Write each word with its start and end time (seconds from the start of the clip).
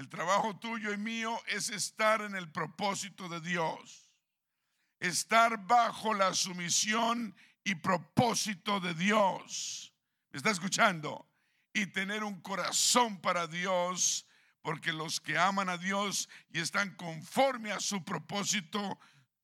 El 0.00 0.08
trabajo 0.08 0.56
tuyo 0.58 0.94
y 0.94 0.96
mío 0.96 1.38
es 1.46 1.68
estar 1.68 2.22
en 2.22 2.34
el 2.34 2.50
propósito 2.50 3.28
de 3.28 3.38
Dios. 3.42 4.10
Estar 4.98 5.66
bajo 5.66 6.14
la 6.14 6.32
sumisión 6.32 7.36
y 7.64 7.74
propósito 7.74 8.80
de 8.80 8.94
Dios. 8.94 9.92
¿Me 10.30 10.38
está 10.38 10.52
escuchando? 10.52 11.28
Y 11.74 11.84
tener 11.88 12.24
un 12.24 12.40
corazón 12.40 13.20
para 13.20 13.46
Dios, 13.46 14.26
porque 14.62 14.90
los 14.90 15.20
que 15.20 15.36
aman 15.36 15.68
a 15.68 15.76
Dios 15.76 16.30
y 16.48 16.60
están 16.60 16.96
conforme 16.96 17.70
a 17.70 17.78
su 17.78 18.02
propósito, 18.02 18.98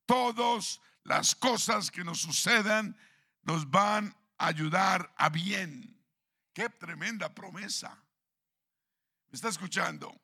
todas 0.07 0.81
las 1.05 1.35
cosas 1.35 1.91
que 1.91 2.03
nos 2.03 2.23
sucedan 2.23 2.97
nos 3.43 3.71
van 3.71 4.17
a 4.39 4.47
ayudar 4.47 5.13
a 5.19 5.29
bien. 5.29 6.03
Qué 6.55 6.71
tremenda 6.71 7.35
promesa. 7.35 8.03
¿Me 9.29 9.37
está 9.37 9.51
escuchando? 9.51 10.19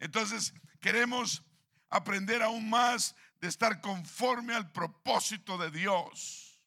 Entonces, 0.00 0.52
queremos 0.80 1.44
aprender 1.90 2.42
aún 2.42 2.68
más 2.68 3.14
de 3.40 3.48
estar 3.48 3.80
conforme 3.80 4.54
al 4.54 4.72
propósito 4.72 5.56
de 5.58 5.70
Dios. 5.70 6.60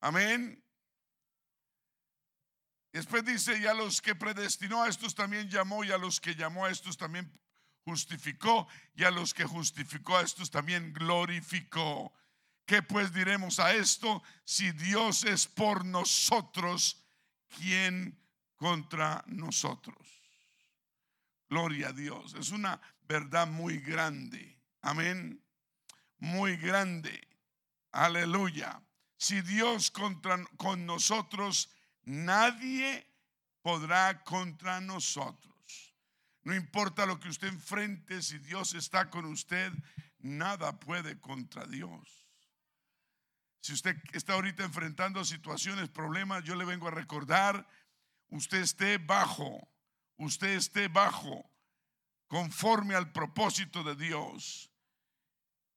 Amén. 0.00 0.62
Después 2.92 3.24
dice, 3.24 3.58
y 3.58 3.66
a 3.66 3.74
los 3.74 4.00
que 4.00 4.14
predestinó 4.14 4.82
a 4.82 4.88
estos 4.88 5.14
también 5.14 5.48
llamó, 5.48 5.84
y 5.84 5.92
a 5.92 5.98
los 5.98 6.20
que 6.20 6.34
llamó 6.34 6.64
a 6.64 6.70
estos 6.70 6.96
también 6.96 7.30
justificó, 7.84 8.66
y 8.94 9.04
a 9.04 9.10
los 9.10 9.32
que 9.32 9.44
justificó 9.44 10.16
a 10.16 10.22
estos 10.22 10.50
también 10.50 10.92
glorificó. 10.92 12.12
¿Qué 12.66 12.82
pues 12.82 13.12
diremos 13.12 13.60
a 13.60 13.74
esto? 13.74 14.22
Si 14.44 14.72
Dios 14.72 15.24
es 15.24 15.46
por 15.46 15.84
nosotros, 15.84 17.04
¿quién 17.48 18.18
contra 18.56 19.22
nosotros? 19.26 20.19
Gloria 21.50 21.88
a 21.88 21.92
Dios. 21.92 22.34
Es 22.34 22.52
una 22.52 22.80
verdad 23.08 23.48
muy 23.48 23.78
grande. 23.80 24.56
Amén. 24.82 25.44
Muy 26.18 26.56
grande. 26.56 27.26
Aleluya. 27.90 28.80
Si 29.16 29.42
Dios 29.42 29.90
contra, 29.90 30.42
con 30.56 30.86
nosotros, 30.86 31.68
nadie 32.04 33.04
podrá 33.62 34.22
contra 34.22 34.80
nosotros. 34.80 35.92
No 36.44 36.54
importa 36.54 37.04
lo 37.04 37.18
que 37.18 37.28
usted 37.28 37.48
enfrente, 37.48 38.22
si 38.22 38.38
Dios 38.38 38.74
está 38.74 39.10
con 39.10 39.24
usted, 39.24 39.72
nada 40.20 40.78
puede 40.78 41.20
contra 41.20 41.66
Dios. 41.66 42.28
Si 43.60 43.72
usted 43.72 43.96
está 44.12 44.34
ahorita 44.34 44.62
enfrentando 44.62 45.24
situaciones, 45.24 45.88
problemas, 45.88 46.44
yo 46.44 46.54
le 46.54 46.64
vengo 46.64 46.86
a 46.86 46.92
recordar, 46.92 47.66
usted 48.28 48.58
esté 48.58 48.98
bajo 48.98 49.68
usted 50.20 50.50
esté 50.50 50.88
bajo, 50.88 51.50
conforme 52.28 52.94
al 52.94 53.10
propósito 53.10 53.82
de 53.82 53.96
Dios, 53.96 54.70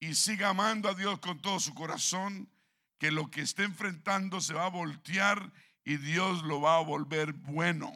y 0.00 0.14
siga 0.14 0.50
amando 0.50 0.88
a 0.88 0.94
Dios 0.94 1.18
con 1.18 1.40
todo 1.40 1.58
su 1.58 1.74
corazón, 1.74 2.50
que 2.98 3.10
lo 3.10 3.30
que 3.30 3.40
esté 3.40 3.64
enfrentando 3.64 4.40
se 4.40 4.54
va 4.54 4.66
a 4.66 4.70
voltear 4.70 5.52
y 5.84 5.96
Dios 5.96 6.42
lo 6.42 6.60
va 6.60 6.76
a 6.76 6.82
volver 6.82 7.32
bueno. 7.32 7.92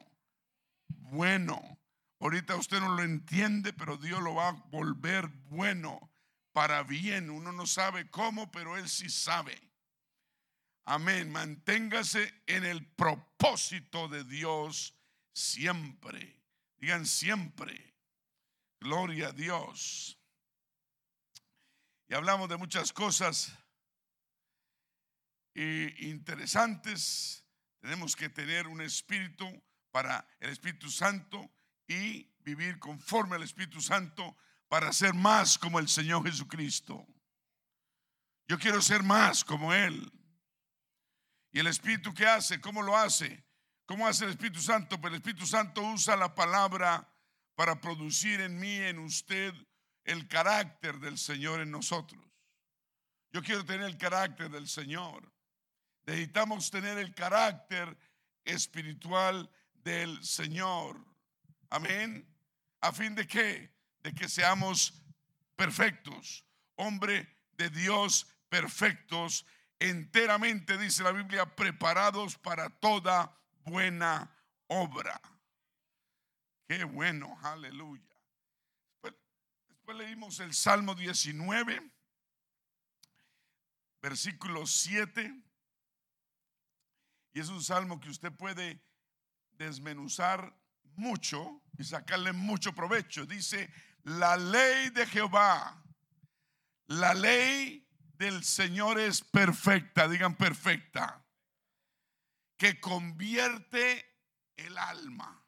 Bueno. 0.88 1.78
Ahorita 2.20 2.56
usted 2.56 2.80
no 2.80 2.96
lo 2.96 3.02
entiende, 3.02 3.72
pero 3.72 3.96
Dios 3.96 4.20
lo 4.20 4.34
va 4.34 4.48
a 4.48 4.52
volver 4.52 5.28
bueno, 5.50 6.10
para 6.52 6.82
bien. 6.82 7.30
Uno 7.30 7.52
no 7.52 7.64
sabe 7.66 8.10
cómo, 8.10 8.50
pero 8.50 8.76
Él 8.76 8.88
sí 8.88 9.08
sabe. 9.08 9.56
Amén. 10.84 11.30
Manténgase 11.30 12.34
en 12.46 12.64
el 12.64 12.84
propósito 12.84 14.08
de 14.08 14.24
Dios 14.24 14.94
siempre. 15.32 16.37
Digan 16.78 17.06
siempre, 17.06 17.94
gloria 18.80 19.28
a 19.28 19.32
Dios. 19.32 20.18
Y 22.08 22.14
hablamos 22.14 22.48
de 22.48 22.56
muchas 22.56 22.92
cosas 22.92 23.52
interesantes. 25.54 27.44
Tenemos 27.80 28.14
que 28.14 28.28
tener 28.28 28.66
un 28.68 28.80
espíritu 28.80 29.46
para 29.90 30.26
el 30.40 30.50
Espíritu 30.50 30.90
Santo 30.90 31.50
y 31.86 32.30
vivir 32.40 32.78
conforme 32.78 33.36
al 33.36 33.42
Espíritu 33.42 33.80
Santo 33.80 34.36
para 34.68 34.92
ser 34.92 35.14
más 35.14 35.58
como 35.58 35.78
el 35.78 35.88
Señor 35.88 36.24
Jesucristo. 36.24 37.06
Yo 38.46 38.58
quiero 38.58 38.80
ser 38.80 39.02
más 39.02 39.44
como 39.44 39.74
Él. 39.74 40.12
¿Y 41.50 41.58
el 41.58 41.66
Espíritu 41.66 42.14
qué 42.14 42.26
hace? 42.26 42.60
¿Cómo 42.60 42.82
lo 42.82 42.96
hace? 42.96 43.44
¿Cómo 43.88 44.06
hace 44.06 44.26
el 44.26 44.32
Espíritu 44.32 44.60
Santo? 44.60 45.00
Pues 45.00 45.12
el 45.12 45.16
Espíritu 45.16 45.46
Santo 45.46 45.80
usa 45.80 46.14
la 46.14 46.34
palabra 46.34 47.10
para 47.54 47.80
producir 47.80 48.38
en 48.42 48.60
mí, 48.60 48.76
en 48.76 48.98
usted, 48.98 49.54
el 50.04 50.28
carácter 50.28 51.00
del 51.00 51.16
Señor 51.16 51.62
en 51.62 51.70
nosotros. 51.70 52.22
Yo 53.32 53.42
quiero 53.42 53.64
tener 53.64 53.86
el 53.86 53.96
carácter 53.96 54.50
del 54.50 54.68
Señor. 54.68 55.32
Necesitamos 56.04 56.70
tener 56.70 56.98
el 56.98 57.14
carácter 57.14 57.96
espiritual 58.44 59.50
del 59.72 60.22
Señor. 60.22 61.02
Amén. 61.70 62.28
¿A 62.82 62.92
fin 62.92 63.14
de 63.14 63.26
qué? 63.26 63.74
De 64.02 64.12
que 64.12 64.28
seamos 64.28 65.02
perfectos. 65.56 66.44
Hombre 66.74 67.26
de 67.52 67.70
Dios 67.70 68.26
perfectos, 68.50 69.46
enteramente, 69.78 70.76
dice 70.76 71.02
la 71.02 71.12
Biblia, 71.12 71.56
preparados 71.56 72.36
para 72.36 72.68
toda 72.68 73.34
buena 73.68 74.30
obra. 74.66 75.20
Qué 76.66 76.84
bueno, 76.84 77.38
aleluya. 77.42 78.04
Después, 79.68 79.96
leímos 79.96 80.40
el 80.40 80.52
Salmo 80.52 80.94
19, 80.94 81.80
versículo 84.02 84.66
7. 84.66 85.42
Y 87.32 87.40
es 87.40 87.48
un 87.48 87.62
salmo 87.62 88.00
que 88.00 88.10
usted 88.10 88.32
puede 88.32 88.82
desmenuzar 89.52 90.54
mucho 90.96 91.62
y 91.78 91.84
sacarle 91.84 92.32
mucho 92.32 92.74
provecho. 92.74 93.24
Dice, 93.24 93.72
la 94.02 94.36
ley 94.36 94.90
de 94.90 95.06
Jehová, 95.06 95.82
la 96.86 97.14
ley 97.14 97.86
del 98.14 98.44
Señor 98.44 98.98
es 98.98 99.22
perfecta, 99.22 100.08
digan 100.08 100.36
perfecta 100.36 101.24
que 102.58 102.80
convierte 102.80 104.04
el 104.56 104.76
alma. 104.76 105.42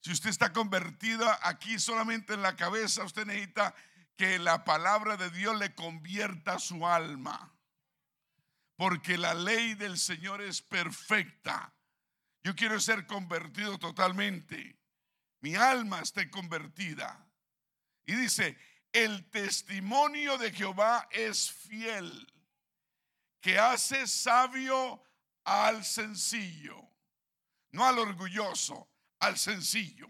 Si 0.00 0.10
usted 0.10 0.30
está 0.30 0.52
convertido 0.52 1.26
aquí 1.42 1.78
solamente 1.78 2.34
en 2.34 2.42
la 2.42 2.56
cabeza, 2.56 3.04
usted 3.04 3.26
necesita 3.26 3.74
que 4.16 4.38
la 4.38 4.64
palabra 4.64 5.16
de 5.16 5.30
Dios 5.30 5.56
le 5.58 5.74
convierta 5.74 6.58
su 6.58 6.86
alma. 6.86 7.54
Porque 8.76 9.16
la 9.16 9.34
ley 9.34 9.74
del 9.74 9.98
Señor 9.98 10.42
es 10.42 10.60
perfecta. 10.60 11.74
Yo 12.42 12.56
quiero 12.56 12.80
ser 12.80 13.06
convertido 13.06 13.78
totalmente. 13.78 14.78
Mi 15.40 15.54
alma 15.54 16.00
esté 16.00 16.30
convertida. 16.30 17.26
Y 18.06 18.14
dice, 18.14 18.58
el 18.92 19.30
testimonio 19.30 20.38
de 20.38 20.52
Jehová 20.52 21.08
es 21.10 21.50
fiel, 21.50 22.32
que 23.40 23.58
hace 23.58 24.06
sabio 24.06 25.02
al 25.44 25.84
sencillo, 25.84 26.90
no 27.72 27.86
al 27.86 27.98
orgulloso, 27.98 28.90
al 29.20 29.38
sencillo. 29.38 30.08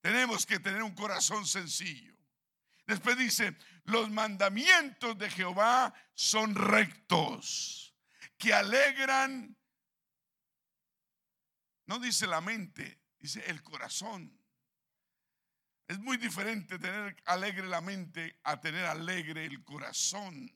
Tenemos 0.00 0.46
que 0.46 0.60
tener 0.60 0.82
un 0.82 0.94
corazón 0.94 1.46
sencillo. 1.46 2.16
Después 2.86 3.16
dice, 3.16 3.56
los 3.84 4.10
mandamientos 4.10 5.16
de 5.16 5.30
Jehová 5.30 5.94
son 6.14 6.54
rectos, 6.54 7.94
que 8.36 8.52
alegran, 8.52 9.56
no 11.86 11.98
dice 11.98 12.26
la 12.26 12.40
mente, 12.40 13.00
dice 13.18 13.44
el 13.46 13.62
corazón. 13.62 14.38
Es 15.86 15.98
muy 15.98 16.16
diferente 16.16 16.78
tener 16.78 17.16
alegre 17.26 17.66
la 17.66 17.80
mente 17.80 18.38
a 18.44 18.60
tener 18.60 18.84
alegre 18.86 19.44
el 19.44 19.62
corazón. 19.62 20.50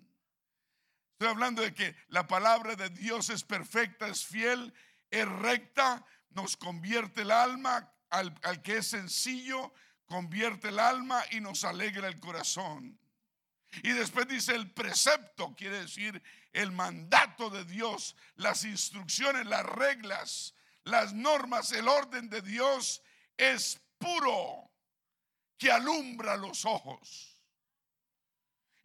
Estoy 1.17 1.29
hablando 1.29 1.63
de 1.63 1.73
que 1.73 1.97
la 2.09 2.27
palabra 2.27 2.77
de 2.77 2.91
Dios 2.91 3.31
es 3.31 3.43
perfecta, 3.43 4.07
es 4.07 4.27
fiel, 4.27 4.75
es 5.11 5.27
recta, 5.27 6.05
nos 6.33 6.59
convierte 6.59 7.23
el 7.23 7.31
alma, 7.31 7.91
al, 8.11 8.61
que 8.63 8.77
es 8.77 8.89
sencillo, 8.89 9.73
convierte 10.05 10.69
el 10.69 10.79
alma 10.79 11.25
y 11.31 11.41
nos 11.41 11.65
alegra 11.65 12.09
el 12.09 12.21
corazón. 12.21 13.01
Y 13.83 13.93
después 13.93 14.29
dice 14.29 14.55
el 14.55 14.71
precepto, 14.73 15.55
quiere 15.57 15.81
decir 15.81 16.23
el 16.53 16.71
mandato 16.71 17.49
de 17.49 17.65
Dios, 17.65 18.15
las 18.35 18.65
instrucciones, 18.65 19.47
las 19.47 19.65
reglas, 19.65 20.55
las 20.85 21.15
normas, 21.15 21.73
el 21.73 21.89
orden 21.89 22.29
de 22.29 22.43
Dios 22.43 23.01
es 23.39 23.81
puro, 23.97 24.71
que 25.57 25.73
alumbra 25.73 26.37
los 26.37 26.67
ojos. 26.67 27.36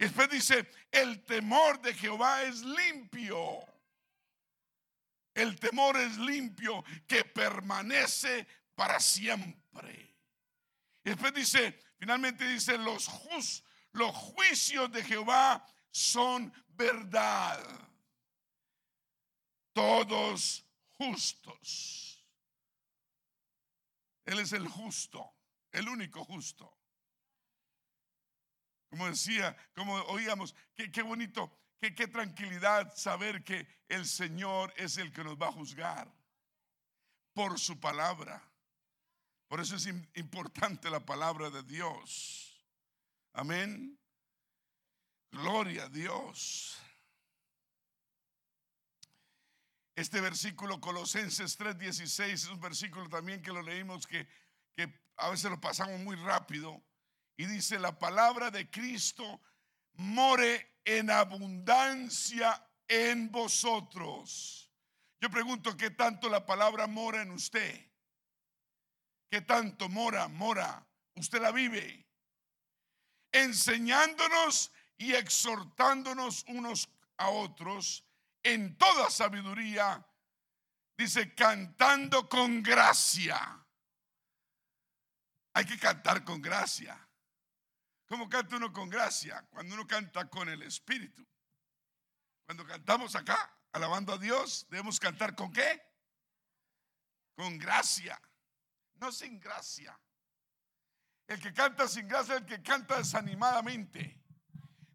Y 0.01 0.05
después 0.05 0.31
dice, 0.31 0.67
el 0.89 1.23
temor 1.25 1.79
de 1.79 1.93
Jehová 1.93 2.41
es 2.41 2.63
limpio. 2.63 3.63
El 5.31 5.59
temor 5.59 5.95
es 5.95 6.17
limpio 6.17 6.83
que 7.05 7.23
permanece 7.23 8.47
para 8.73 8.99
siempre. 8.99 10.17
Y 11.03 11.11
después 11.11 11.35
dice, 11.35 11.79
finalmente 11.99 12.47
dice, 12.47 12.79
los, 12.79 13.11
los 13.91 14.15
juicios 14.15 14.91
de 14.91 15.03
Jehová 15.03 15.63
son 15.91 16.51
verdad. 16.69 17.63
Todos 19.71 20.65
justos. 20.97 22.25
Él 24.25 24.39
es 24.39 24.51
el 24.53 24.67
justo, 24.67 25.31
el 25.71 25.87
único 25.87 26.25
justo. 26.25 26.80
Como 28.91 29.07
decía, 29.07 29.55
como 29.73 29.95
oíamos, 30.03 30.53
qué, 30.75 31.01
bonito, 31.01 31.49
qué, 31.79 31.95
qué 31.95 32.09
tranquilidad 32.09 32.93
saber 32.93 33.41
que 33.41 33.65
el 33.87 34.05
Señor 34.05 34.73
es 34.75 34.97
el 34.97 35.13
que 35.13 35.23
nos 35.23 35.37
va 35.37 35.47
a 35.47 35.53
juzgar 35.53 36.13
por 37.33 37.57
su 37.57 37.79
palabra. 37.79 38.43
Por 39.47 39.61
eso 39.61 39.77
es 39.77 39.87
importante 40.15 40.89
la 40.89 40.99
palabra 40.99 41.49
de 41.49 41.63
Dios. 41.63 42.61
Amén. 43.31 43.97
Gloria 45.31 45.85
a 45.85 45.89
Dios. 45.89 46.77
Este 49.95 50.19
versículo 50.19 50.81
Colosenses 50.81 51.57
3:16 51.57 52.33
es 52.33 52.45
un 52.47 52.59
versículo 52.59 53.07
también 53.07 53.41
que 53.41 53.53
lo 53.53 53.61
leímos 53.61 54.05
que, 54.05 54.27
que 54.75 54.93
a 55.15 55.29
veces 55.29 55.49
lo 55.49 55.61
pasamos 55.61 55.97
muy 56.01 56.17
rápido. 56.17 56.83
Y 57.37 57.45
dice, 57.45 57.79
la 57.79 57.97
palabra 57.97 58.51
de 58.51 58.69
Cristo 58.69 59.41
more 59.93 60.79
en 60.85 61.09
abundancia 61.09 62.67
en 62.87 63.31
vosotros. 63.31 64.69
Yo 65.19 65.29
pregunto, 65.29 65.77
¿qué 65.77 65.91
tanto 65.91 66.29
la 66.29 66.45
palabra 66.45 66.87
mora 66.87 67.21
en 67.21 67.31
usted? 67.31 67.89
¿Qué 69.29 69.41
tanto 69.41 69.87
mora, 69.87 70.27
mora? 70.27 70.85
Usted 71.15 71.41
la 71.41 71.51
vive. 71.51 72.05
Enseñándonos 73.31 74.71
y 74.97 75.13
exhortándonos 75.13 76.43
unos 76.47 76.89
a 77.17 77.29
otros 77.29 78.03
en 78.43 78.75
toda 78.77 79.09
sabiduría, 79.09 80.05
dice, 80.97 81.33
cantando 81.33 82.27
con 82.27 82.61
gracia. 82.63 83.63
Hay 85.53 85.65
que 85.65 85.77
cantar 85.77 86.23
con 86.23 86.41
gracia. 86.41 87.07
¿Cómo 88.11 88.27
canta 88.27 88.57
uno 88.57 88.73
con 88.73 88.89
gracia? 88.89 89.41
Cuando 89.49 89.73
uno 89.73 89.87
canta 89.87 90.29
con 90.29 90.49
el 90.49 90.63
Espíritu. 90.63 91.25
Cuando 92.45 92.65
cantamos 92.65 93.15
acá, 93.15 93.57
alabando 93.71 94.11
a 94.11 94.17
Dios, 94.17 94.67
debemos 94.69 94.99
cantar 94.99 95.33
con 95.33 95.49
qué? 95.49 95.81
Con 97.37 97.57
gracia, 97.57 98.21
no 98.95 99.13
sin 99.13 99.39
gracia. 99.39 99.97
El 101.25 101.39
que 101.39 101.53
canta 101.53 101.87
sin 101.87 102.05
gracia 102.05 102.35
es 102.35 102.41
el 102.41 102.45
que 102.45 102.61
canta 102.61 102.97
desanimadamente. 102.97 104.21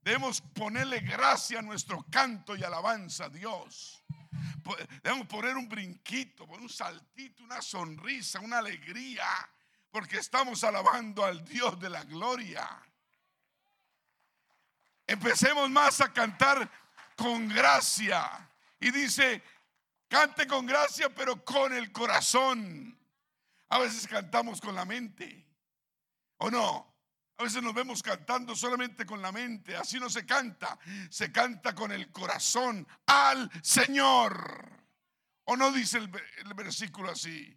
Debemos 0.02 0.42
ponerle 0.42 1.00
gracia 1.00 1.60
a 1.60 1.62
nuestro 1.62 2.04
canto 2.10 2.54
y 2.54 2.64
alabanza 2.64 3.24
a 3.24 3.30
Dios. 3.30 4.04
Debemos 5.02 5.26
poner 5.26 5.56
un 5.56 5.70
brinquito, 5.70 6.44
un 6.44 6.68
saltito, 6.68 7.42
una 7.44 7.62
sonrisa, 7.62 8.40
una 8.40 8.58
alegría, 8.58 9.26
porque 9.90 10.18
estamos 10.18 10.62
alabando 10.64 11.24
al 11.24 11.42
Dios 11.46 11.80
de 11.80 11.88
la 11.88 12.04
gloria. 12.04 12.68
Empecemos 15.06 15.70
más 15.70 16.00
a 16.00 16.12
cantar 16.12 16.70
con 17.16 17.48
gracia. 17.48 18.50
Y 18.80 18.90
dice, 18.90 19.42
cante 20.08 20.46
con 20.46 20.66
gracia, 20.66 21.08
pero 21.14 21.44
con 21.44 21.72
el 21.72 21.92
corazón. 21.92 22.98
A 23.68 23.78
veces 23.78 24.06
cantamos 24.06 24.60
con 24.60 24.74
la 24.74 24.84
mente. 24.84 25.46
¿O 26.38 26.50
no? 26.50 26.96
A 27.38 27.42
veces 27.42 27.62
nos 27.62 27.74
vemos 27.74 28.02
cantando 28.02 28.56
solamente 28.56 29.04
con 29.04 29.20
la 29.20 29.30
mente, 29.30 29.76
así 29.76 30.00
no 30.00 30.08
se 30.08 30.24
canta, 30.24 30.78
se 31.10 31.30
canta 31.30 31.74
con 31.74 31.92
el 31.92 32.10
corazón 32.10 32.86
al 33.04 33.50
Señor. 33.62 34.70
¿O 35.44 35.56
no 35.56 35.70
dice 35.70 35.98
el, 35.98 36.08
versículo 36.54 37.10
así? 37.10 37.56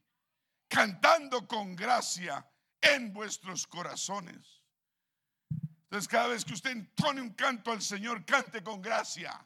Cantando 0.67 1.47
con 1.47 1.75
gracia 1.75 2.45
en 2.81 3.13
vuestros 3.13 3.65
corazones. 3.67 4.58
Entonces 5.89 6.07
cada 6.07 6.27
vez 6.27 6.45
que 6.45 6.53
usted 6.53 6.69
entone 6.69 7.19
un 7.19 7.33
canto 7.33 7.71
al 7.71 7.81
Señor, 7.81 8.23
cante 8.23 8.61
con 8.61 8.79
gracia. 8.79 9.43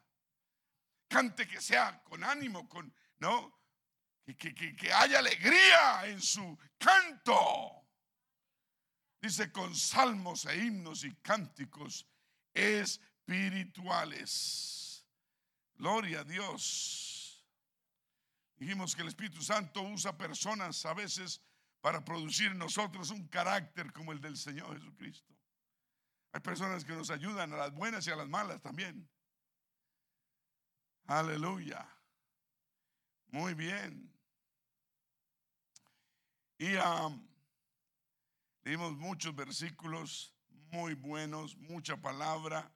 Cante 1.07 1.47
que 1.47 1.61
sea 1.61 2.03
con 2.03 2.21
ánimo, 2.21 2.67
con, 2.67 2.93
¿no? 3.19 3.61
Que, 4.25 4.53
que 4.53 4.91
haya 4.91 5.19
alegría 5.19 6.05
en 6.05 6.21
su 6.21 6.59
canto. 6.77 7.87
Dice 9.21 9.53
con 9.53 9.73
salmos 9.73 10.43
e 10.45 10.65
himnos 10.65 11.05
y 11.05 11.15
cánticos 11.15 12.05
espirituales. 12.53 15.07
Gloria 15.75 16.19
a 16.19 16.23
Dios. 16.25 17.47
Dijimos 18.57 18.93
que 18.93 19.03
el 19.03 19.07
Espíritu 19.07 19.41
Santo 19.41 19.81
usa 19.81 20.17
personas 20.17 20.85
a 20.85 20.93
veces 20.93 21.41
para 21.79 22.03
producir 22.03 22.47
en 22.47 22.57
nosotros 22.57 23.11
un 23.11 23.29
carácter 23.29 23.93
como 23.93 24.11
el 24.11 24.19
del 24.19 24.35
Señor 24.35 24.77
Jesucristo. 24.77 25.32
Hay 26.33 26.41
personas 26.41 26.83
que 26.83 26.93
nos 26.93 27.09
ayudan 27.09 27.53
a 27.53 27.57
las 27.57 27.73
buenas 27.73 28.05
y 28.05 28.11
a 28.11 28.15
las 28.15 28.27
malas 28.27 28.61
también. 28.61 29.07
Aleluya. 31.05 31.87
Muy 33.27 33.53
bien. 33.53 34.11
Y 36.57 36.75
um, 36.75 37.33
Leímos 38.63 38.95
muchos 38.97 39.35
versículos 39.35 40.33
muy 40.71 40.93
buenos, 40.93 41.57
mucha 41.57 41.97
palabra. 41.97 42.71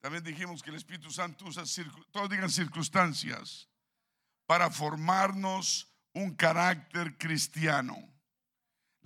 También 0.00 0.22
dijimos 0.22 0.62
que 0.62 0.70
el 0.70 0.76
Espíritu 0.76 1.10
Santo 1.10 1.46
usa, 1.46 1.64
todos 2.12 2.30
digan 2.30 2.48
circunstancias, 2.48 3.68
para 4.46 4.70
formarnos 4.70 5.92
un 6.12 6.36
carácter 6.36 7.18
cristiano. 7.18 7.96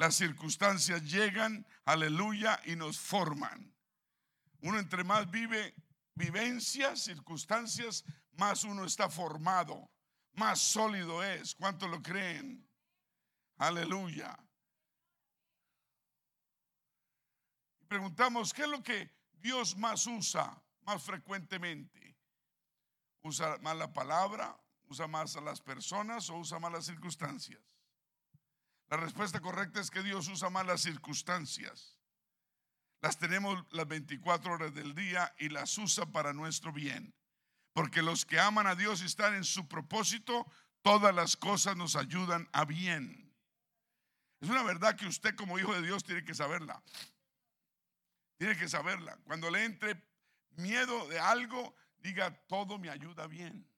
Las 0.00 0.14
circunstancias 0.14 1.02
llegan, 1.02 1.66
aleluya, 1.84 2.58
y 2.64 2.74
nos 2.74 2.98
forman. 2.98 3.70
Uno 4.62 4.78
entre 4.78 5.04
más 5.04 5.30
vive 5.30 5.74
vivencias, 6.14 7.02
circunstancias, 7.02 8.02
más 8.32 8.64
uno 8.64 8.86
está 8.86 9.10
formado, 9.10 9.90
más 10.32 10.58
sólido 10.58 11.22
es. 11.22 11.54
¿Cuánto 11.54 11.86
lo 11.86 12.00
creen? 12.00 12.66
Aleluya. 13.58 14.38
preguntamos, 17.86 18.54
¿qué 18.54 18.62
es 18.62 18.68
lo 18.68 18.82
que 18.82 19.10
Dios 19.34 19.76
más 19.76 20.06
usa 20.06 20.62
más 20.86 21.02
frecuentemente? 21.02 22.16
¿Usa 23.20 23.58
más 23.58 23.76
la 23.76 23.92
palabra? 23.92 24.58
¿Usa 24.88 25.06
más 25.06 25.36
a 25.36 25.42
las 25.42 25.60
personas 25.60 26.30
o 26.30 26.38
usa 26.38 26.58
más 26.58 26.72
las 26.72 26.86
circunstancias? 26.86 27.60
La 28.90 28.96
respuesta 28.96 29.40
correcta 29.40 29.80
es 29.80 29.90
que 29.90 30.02
Dios 30.02 30.26
usa 30.26 30.50
más 30.50 30.66
las 30.66 30.82
circunstancias. 30.82 31.96
Las 33.00 33.18
tenemos 33.18 33.64
las 33.70 33.86
24 33.86 34.52
horas 34.52 34.74
del 34.74 34.94
día 34.96 35.32
y 35.38 35.48
las 35.48 35.78
usa 35.78 36.06
para 36.06 36.32
nuestro 36.32 36.72
bien. 36.72 37.14
Porque 37.72 38.02
los 38.02 38.26
que 38.26 38.40
aman 38.40 38.66
a 38.66 38.74
Dios 38.74 39.00
y 39.00 39.06
están 39.06 39.34
en 39.34 39.44
su 39.44 39.68
propósito, 39.68 40.44
todas 40.82 41.14
las 41.14 41.36
cosas 41.36 41.76
nos 41.76 41.94
ayudan 41.94 42.48
a 42.52 42.64
bien. 42.64 43.32
Es 44.40 44.48
una 44.48 44.64
verdad 44.64 44.96
que 44.96 45.06
usted 45.06 45.36
como 45.36 45.58
hijo 45.58 45.72
de 45.72 45.82
Dios 45.82 46.02
tiene 46.02 46.24
que 46.24 46.34
saberla. 46.34 46.82
Tiene 48.38 48.56
que 48.56 48.68
saberla. 48.68 49.18
Cuando 49.24 49.50
le 49.50 49.64
entre 49.64 50.02
miedo 50.56 51.06
de 51.08 51.20
algo, 51.20 51.76
diga, 51.98 52.34
todo 52.48 52.76
me 52.76 52.90
ayuda 52.90 53.28
bien. 53.28 53.70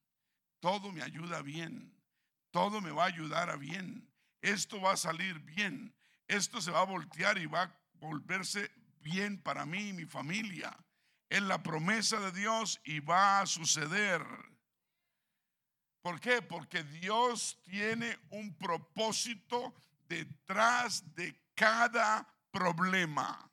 Todo 0.61 0.90
me 0.90 1.02
ayuda 1.02 1.42
bien. 1.42 1.95
Todo 2.50 2.81
me 2.81 2.92
va 2.92 3.04
a 3.04 3.09
ayudar 3.09 3.50
a 3.50 3.57
bien. 3.57 4.12
Esto 4.42 4.80
va 4.80 4.92
a 4.92 4.96
salir 4.96 5.38
bien. 5.38 5.94
Esto 6.26 6.61
se 6.61 6.70
va 6.70 6.80
a 6.80 6.84
voltear 6.84 7.38
y 7.38 7.46
va 7.46 7.62
a 7.62 7.78
volverse 7.94 8.70
bien 9.00 9.40
para 9.40 9.64
mí 9.64 9.88
y 9.88 9.92
mi 9.92 10.04
familia. 10.04 10.76
Es 11.30 11.42
la 11.42 11.62
promesa 11.62 12.20
de 12.20 12.32
Dios 12.32 12.80
y 12.84 13.00
va 13.00 13.40
a 13.40 13.46
suceder. 13.46 14.22
¿Por 16.02 16.20
qué? 16.20 16.42
Porque 16.42 16.82
Dios 16.82 17.61
tiene 17.62 18.18
un 18.30 18.54
propósito 18.58 19.72
detrás 20.08 21.14
de 21.14 21.40
cada 21.54 22.26
problema. 22.50 23.49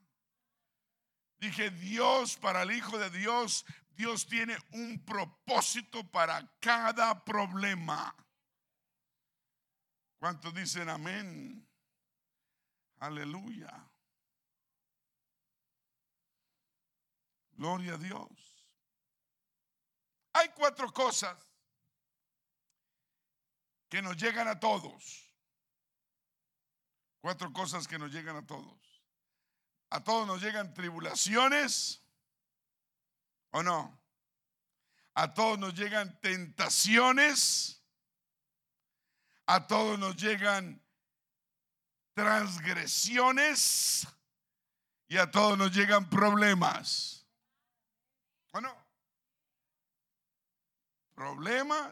Dije, 1.37 1.69
Dios 1.69 2.35
para 2.37 2.63
el 2.63 2.71
Hijo 2.71 2.97
de 2.97 3.09
Dios, 3.11 3.65
Dios 3.91 4.25
tiene 4.25 4.57
un 4.71 5.03
propósito 5.05 6.03
para 6.09 6.51
cada 6.59 7.23
problema. 7.23 8.15
¿Cuántos 10.19 10.53
dicen 10.53 10.89
amén? 10.89 11.65
Aleluya. 12.97 13.89
Gloria 17.51 17.93
a 17.93 17.97
Dios. 17.97 18.29
Hay 20.33 20.49
cuatro 20.49 20.91
cosas 20.93 21.37
que 23.89 24.01
nos 24.01 24.17
llegan 24.17 24.47
a 24.47 24.59
todos. 24.59 25.25
Cuatro 27.21 27.51
cosas 27.51 27.87
que 27.87 27.97
nos 27.97 28.11
llegan 28.11 28.35
a 28.35 28.45
todos. 28.45 28.77
A 29.89 30.03
todos 30.03 30.27
nos 30.27 30.41
llegan 30.41 30.73
tribulaciones, 30.73 32.03
¿o 33.49 33.63
no? 33.63 33.99
A 35.15 35.33
todos 35.33 35.57
nos 35.57 35.73
llegan 35.73 36.19
tentaciones. 36.21 37.78
A 39.51 39.65
todos 39.65 39.97
nos 39.97 40.15
llegan 40.15 40.79
transgresiones. 42.13 44.07
Y 45.07 45.17
a 45.17 45.31
todos 45.31 45.57
nos 45.57 45.75
llegan 45.75 46.07
problemas. 46.07 47.25
¿O 48.51 48.61
no? 48.61 48.71
Problemas, 51.15 51.91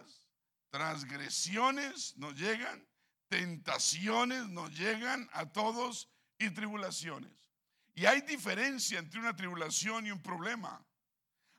transgresiones 0.70 2.16
nos 2.18 2.36
llegan, 2.36 2.88
tentaciones 3.28 4.48
nos 4.50 4.70
llegan 4.78 5.28
a 5.34 5.48
todos 5.48 6.12
y 6.38 6.52
tribulaciones. 6.52 7.32
Y 7.96 8.06
hay 8.06 8.22
diferencia 8.22 9.00
entre 9.00 9.20
una 9.20 9.36
tribulación 9.36 10.06
y 10.06 10.12
un 10.12 10.22
problema. 10.22 10.86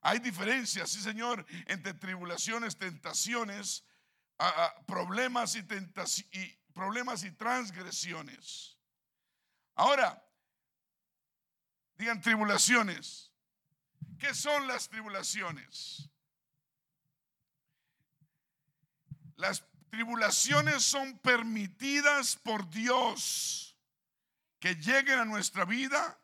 Hay 0.01 0.21
diferencia, 0.21 0.87
sí 0.87 1.01
Señor, 1.01 1.45
entre 1.67 1.93
tribulaciones, 1.95 2.79
tentaciones, 2.79 3.85
problemas 4.87 5.57
y, 5.57 5.61
y 6.33 6.59
problemas 6.73 7.25
y 7.25 7.31
transgresiones. 7.33 8.79
Ahora, 9.75 10.25
digan 11.97 12.21
tribulaciones. 12.21 13.33
¿Qué 14.19 14.35
son 14.35 14.67
las 14.67 14.89
tribulaciones? 14.89 16.11
Las 19.37 19.65
tribulaciones 19.91 20.83
son 20.83 21.19
permitidas 21.19 22.37
por 22.37 22.69
Dios 22.71 23.77
que 24.59 24.75
lleguen 24.75 25.21
a 25.21 25.25
nuestra 25.25 25.65
vida 25.65 26.21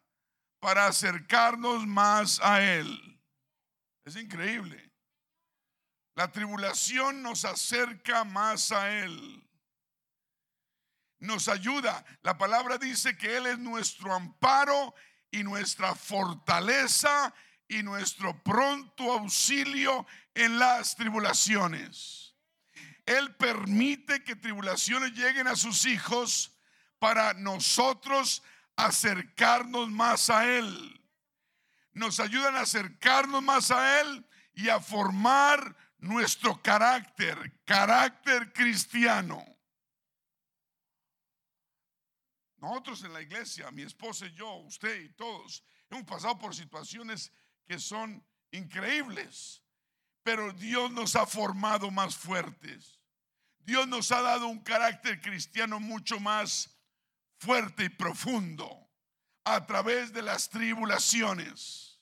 para 0.58 0.86
acercarnos 0.86 1.86
más 1.86 2.40
a 2.40 2.62
Él. 2.62 3.20
Es 4.04 4.16
increíble. 4.16 4.83
La 6.14 6.30
tribulación 6.30 7.22
nos 7.22 7.44
acerca 7.44 8.24
más 8.24 8.72
a 8.72 8.90
Él. 9.00 9.46
Nos 11.18 11.48
ayuda. 11.48 12.04
La 12.22 12.38
palabra 12.38 12.78
dice 12.78 13.16
que 13.16 13.36
Él 13.36 13.46
es 13.46 13.58
nuestro 13.58 14.12
amparo 14.14 14.94
y 15.30 15.42
nuestra 15.42 15.94
fortaleza 15.94 17.34
y 17.66 17.82
nuestro 17.82 18.42
pronto 18.42 19.12
auxilio 19.12 20.06
en 20.34 20.58
las 20.58 20.96
tribulaciones. 20.96 22.34
Él 23.06 23.34
permite 23.36 24.22
que 24.22 24.36
tribulaciones 24.36 25.12
lleguen 25.12 25.48
a 25.48 25.56
sus 25.56 25.84
hijos 25.86 26.52
para 26.98 27.34
nosotros 27.34 28.42
acercarnos 28.76 29.90
más 29.90 30.30
a 30.30 30.46
Él 30.46 31.00
nos 31.94 32.18
ayudan 32.20 32.56
a 32.56 32.62
acercarnos 32.62 33.42
más 33.42 33.70
a 33.70 34.00
Él 34.00 34.26
y 34.52 34.68
a 34.68 34.80
formar 34.80 35.76
nuestro 36.04 36.60
carácter, 36.60 37.60
carácter 37.64 38.52
cristiano. 38.52 39.42
Nosotros 42.58 43.02
en 43.04 43.12
la 43.12 43.22
iglesia, 43.22 43.70
mi 43.70 43.82
esposa 43.82 44.26
y 44.26 44.34
yo, 44.34 44.54
usted 44.56 45.00
y 45.00 45.08
todos, 45.10 45.64
hemos 45.90 46.04
pasado 46.04 46.38
por 46.38 46.54
situaciones 46.54 47.32
que 47.66 47.78
son 47.78 48.24
increíbles, 48.50 49.62
pero 50.22 50.52
Dios 50.52 50.90
nos 50.92 51.16
ha 51.16 51.26
formado 51.26 51.90
más 51.90 52.16
fuertes. 52.16 53.00
Dios 53.60 53.88
nos 53.88 54.12
ha 54.12 54.20
dado 54.20 54.48
un 54.48 54.60
carácter 54.60 55.20
cristiano 55.22 55.80
mucho 55.80 56.20
más 56.20 56.78
fuerte 57.38 57.84
y 57.84 57.88
profundo 57.88 58.90
a 59.44 59.64
través 59.66 60.12
de 60.12 60.22
las 60.22 60.50
tribulaciones. 60.50 61.98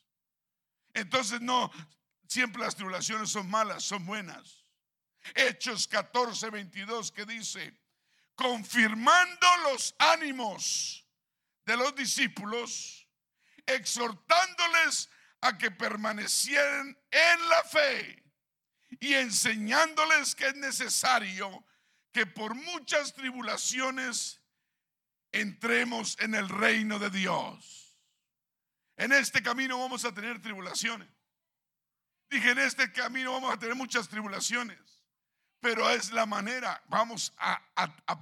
Entonces 0.92 1.40
no, 1.40 1.70
siempre 2.28 2.62
las 2.62 2.74
tribulaciones 2.74 3.30
son 3.30 3.48
malas, 3.50 3.84
son 3.84 4.04
buenas. 4.06 4.64
Hechos 5.34 5.86
14, 5.88 6.50
22 6.50 7.12
que 7.12 7.24
dice, 7.24 7.78
confirmando 8.34 9.46
los 9.70 9.94
ánimos 9.98 11.06
de 11.64 11.76
los 11.76 11.94
discípulos, 11.94 13.08
exhortándoles 13.66 15.08
a 15.40 15.56
que 15.56 15.70
permanecieran 15.70 16.98
en 17.10 17.48
la 17.48 17.62
fe 17.64 18.22
y 19.00 19.14
enseñándoles 19.14 20.34
que 20.34 20.48
es 20.48 20.56
necesario 20.56 21.64
que 22.12 22.26
por 22.26 22.54
muchas 22.54 23.14
tribulaciones 23.14 24.40
entremos 25.32 26.16
en 26.20 26.34
el 26.34 26.48
reino 26.48 26.98
de 26.98 27.10
Dios. 27.10 27.96
En 28.96 29.12
este 29.12 29.42
camino 29.42 29.78
vamos 29.78 30.04
a 30.04 30.12
tener 30.12 30.40
tribulaciones. 30.40 31.08
Dije, 32.32 32.52
en 32.52 32.60
este 32.60 32.90
camino 32.90 33.32
vamos 33.32 33.52
a 33.52 33.58
tener 33.58 33.74
muchas 33.74 34.08
tribulaciones, 34.08 34.78
pero 35.60 35.90
es 35.90 36.12
la 36.12 36.24
manera, 36.24 36.82
vamos 36.88 37.34
a, 37.36 37.60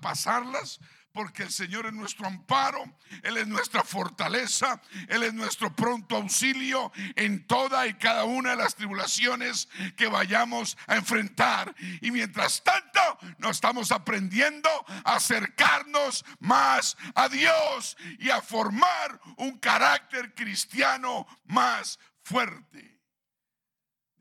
pasarlas 0.02 0.80
porque 1.12 1.44
el 1.44 1.52
Señor 1.52 1.86
es 1.86 1.92
nuestro 1.92 2.26
amparo, 2.26 2.82
Él 3.22 3.36
es 3.36 3.46
nuestra 3.46 3.84
fortaleza, 3.84 4.82
Él 5.06 5.22
es 5.22 5.32
nuestro 5.32 5.72
pronto 5.76 6.16
auxilio 6.16 6.90
en 7.14 7.46
toda 7.46 7.86
y 7.86 7.94
cada 7.94 8.24
una 8.24 8.50
de 8.50 8.56
las 8.56 8.74
tribulaciones 8.74 9.68
que 9.96 10.08
vayamos 10.08 10.76
a 10.88 10.96
enfrentar. 10.96 11.72
Y 12.00 12.10
mientras 12.10 12.64
tanto, 12.64 13.00
nos 13.38 13.52
estamos 13.52 13.92
aprendiendo 13.92 14.68
a 15.04 15.14
acercarnos 15.14 16.24
más 16.40 16.96
a 17.14 17.28
Dios 17.28 17.96
y 18.18 18.30
a 18.30 18.42
formar 18.42 19.20
un 19.36 19.56
carácter 19.58 20.34
cristiano 20.34 21.28
más 21.44 22.00
fuerte. 22.24 22.99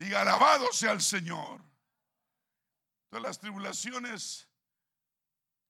Diga, 0.00 0.22
alabado 0.22 0.72
sea 0.72 0.92
el 0.92 1.02
Señor. 1.02 1.62
Todas 3.10 3.22
las 3.22 3.38
tribulaciones 3.38 4.48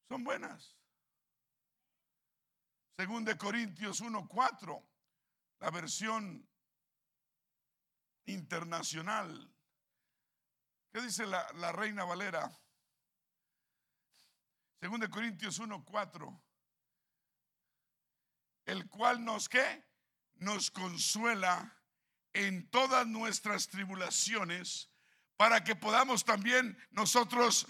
son 0.09 0.23
buenas. 0.23 0.77
Según 2.97 3.25
de 3.25 3.37
Corintios 3.37 4.01
1:4, 4.01 4.87
la 5.59 5.71
versión 5.73 6.49
internacional. 8.27 9.53
¿Qué 10.93 11.01
dice 11.01 11.27
la, 11.27 11.51
la 11.55 11.73
Reina 11.73 12.05
Valera? 12.05 12.57
Según 14.79 15.01
de 15.01 15.11
Corintios 15.11 15.59
1:4, 15.61 16.41
el 18.67 18.89
cual 18.89 19.25
nos 19.25 19.49
que 19.49 19.85
nos 20.37 20.71
consuela 20.71 21.80
en 22.33 22.69
todas 22.71 23.07
nuestras 23.07 23.69
tribulaciones 23.69 24.91
para 25.37 25.65
que 25.65 25.75
podamos 25.75 26.25
también 26.25 26.79
nosotros 26.91 27.67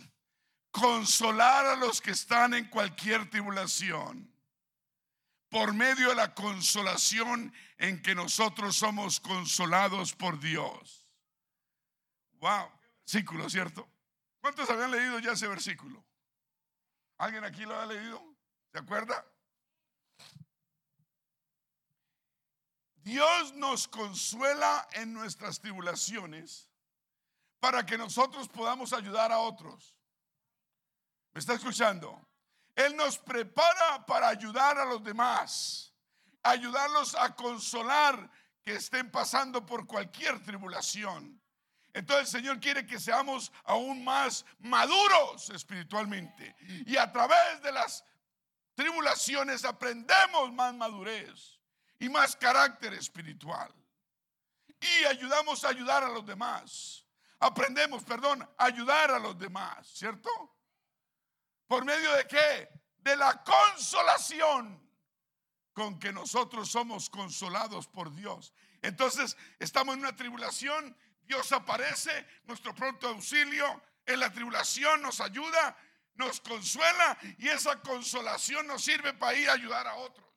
consolar 0.71 1.67
a 1.67 1.77
los 1.77 2.01
que 2.01 2.13
están 2.13 2.55
en 2.55 2.67
cualquier 2.67 3.29
tribulación 3.31 4.33
por 5.49 5.75
medio 5.75 6.11
de 6.11 6.15
la 6.15 6.35
consolación 6.35 7.53
en 7.79 8.01
que 8.03 8.15
nosotros 8.15 8.77
somos 8.77 9.21
consolados 9.21 10.15
por 10.15 10.39
Dios. 10.39 11.09
Wow, 12.35 12.71
versículo, 13.01 13.51
¿cierto? 13.51 13.89
¿Cuántos 14.41 14.71
habían 14.71 14.93
leído 14.93 15.19
ya 15.19 15.33
ese 15.33 15.49
versículo? 15.49 16.05
¿Alguien 17.19 17.45
aquí 17.45 17.63
lo 17.65 17.79
ha 17.79 17.85
leído? 17.85 18.23
¿Se 18.73 18.79
acuerda? 18.79 19.30
Dios 23.11 23.55
nos 23.55 23.89
consuela 23.89 24.87
en 24.93 25.13
nuestras 25.13 25.59
tribulaciones 25.59 26.71
para 27.59 27.85
que 27.85 27.99
nosotros 27.99 28.49
podamos 28.49 28.93
ayudar 28.93 29.33
a 29.33 29.41
otros. 29.41 29.97
¿Me 31.33 31.41
está 31.41 31.55
escuchando? 31.55 32.25
Él 32.77 32.95
nos 32.95 33.19
prepara 33.19 34.07
para 34.07 34.29
ayudar 34.29 34.79
a 34.79 34.85
los 34.85 35.03
demás, 35.03 35.93
ayudarlos 36.45 37.17
a 37.17 37.35
consolar 37.35 38.31
que 38.63 38.75
estén 38.75 39.11
pasando 39.11 39.67
por 39.67 39.89
cualquier 39.89 40.41
tribulación. 40.45 41.43
Entonces 41.93 42.33
el 42.33 42.41
Señor 42.41 42.61
quiere 42.61 42.87
que 42.87 43.01
seamos 43.01 43.51
aún 43.65 44.05
más 44.05 44.45
maduros 44.61 45.51
espiritualmente. 45.51 46.55
Y 46.87 46.97
a 46.97 47.11
través 47.11 47.61
de 47.61 47.73
las 47.73 48.05
tribulaciones 48.77 49.65
aprendemos 49.65 50.53
más 50.53 50.73
madurez 50.75 51.60
y 52.01 52.09
más 52.09 52.35
carácter 52.35 52.95
espiritual. 52.95 53.73
Y 54.81 55.05
ayudamos 55.05 55.65
a 55.65 55.69
ayudar 55.69 56.03
a 56.03 56.09
los 56.09 56.27
demás. 56.27 57.07
Aprendemos, 57.39 58.03
perdón, 58.03 58.43
a 58.43 58.65
ayudar 58.65 59.11
a 59.11 59.19
los 59.19 59.39
demás, 59.39 59.87
¿cierto? 59.87 60.31
¿Por 61.67 61.85
medio 61.85 62.13
de 62.17 62.27
qué? 62.27 62.69
De 62.99 63.17
la 63.17 63.43
consolación 63.45 64.91
con 65.73 65.99
que 65.99 66.13
nosotros 66.13 66.71
somos 66.71 67.09
consolados 67.09 67.87
por 67.87 68.15
Dios. 68.15 68.53
Entonces, 68.83 69.37
estamos 69.59 69.95
en 69.95 70.01
una 70.01 70.17
tribulación, 70.17 70.97
Dios 71.23 71.53
aparece, 71.53 72.27
nuestro 72.45 72.75
pronto 72.75 73.09
auxilio 73.09 73.83
en 74.07 74.21
la 74.21 74.33
tribulación 74.33 75.03
nos 75.03 75.21
ayuda, 75.21 75.77
nos 76.15 76.41
consuela 76.41 77.17
y 77.39 77.49
esa 77.49 77.81
consolación 77.81 78.67
nos 78.67 78.83
sirve 78.83 79.13
para 79.15 79.37
ir 79.37 79.49
a 79.49 79.55
ayudar 79.55 79.87
a 79.87 79.95
otros. 79.97 80.30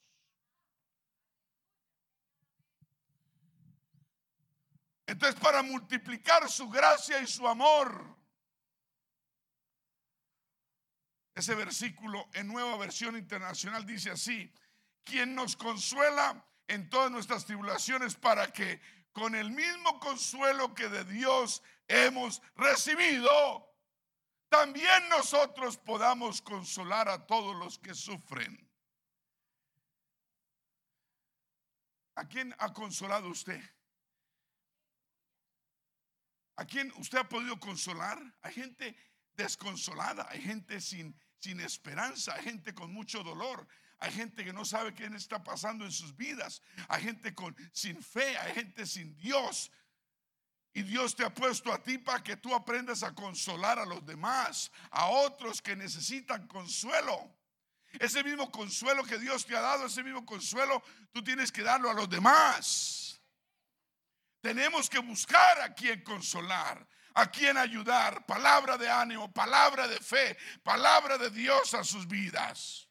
Entonces, 5.13 5.39
para 5.39 5.61
multiplicar 5.61 6.49
su 6.49 6.67
gracia 6.67 7.21
y 7.21 7.27
su 7.27 7.47
amor, 7.47 8.17
ese 11.35 11.53
versículo 11.53 12.27
en 12.33 12.47
nueva 12.47 12.75
versión 12.77 13.15
internacional 13.15 13.85
dice 13.85 14.09
así, 14.09 14.51
quien 15.03 15.35
nos 15.35 15.55
consuela 15.55 16.43
en 16.67 16.89
todas 16.89 17.11
nuestras 17.11 17.45
tribulaciones 17.45 18.15
para 18.15 18.51
que 18.51 18.81
con 19.11 19.35
el 19.35 19.51
mismo 19.51 19.99
consuelo 19.99 20.73
que 20.73 20.89
de 20.89 21.03
Dios 21.03 21.61
hemos 21.87 22.41
recibido, 22.55 23.71
también 24.49 25.09
nosotros 25.09 25.77
podamos 25.77 26.41
consolar 26.41 27.07
a 27.07 27.27
todos 27.27 27.55
los 27.55 27.77
que 27.77 27.93
sufren. 27.93 28.67
¿A 32.15 32.27
quién 32.27 32.55
ha 32.57 32.73
consolado 32.73 33.27
usted? 33.29 33.61
¿A 36.55 36.65
quién 36.65 36.91
usted 36.97 37.19
ha 37.19 37.29
podido 37.29 37.59
consolar? 37.59 38.19
Hay 38.41 38.53
gente 38.53 38.95
desconsolada, 39.35 40.27
hay 40.29 40.41
gente 40.41 40.79
sin, 40.79 41.15
sin 41.39 41.59
esperanza, 41.59 42.35
hay 42.35 42.43
gente 42.43 42.73
con 42.73 42.93
mucho 42.93 43.23
dolor, 43.23 43.67
hay 43.99 44.11
gente 44.11 44.43
que 44.43 44.53
no 44.53 44.65
sabe 44.65 44.93
qué 44.93 45.05
está 45.05 45.43
pasando 45.43 45.85
en 45.85 45.91
sus 45.91 46.15
vidas, 46.15 46.61
hay 46.87 47.01
gente 47.03 47.33
con, 47.33 47.55
sin 47.71 48.01
fe, 48.01 48.37
hay 48.37 48.53
gente 48.53 48.85
sin 48.85 49.15
Dios. 49.17 49.71
Y 50.75 50.81
Dios 50.81 51.15
te 51.15 51.23
ha 51.23 51.33
puesto 51.33 51.71
a 51.71 51.81
ti 51.81 51.99
para 51.99 52.23
que 52.23 52.35
tú 52.35 52.53
aprendas 52.53 53.03
a 53.03 53.13
consolar 53.13 53.77
a 53.77 53.85
los 53.85 54.03
demás, 54.05 54.71
a 54.89 55.07
otros 55.07 55.61
que 55.61 55.75
necesitan 55.75 56.47
consuelo. 56.47 57.31
Ese 57.99 58.23
mismo 58.23 58.51
consuelo 58.51 59.03
que 59.03 59.19
Dios 59.19 59.45
te 59.45 59.55
ha 59.55 59.61
dado, 59.61 59.85
ese 59.85 60.03
mismo 60.03 60.25
consuelo, 60.25 60.81
tú 61.11 61.23
tienes 61.23 61.51
que 61.51 61.61
darlo 61.61 61.91
a 61.91 61.93
los 61.93 62.09
demás. 62.09 63.12
Tenemos 64.43 64.89
que 64.89 64.99
buscar 64.99 65.61
a 65.61 65.73
quien 65.73 66.03
consolar, 66.03 66.85
a 67.13 67.31
quien 67.31 67.57
ayudar. 67.57 68.25
Palabra 68.25 68.77
de 68.77 68.89
ánimo, 68.89 69.31
palabra 69.31 69.87
de 69.87 69.97
fe, 70.01 70.37
palabra 70.61 71.17
de 71.17 71.29
Dios 71.29 71.73
a 71.73 71.81
sus 71.81 72.05
vidas. 72.05 72.89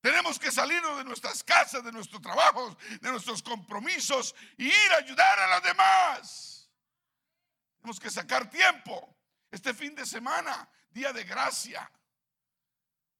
Tenemos 0.00 0.40
que 0.40 0.50
salirnos 0.50 0.98
de 0.98 1.04
nuestras 1.04 1.44
casas, 1.44 1.84
de 1.84 1.92
nuestros 1.92 2.20
trabajos, 2.20 2.76
de 3.00 3.08
nuestros 3.12 3.40
compromisos 3.40 4.34
y 4.58 4.66
ir 4.66 4.92
a 4.92 4.96
ayudar 4.96 5.38
a 5.38 5.54
los 5.54 5.62
demás. 5.62 6.68
Tenemos 7.78 8.00
que 8.00 8.10
sacar 8.10 8.50
tiempo. 8.50 9.16
Este 9.48 9.72
fin 9.72 9.94
de 9.94 10.04
semana, 10.04 10.68
día 10.90 11.12
de 11.12 11.22
gracia. 11.22 11.88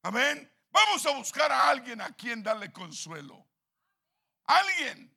Amén. 0.03 0.53
Vamos 0.73 1.07
a 1.07 1.13
buscar 1.13 1.53
a 1.53 1.69
alguien 1.69 2.01
a 2.01 2.17
quien 2.17 2.43
darle 2.43 2.73
consuelo. 2.73 3.47
Alguien. 4.47 5.17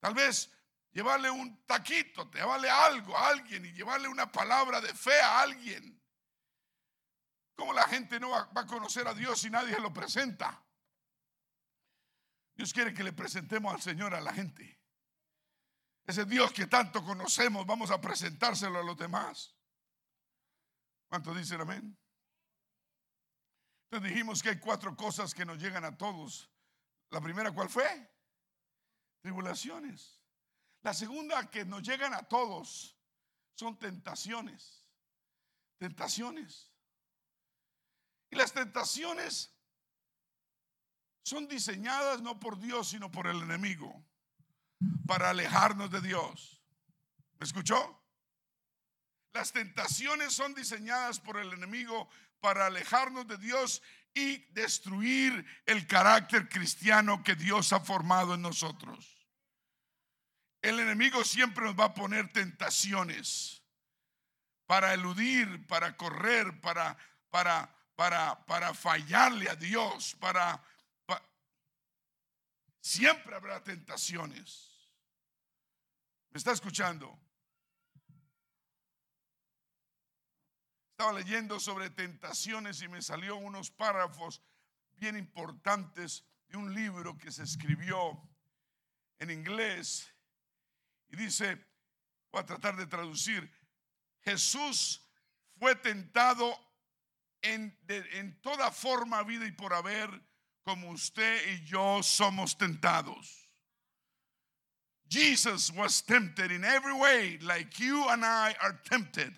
Tal 0.00 0.14
vez 0.14 0.50
llevarle 0.98 1.30
un 1.30 1.64
taquito, 1.64 2.28
llevarle 2.32 2.68
algo 2.68 3.16
a 3.16 3.28
alguien 3.28 3.64
y 3.64 3.72
llevarle 3.72 4.08
una 4.08 4.32
palabra 4.32 4.80
de 4.80 4.92
fe 4.92 5.16
a 5.20 5.42
alguien. 5.42 5.96
¿Cómo 7.54 7.72
la 7.72 7.86
gente 7.86 8.18
no 8.18 8.30
va, 8.30 8.50
a 8.52 8.66
conocer 8.66 9.06
a 9.06 9.14
Dios 9.14 9.40
si 9.40 9.48
nadie 9.48 9.78
lo 9.78 9.92
presenta? 9.92 10.60
Dios 12.56 12.72
quiere 12.72 12.92
que 12.92 13.04
le 13.04 13.12
presentemos 13.12 13.72
al 13.72 13.80
Señor 13.80 14.12
a 14.12 14.20
la 14.20 14.32
gente. 14.32 14.80
Ese 16.04 16.24
Dios 16.24 16.52
que 16.52 16.66
tanto 16.66 17.04
conocemos, 17.04 17.64
vamos 17.64 17.92
a 17.92 18.00
presentárselo 18.00 18.80
a 18.80 18.82
los 18.82 18.96
demás. 18.96 19.56
¿Cuántos 21.06 21.36
dicen 21.36 21.60
amén? 21.60 21.96
Entonces 23.84 24.10
dijimos 24.10 24.42
que 24.42 24.48
hay 24.48 24.58
cuatro 24.58 24.96
cosas 24.96 25.32
que 25.32 25.46
nos 25.46 25.58
llegan 25.58 25.84
a 25.84 25.96
todos. 25.96 26.50
La 27.10 27.20
primera, 27.20 27.52
¿cuál 27.52 27.68
fue? 27.68 28.12
Tribulaciones. 29.20 30.17
La 30.88 30.94
segunda 30.94 31.50
que 31.50 31.66
nos 31.66 31.82
llegan 31.82 32.14
a 32.14 32.22
todos 32.22 32.96
son 33.54 33.78
tentaciones. 33.78 34.86
Tentaciones. 35.76 36.72
Y 38.30 38.36
las 38.36 38.54
tentaciones 38.54 39.54
son 41.22 41.46
diseñadas 41.46 42.22
no 42.22 42.40
por 42.40 42.58
Dios, 42.58 42.88
sino 42.88 43.10
por 43.10 43.26
el 43.26 43.36
enemigo, 43.42 44.02
para 45.06 45.28
alejarnos 45.28 45.90
de 45.90 46.00
Dios. 46.00 46.62
¿Me 47.38 47.44
escuchó? 47.44 48.02
Las 49.34 49.52
tentaciones 49.52 50.32
son 50.32 50.54
diseñadas 50.54 51.20
por 51.20 51.36
el 51.36 51.52
enemigo 51.52 52.08
para 52.40 52.64
alejarnos 52.64 53.28
de 53.28 53.36
Dios 53.36 53.82
y 54.14 54.38
destruir 54.54 55.44
el 55.66 55.86
carácter 55.86 56.48
cristiano 56.48 57.22
que 57.22 57.34
Dios 57.34 57.74
ha 57.74 57.80
formado 57.80 58.32
en 58.36 58.40
nosotros. 58.40 59.17
El 60.62 60.80
enemigo 60.80 61.24
siempre 61.24 61.64
nos 61.64 61.78
va 61.78 61.86
a 61.86 61.94
poner 61.94 62.32
tentaciones 62.32 63.62
para 64.66 64.92
eludir, 64.94 65.66
para 65.66 65.96
correr, 65.96 66.60
para, 66.60 66.96
para 67.30 67.78
para, 67.98 68.46
para 68.46 68.74
fallarle 68.74 69.50
a 69.50 69.56
Dios, 69.56 70.14
para, 70.20 70.62
Siempre 72.80 73.34
habrá 73.34 73.62
tentaciones. 73.62 74.88
¿Me 76.30 76.38
está 76.38 76.52
escuchando? 76.52 77.18
Estaba 80.92 81.12
leyendo 81.12 81.58
sobre 81.58 81.90
tentaciones 81.90 82.80
y 82.80 82.88
me 82.88 83.02
salió 83.02 83.34
unos 83.34 83.72
párrafos 83.72 84.40
bien 84.92 85.16
importantes 85.16 86.24
de 86.46 86.56
un 86.56 86.72
libro 86.72 87.18
que 87.18 87.32
se 87.32 87.42
escribió 87.42 88.22
en 89.18 89.32
inglés 89.32 90.08
y 91.10 91.16
dice, 91.16 91.56
voy 92.30 92.42
a 92.42 92.46
tratar 92.46 92.76
de 92.76 92.86
traducir, 92.86 93.50
Jesús 94.22 95.00
fue 95.58 95.74
tentado 95.76 96.56
en, 97.42 98.40
toda 98.42 98.70
forma, 98.70 99.22
vida 99.22 99.46
y 99.46 99.52
por 99.52 99.72
haber, 99.72 100.10
como 100.64 100.90
usted 100.90 101.48
y 101.48 101.64
yo 101.64 102.02
somos 102.02 102.56
tentados. 102.56 103.48
Jesus 105.08 105.72
was 105.72 106.02
tempted 106.02 106.50
in 106.50 106.64
every 106.64 106.92
way, 106.92 107.38
like 107.38 107.78
you 107.78 108.06
and 108.08 108.24
I 108.24 108.54
are 108.60 108.78
tempted. 108.84 109.32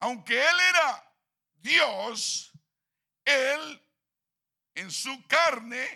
Aunque 0.00 0.30
Él 0.30 0.60
era 0.70 1.04
Dios, 1.60 2.50
Él 3.26 3.80
en 4.74 4.90
su 4.90 5.14
carne 5.28 5.86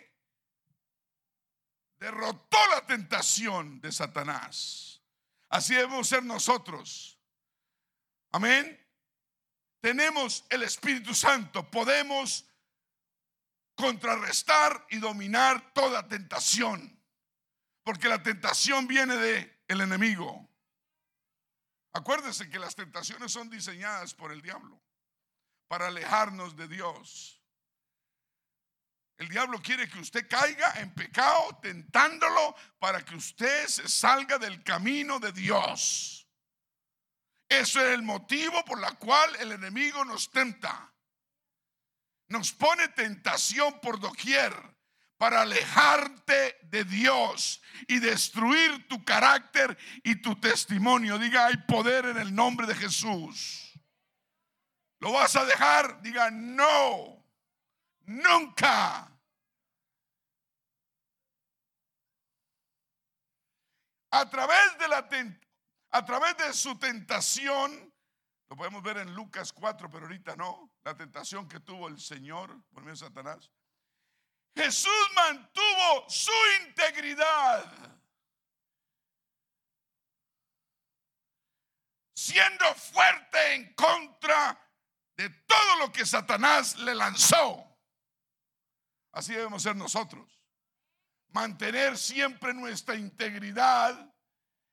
derrotó 2.05 2.59
la 2.71 2.87
tentación 2.87 3.81
de 3.81 3.93
Satanás. 3.93 5.03
Así 5.49 5.75
debemos 5.75 6.09
ser 6.09 6.23
nosotros. 6.23 7.19
Amén 8.33 8.85
tenemos 9.85 10.47
el 10.49 10.63
Espíritu 10.63 11.15
Santo, 11.15 11.71
podemos 11.71 12.47
contrarrestar 13.75 14.87
y 14.89 14.97
dominar 14.97 15.75
toda 15.75 16.09
tentación, 16.09 16.99
porque 17.83 18.09
la 18.09 18.23
tentación 18.23 18.87
viene 18.87 19.15
de 19.15 19.63
el 19.69 19.83
enemigo. 19.83 20.49
Acuérdense 21.93 22.49
que 22.49 22.59
las 22.59 22.75
tentaciones 22.75 23.31
son 23.31 23.51
diseñadas 23.51 24.15
por 24.15 24.33
el 24.33 24.41
diablo 24.41 24.81
para 25.69 25.89
alejarnos 25.89 26.57
de 26.57 26.67
Dios. 26.67 27.44
El 29.19 29.29
diablo 29.29 29.63
quiere 29.63 29.89
que 29.89 30.01
usted 30.01 30.29
caiga 30.29 30.73
en 30.81 30.93
pecado 30.93 31.59
tentándolo 31.63 32.57
para 32.79 33.05
que 33.05 33.15
usted 33.15 33.67
se 33.69 33.89
salga 33.89 34.39
del 34.39 34.63
camino 34.65 35.21
de 35.21 35.33
Dios. 35.33 36.29
Eso 37.49 37.81
es 37.81 37.95
el 37.95 38.03
motivo 38.03 38.65
por 38.65 38.81
la 38.81 38.93
cual 38.93 39.37
el 39.37 39.53
enemigo 39.53 40.05
nos 40.05 40.31
tenta. 40.31 40.93
Nos 42.29 42.53
pone 42.53 42.89
tentación 42.89 43.81
por 43.81 44.01
doquier 44.01 44.53
para 45.17 45.43
alejarte 45.43 46.59
de 46.63 46.85
Dios 46.85 47.63
y 47.87 48.01
destruir 48.01 48.89
tu 48.89 49.05
carácter 49.05 49.79
y 50.03 50.17
tu 50.17 50.39
testimonio. 50.41 51.19
Diga, 51.19 51.47
hay 51.47 51.57
poder 51.59 52.07
en 52.07 52.19
el 52.19 52.35
nombre 52.35 52.67
de 52.67 52.75
Jesús. 52.75 53.73
¿Lo 54.99 55.13
vas 55.13 55.37
a 55.37 55.45
dejar? 55.45 56.03
Diga, 56.03 56.31
no, 56.31 57.24
nunca. 58.07 59.11
A 64.11 64.31
través 64.31 64.79
de 64.79 64.89
la 64.89 65.09
a 65.91 66.05
través 66.05 66.37
de 66.37 66.53
su 66.53 66.79
tentación, 66.79 67.93
lo 68.49 68.57
podemos 68.57 68.83
ver 68.83 68.99
en 68.99 69.15
Lucas 69.15 69.53
4, 69.53 69.91
pero 69.91 70.05
ahorita 70.05 70.37
no, 70.37 70.71
la 70.83 70.97
tentación 70.97 71.49
que 71.49 71.61
tuvo 71.61 71.89
el 71.89 72.01
Señor 72.01 72.63
por 72.73 72.83
medio 72.83 72.93
de 72.93 73.07
Satanás. 73.07 73.51
Jesús 74.55 75.11
mantuvo 75.15 76.09
su 76.09 76.33
integridad. 76.67 77.95
siendo 82.25 82.75
fuerte 82.75 83.55
en 83.55 83.75
contra 83.75 84.59
de 85.17 85.29
todo 85.29 85.77
lo 85.81 85.93
que 85.93 86.07
Satanás 86.07 86.77
le 86.79 86.95
lanzó. 86.95 87.74
Así 89.15 89.33
debemos 89.33 89.63
ser 89.63 89.77
nosotros. 89.77 90.29
Mantener 91.29 91.97
siempre 91.97 92.53
nuestra 92.53 92.97
integridad 92.97 94.13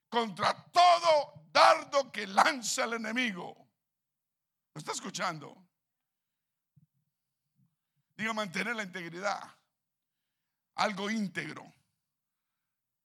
contra 0.09 0.63
todo 0.71 1.45
dardo 1.51 2.11
que 2.11 2.25
lanza 2.25 2.85
el 2.85 2.93
enemigo. 2.93 3.55
¿Lo 4.73 4.79
está 4.79 4.93
escuchando? 4.93 5.55
Diga 8.17 8.33
mantener 8.33 8.75
la 8.75 8.83
integridad. 8.83 9.41
Algo 10.75 11.09
íntegro. 11.09 11.71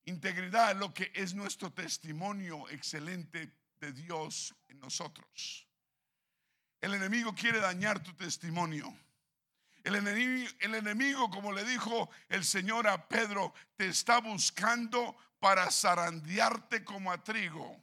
Integridad 0.06 0.70
es 0.70 0.76
lo 0.78 0.94
que 0.94 1.12
es 1.14 1.34
nuestro 1.34 1.70
testimonio 1.70 2.68
excelente 2.70 3.52
de 3.78 3.92
Dios 3.92 4.54
en 4.68 4.80
nosotros. 4.80 5.68
El 6.80 6.94
enemigo 6.94 7.34
quiere 7.34 7.60
dañar 7.60 8.02
tu 8.02 8.14
testimonio. 8.14 9.05
El 9.86 9.94
enemigo, 9.94 10.50
el 10.58 10.74
enemigo, 10.74 11.30
como 11.30 11.52
le 11.52 11.64
dijo 11.64 12.10
el 12.28 12.44
Señor 12.44 12.88
a 12.88 13.06
Pedro, 13.06 13.54
te 13.76 13.86
está 13.86 14.18
buscando 14.18 15.16
para 15.38 15.70
zarandearte 15.70 16.84
como 16.84 17.12
a 17.12 17.22
trigo. 17.22 17.80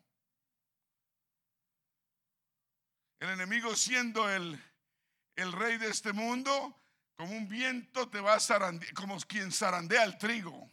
El 3.22 3.30
enemigo 3.30 3.74
siendo 3.78 4.30
el, 4.30 4.62
el 5.38 5.54
rey 5.54 5.78
de 5.78 5.88
este 5.88 6.12
mundo, 6.12 6.78
como 7.16 7.38
un 7.38 7.48
viento 7.48 8.10
te 8.10 8.20
va 8.20 8.34
a 8.34 8.40
zarandear, 8.42 8.94
como 8.96 9.18
quien 9.20 9.50
zarandea 9.50 10.04
el 10.04 10.18
trigo. 10.18 10.70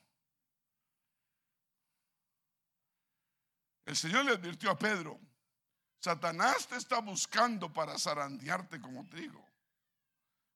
El 3.87 3.95
Señor 3.95 4.25
le 4.25 4.33
advirtió 4.33 4.73
a 4.73 4.77
Pedro, 4.77 5.21
Satanás 6.01 6.67
te 6.67 6.75
está 6.75 6.99
buscando 6.99 7.73
para 7.73 7.97
zarandearte 7.97 8.81
como 8.81 9.07
trigo. 9.07 9.50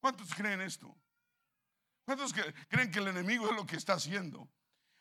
¿Cuántos 0.04 0.34
creen 0.34 0.60
esto? 0.60 0.94
¿Cuántos 2.04 2.34
creen 2.68 2.90
que 2.90 2.98
el 2.98 3.08
enemigo 3.08 3.48
es 3.48 3.56
lo 3.56 3.64
que 3.64 3.76
está 3.76 3.94
haciendo? 3.94 4.50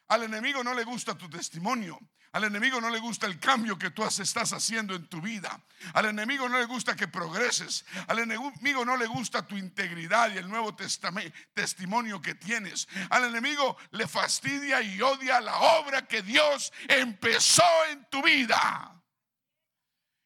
Al 0.07 0.23
enemigo 0.23 0.63
no 0.63 0.73
le 0.73 0.85
gusta 0.85 1.17
tu 1.17 1.29
testimonio. 1.29 1.99
Al 2.31 2.45
enemigo 2.45 2.79
no 2.79 2.89
le 2.89 2.99
gusta 2.99 3.27
el 3.27 3.37
cambio 3.37 3.77
que 3.77 3.89
tú 3.89 4.05
estás 4.05 4.53
haciendo 4.53 4.95
en 4.95 5.09
tu 5.09 5.19
vida. 5.19 5.61
Al 5.93 6.05
enemigo 6.05 6.47
no 6.47 6.57
le 6.57 6.63
gusta 6.63 6.95
que 6.95 7.09
progreses. 7.09 7.83
Al 8.07 8.19
enemigo 8.19 8.85
no 8.85 8.95
le 8.95 9.05
gusta 9.07 9.45
tu 9.45 9.57
integridad 9.57 10.31
y 10.31 10.37
el 10.37 10.47
nuevo 10.47 10.73
testimonio 10.73 12.21
que 12.21 12.35
tienes. 12.35 12.87
Al 13.09 13.25
enemigo 13.25 13.75
le 13.91 14.07
fastidia 14.07 14.81
y 14.81 15.01
odia 15.01 15.41
la 15.41 15.57
obra 15.57 16.07
que 16.07 16.21
Dios 16.21 16.71
empezó 16.87 17.65
en 17.89 18.09
tu 18.09 18.23
vida. 18.23 19.03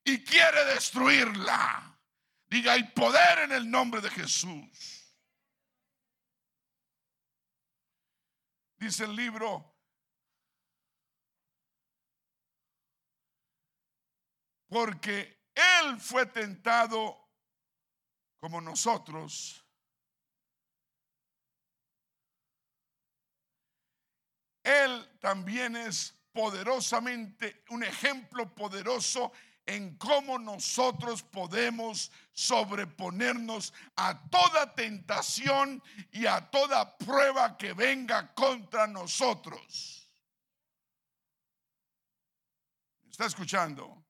Y 0.04 0.20
quiere 0.20 0.66
destruirla. 0.66 1.97
Diga, 2.50 2.74
hay 2.74 2.84
poder 2.92 3.40
en 3.40 3.52
el 3.52 3.70
nombre 3.70 4.00
de 4.02 4.10
Jesús. 4.10 5.04
Dice 8.78 9.06
el 9.06 9.16
libro 9.16 9.76
porque 14.70 15.46
Él 15.56 16.00
fue 16.00 16.26
tentado 16.28 17.32
como 18.38 18.62
nosotros. 18.62 19.64
Él 24.64 25.18
también 25.20 25.76
es 25.76 26.14
poderosamente 26.32 27.64
un 27.70 27.84
ejemplo 27.84 28.54
poderoso 28.54 29.32
en 29.66 29.98
cómo 29.98 30.38
nosotros 30.38 31.24
podemos 31.24 32.12
sobreponernos 32.38 33.72
a 33.98 34.14
toda 34.30 34.74
tentación 34.76 35.82
y 36.12 36.28
a 36.28 36.40
toda 36.52 36.96
prueba 36.98 37.58
que 37.58 37.74
venga 37.74 38.32
contra 38.36 38.86
nosotros. 38.86 40.08
¿Está 43.10 43.26
escuchando? 43.26 44.04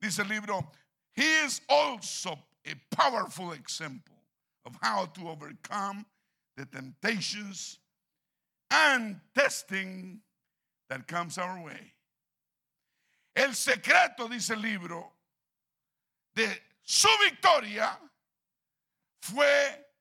Dice 0.00 0.22
el 0.22 0.28
libro, 0.28 0.70
he 1.14 1.44
is 1.44 1.60
also 1.68 2.38
a 2.64 2.74
powerful 2.94 3.52
example 3.52 4.22
of 4.64 4.76
how 4.80 5.06
to 5.06 5.28
overcome 5.28 6.06
the 6.56 6.64
temptations 6.66 7.80
and 8.70 9.20
testing 9.34 10.20
that 10.88 11.08
comes 11.08 11.36
our 11.36 11.60
way. 11.60 11.94
El 13.34 13.54
secreto, 13.54 14.28
dice 14.28 14.50
el 14.50 14.60
libro, 14.60 15.10
de 16.36 16.46
su 16.82 17.08
victoria 17.24 17.98
fue 19.20 19.94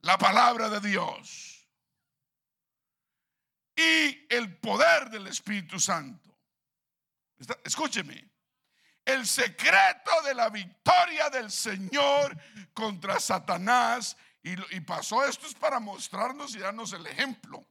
la 0.00 0.18
palabra 0.18 0.68
de 0.68 0.80
Dios 0.80 1.68
y 3.76 4.26
el 4.28 4.56
poder 4.58 5.10
del 5.10 5.26
Espíritu 5.28 5.78
Santo. 5.78 6.30
Escúcheme, 7.64 8.32
el 9.04 9.26
secreto 9.26 10.10
de 10.24 10.34
la 10.34 10.48
victoria 10.48 11.28
del 11.30 11.50
Señor 11.50 12.36
contra 12.72 13.18
Satanás. 13.18 14.16
Y, 14.42 14.80
pasó 14.80 15.24
esto 15.24 15.46
es 15.46 15.54
para 15.54 15.78
mostrarnos 15.78 16.54
y 16.54 16.58
darnos 16.58 16.92
el 16.92 17.06
ejemplo. 17.06 17.64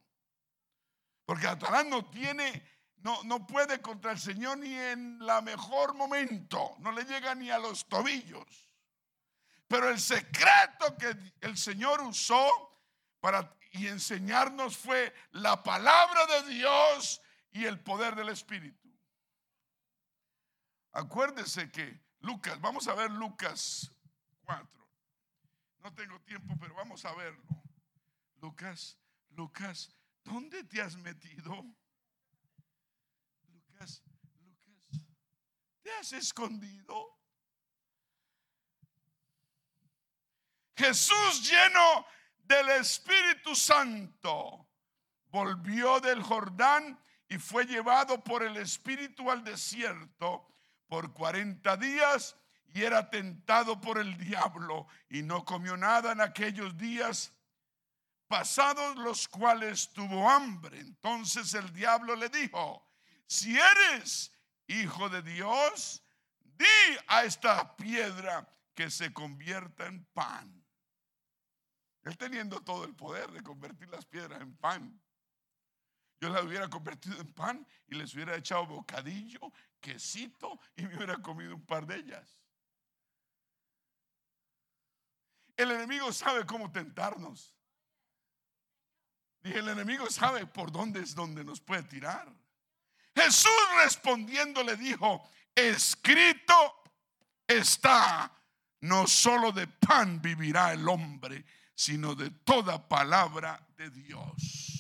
Porque 1.26 1.46
Satanás 1.46 1.86
no 1.86 2.10
tiene, 2.10 2.64
no, 3.04 3.24
no 3.24 3.46
puede 3.48 3.82
contra 3.82 4.12
el 4.12 4.20
Señor 4.20 4.58
ni 4.60 4.74
en 4.74 5.26
la 5.26 5.42
mejor 5.42 5.94
momento. 5.94 6.76
No 6.80 6.92
le 6.92 7.04
llega 7.04 7.34
ni 7.36 7.50
a 7.50 7.60
los 7.60 7.88
tobillos. 7.88 8.74
Pero 9.68 9.90
el 9.90 10.00
secreto 10.00 10.98
que 10.98 11.16
el 11.42 11.58
Señor 11.58 12.02
usó 12.02 12.50
para 13.20 13.56
y 13.72 13.88
enseñarnos 13.88 14.78
fue 14.78 15.14
la 15.32 15.64
palabra 15.64 16.26
de 16.28 16.54
Dios 16.54 17.22
y 17.52 17.66
el 17.66 17.80
poder 17.80 18.16
del 18.16 18.30
Espíritu. 18.30 18.90
Acuérdese 20.92 21.72
que 21.72 22.02
Lucas, 22.20 22.60
vamos 22.60 22.88
a 22.88 22.94
ver 22.94 23.10
Lucas 23.12 23.92
4. 24.44 24.68
No 25.80 25.94
tengo 25.94 26.20
tiempo, 26.22 26.54
pero 26.60 26.76
vamos 26.76 27.06
a 27.06 27.14
verlo. 27.16 27.44
Lucas, 28.42 28.98
Lucas, 29.30 29.96
¿dónde 30.24 30.64
te 30.66 30.82
has 30.82 30.98
metido? 30.98 31.66
Lucas, 33.82 34.04
¿te 35.82 35.92
has 35.92 36.14
escondido? 36.14 37.18
Jesús 40.76 41.50
lleno 41.50 42.06
del 42.44 42.70
Espíritu 42.70 43.56
Santo 43.56 44.70
volvió 45.28 46.00
del 46.00 46.22
Jordán 46.22 47.00
y 47.28 47.38
fue 47.38 47.66
llevado 47.66 48.24
por 48.24 48.44
el 48.44 48.58
Espíritu 48.58 49.30
al 49.32 49.44
desierto 49.44 50.48
por 50.88 51.14
40 51.14 51.78
días 51.78 52.36
y 52.74 52.84
era 52.84 53.10
tentado 53.10 53.80
por 53.80 53.98
el 53.98 54.18
diablo 54.18 54.88
y 55.10 55.24
no 55.24 55.46
comió 55.46 55.78
nada 55.78 56.12
en 56.12 56.22
aquellos 56.22 56.78
días 56.78 57.34
pasados 58.28 58.96
los 58.98 59.28
cuales 59.28 59.92
tuvo 59.94 60.30
hambre. 60.30 60.80
Entonces 60.80 61.54
el 61.54 61.72
diablo 61.74 62.16
le 62.16 62.30
dijo, 62.30 62.91
si 63.32 63.58
eres 63.58 64.30
hijo 64.68 65.08
de 65.08 65.22
Dios, 65.22 66.04
di 66.44 66.66
a 67.08 67.24
esta 67.24 67.78
piedra 67.78 68.46
que 68.76 68.92
se 68.92 69.14
convierta 69.14 69.86
en 69.86 70.04
pan. 70.08 70.62
Él 72.04 72.18
teniendo 72.18 72.60
todo 72.60 72.84
el 72.84 72.94
poder 72.94 73.32
de 73.32 73.42
convertir 73.42 73.88
las 73.88 74.06
piedras 74.06 74.42
en 74.42 74.54
pan. 74.58 75.02
Yo 76.20 76.28
las 76.28 76.44
hubiera 76.44 76.70
convertido 76.70 77.22
en 77.22 77.32
pan 77.32 77.66
y 77.88 77.96
les 77.96 78.14
hubiera 78.14 78.36
echado 78.36 78.66
bocadillo 78.66 79.54
quesito 79.80 80.60
y 80.76 80.82
me 80.82 80.98
hubiera 80.98 81.16
comido 81.22 81.56
un 81.56 81.66
par 81.66 81.88
de 81.88 81.96
ellas. 81.96 82.38
El 85.56 85.72
enemigo 85.72 86.12
sabe 86.12 86.46
cómo 86.46 86.70
tentarnos. 86.70 87.56
Dije, 89.42 89.60
el 89.60 89.70
enemigo 89.70 90.10
sabe 90.10 90.46
por 90.46 90.70
dónde 90.70 91.00
es 91.00 91.16
donde 91.16 91.46
nos 91.46 91.62
puede 91.62 91.84
tirar. 91.84 92.41
Jesús 93.16 93.52
respondiendo 93.84 94.64
le 94.64 94.78
dijo, 94.78 95.30
escrito 95.54 96.84
está, 97.48 98.32
no 98.82 99.08
solo 99.08 99.52
de 99.52 99.68
pan 99.68 100.22
vivirá 100.22 100.74
el 100.74 100.88
hombre, 100.88 101.46
sino 101.76 102.16
de 102.16 102.30
toda 102.30 102.88
palabra 102.88 103.66
de 103.76 103.90
Dios. 103.90 104.72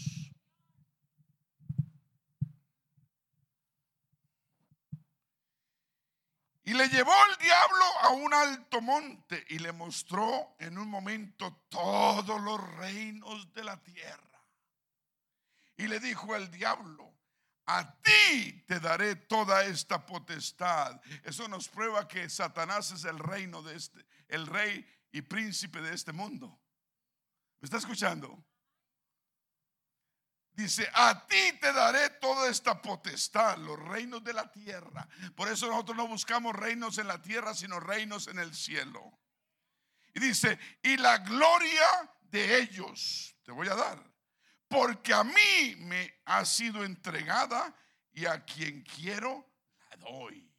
Y 6.64 6.74
le 6.74 6.88
llevó 6.88 7.12
el 7.32 7.38
diablo 7.38 7.86
a 8.02 8.10
un 8.12 8.34
alto 8.34 8.82
monte 8.82 9.44
y 9.50 9.60
le 9.60 9.74
mostró 9.74 10.56
en 10.58 10.78
un 10.78 10.90
momento 10.90 11.66
todos 11.68 12.40
los 12.40 12.76
reinos 12.78 13.54
de 13.54 13.64
la 13.66 13.76
tierra. 13.84 14.46
Y 15.76 15.88
le 15.88 16.00
dijo 16.00 16.34
al 16.34 16.50
diablo, 16.50 17.11
a 17.78 18.02
ti 18.02 18.64
te 18.68 18.80
daré 18.80 19.16
toda 19.16 19.64
esta 19.64 20.06
potestad. 20.06 21.00
Eso 21.24 21.48
nos 21.48 21.70
prueba 21.70 22.06
que 22.08 22.30
Satanás 22.30 22.92
es 22.92 23.06
el 23.06 23.18
reino 23.18 23.62
de 23.62 23.78
este, 23.78 24.06
el 24.28 24.46
rey 24.46 24.86
y 25.12 25.22
príncipe 25.22 25.80
de 25.82 25.94
este 25.94 26.12
mundo. 26.12 26.60
¿Me 27.62 27.66
está 27.66 27.78
escuchando? 27.78 28.44
Dice, 30.52 30.90
a 30.94 31.26
ti 31.28 31.54
te 31.62 31.72
daré 31.72 32.10
toda 32.10 32.50
esta 32.50 32.82
potestad, 32.82 33.58
los 33.58 33.80
reinos 33.80 34.22
de 34.22 34.34
la 34.34 34.52
tierra. 34.52 35.08
Por 35.34 35.48
eso 35.48 35.68
nosotros 35.68 35.96
no 35.96 36.08
buscamos 36.08 36.54
reinos 36.54 36.98
en 36.98 37.08
la 37.08 37.22
tierra, 37.22 37.54
sino 37.54 37.80
reinos 37.80 38.28
en 38.28 38.40
el 38.40 38.54
cielo. 38.54 39.18
Y 40.14 40.20
dice, 40.20 40.60
y 40.84 40.98
la 40.98 41.20
gloria 41.20 42.12
de 42.24 42.60
ellos 42.60 43.34
te 43.44 43.54
voy 43.54 43.70
a 43.70 43.76
dar, 43.76 44.11
porque 44.72 45.14
a 45.14 45.24
mí 45.24 45.76
me 45.80 46.22
ha 46.26 46.46
sido 46.46 46.86
entregada 46.86 47.76
y 48.14 48.26
a 48.26 48.44
quien 48.46 48.82
quiero 48.84 49.46
la 49.90 49.98
doy. 49.98 50.50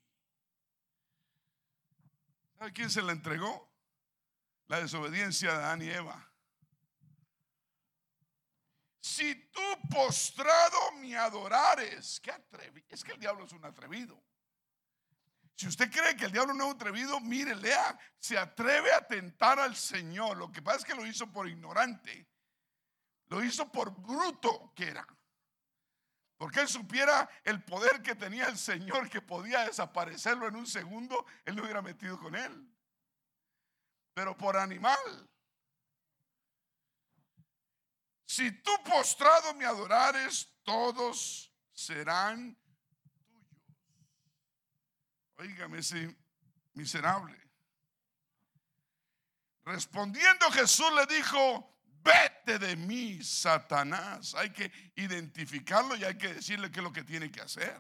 ¿Sabe 2.59 2.73
quién 2.73 2.91
se 2.91 3.01
la 3.01 3.13
entregó? 3.13 3.73
La 4.67 4.81
desobediencia 4.81 5.51
de 5.51 5.57
Adán 5.57 5.83
y 5.83 5.89
Eva. 5.89 6.31
Si 9.01 9.35
tú 9.51 9.63
postrado 9.91 10.93
me 11.01 11.17
adorares, 11.17 12.21
qué 12.21 12.33
atrevido. 12.33 12.87
Es 12.91 13.03
que 13.03 13.13
el 13.13 13.19
diablo 13.19 13.47
es 13.47 13.53
un 13.53 13.65
atrevido. 13.65 14.23
Si 15.57 15.67
usted 15.67 15.91
cree 15.91 16.17
que 16.17 16.27
el 16.27 16.33
diablo 16.33 16.53
no 16.53 16.69
es 16.69 16.75
atrevido, 16.75 17.19
mire, 17.21 17.55
lea, 17.55 17.99
se 18.19 18.37
atreve 18.37 18.93
a 18.93 19.07
tentar 19.07 19.59
al 19.59 19.75
Señor. 19.75 20.37
Lo 20.37 20.53
que 20.53 20.61
pasa 20.61 20.79
es 20.79 20.85
que 20.85 20.95
lo 20.95 21.07
hizo 21.07 21.31
por 21.33 21.49
ignorante. 21.49 22.32
Lo 23.33 23.43
hizo 23.43 23.73
por 23.73 23.91
bruto 23.91 24.75
que 24.77 24.89
era. 24.89 25.07
Porque 26.37 26.61
él 26.61 26.69
supiera 26.69 27.27
el 27.45 27.65
poder 27.65 28.03
que 28.03 28.15
tenía 28.15 28.45
el 28.45 28.59
Señor, 28.59 29.09
que 29.09 29.23
podía 29.23 29.65
desaparecerlo 29.65 30.49
en 30.49 30.57
un 30.57 30.67
segundo, 30.67 31.25
él 31.47 31.57
no 31.57 31.63
hubiera 31.63 31.81
metido 31.81 32.19
con 32.19 32.35
él. 32.35 32.71
Pero 34.13 34.37
por 34.37 34.59
animal. 34.59 35.31
Si 38.27 38.51
tú 38.61 38.71
postrado 38.85 39.55
me 39.55 39.65
adorares, 39.65 40.53
todos 40.63 41.51
serán 41.73 42.55
tuyos. 43.15 43.47
Óigame 45.39 45.79
ese 45.79 46.15
miserable. 46.75 47.41
Respondiendo 49.65 50.51
Jesús 50.51 50.93
le 50.93 51.07
dijo, 51.07 51.72
vete 52.03 52.59
de 52.59 52.77
mí, 52.77 53.23
Satanás. 53.23 54.35
Hay 54.35 54.51
que 54.51 54.71
identificarlo 54.97 55.97
y 55.97 56.05
hay 56.05 56.17
que 56.17 56.35
decirle 56.35 56.71
qué 56.71 56.81
es 56.81 56.85
lo 56.85 56.93
que 56.93 57.05
tiene 57.05 57.31
que 57.31 57.41
hacer. 57.41 57.77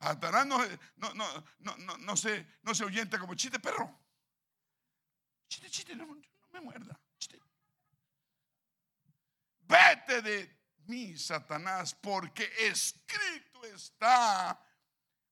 Satanás 0.00 0.46
no, 0.46 0.58
no, 0.96 1.14
no, 1.14 1.76
no, 1.78 1.98
no, 1.98 2.16
se, 2.16 2.46
no 2.62 2.74
se 2.74 2.84
oyenta 2.84 3.18
como 3.18 3.34
chiste 3.34 3.58
perro. 3.58 3.98
Chiste, 5.48 5.70
chiste, 5.70 5.96
no 5.96 6.06
me 6.52 6.60
muerda. 6.60 6.98
Vete 9.68 10.22
de 10.22 10.56
mí, 10.86 11.18
Satanás, 11.18 11.94
porque 11.94 12.50
escrito 12.58 13.64
está, 13.64 14.60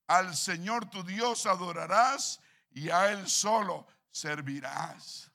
al 0.09 0.37
Señor 0.37 0.90
tu 0.90 1.03
Dios 1.05 1.47
adorarás 1.47 2.40
y 2.71 2.90
a 2.90 3.12
Él 3.12 3.29
solo 3.29 3.87
servirás. 4.11 5.31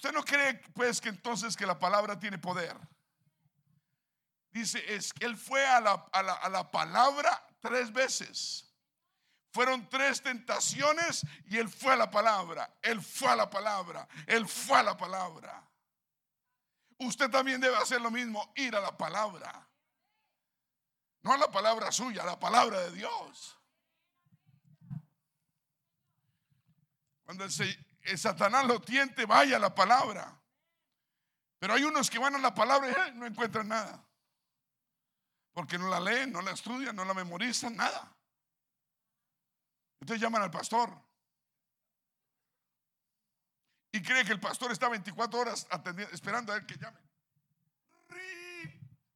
¿Usted 0.00 0.12
no 0.12 0.24
cree 0.24 0.54
pues 0.74 1.00
que 1.00 1.10
entonces 1.10 1.56
que 1.56 1.66
la 1.66 1.78
palabra 1.78 2.18
tiene 2.18 2.38
poder? 2.38 2.76
Dice, 4.50 4.82
es 4.94 5.12
que 5.12 5.26
Él 5.26 5.36
fue 5.36 5.64
a 5.64 5.80
la, 5.80 5.92
a 5.92 6.48
la 6.48 6.70
palabra 6.70 7.46
tres 7.60 7.92
veces. 7.92 8.66
Fueron 9.52 9.88
tres 9.88 10.22
tentaciones 10.22 11.24
y 11.46 11.58
Él 11.58 11.68
fue 11.68 11.92
a 11.92 11.96
la 11.96 12.10
palabra. 12.10 12.72
Él 12.82 13.00
fue 13.00 13.28
a 13.28 13.36
la 13.36 13.48
palabra. 13.48 14.08
Él 14.26 14.48
fue 14.48 14.78
a 14.78 14.82
la 14.82 14.96
palabra 14.96 15.70
usted 17.00 17.30
también 17.30 17.60
debe 17.60 17.76
hacer 17.76 18.00
lo 18.00 18.10
mismo, 18.10 18.52
ir 18.56 18.76
a 18.76 18.80
la 18.80 18.96
palabra. 18.96 19.68
No 21.22 21.32
a 21.32 21.38
la 21.38 21.50
palabra 21.50 21.90
suya, 21.92 22.22
a 22.22 22.26
la 22.26 22.38
palabra 22.38 22.80
de 22.80 22.92
Dios. 22.92 23.58
Cuando 27.24 27.44
el, 27.44 27.50
Satanás 28.16 28.66
lo 28.66 28.80
tiente, 28.80 29.26
vaya 29.26 29.58
la 29.58 29.74
palabra. 29.74 30.40
Pero 31.58 31.74
hay 31.74 31.84
unos 31.84 32.08
que 32.08 32.18
van 32.18 32.34
a 32.34 32.38
la 32.38 32.54
palabra 32.54 33.08
y 33.08 33.12
no 33.12 33.26
encuentran 33.26 33.68
nada. 33.68 34.04
Porque 35.52 35.78
no 35.78 35.88
la 35.88 36.00
leen, 36.00 36.32
no 36.32 36.40
la 36.40 36.52
estudian, 36.52 36.96
no 36.96 37.04
la 37.04 37.14
memorizan, 37.14 37.76
nada. 37.76 38.16
Entonces 40.00 40.22
llaman 40.22 40.42
al 40.42 40.50
pastor 40.50 40.90
y 43.92 44.02
cree 44.02 44.24
que 44.24 44.32
el 44.32 44.40
pastor 44.40 44.70
está 44.70 44.88
24 44.88 45.38
horas 45.38 45.66
esperando 46.12 46.52
a 46.52 46.56
él 46.56 46.66
que 46.66 46.76
llame. 46.76 47.00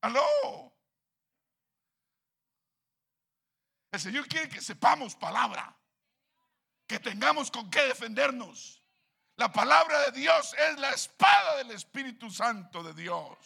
¡Aló! 0.00 0.74
El 3.92 4.00
Señor 4.00 4.26
quiere 4.26 4.48
que 4.48 4.60
sepamos 4.60 5.14
palabra, 5.14 5.74
que 6.86 6.98
tengamos 6.98 7.50
con 7.50 7.70
qué 7.70 7.82
defendernos. 7.82 8.82
La 9.36 9.52
palabra 9.52 10.10
de 10.10 10.12
Dios 10.12 10.54
es 10.54 10.78
la 10.78 10.90
espada 10.90 11.56
del 11.56 11.72
Espíritu 11.72 12.30
Santo 12.30 12.82
de 12.82 12.94
Dios. 12.94 13.38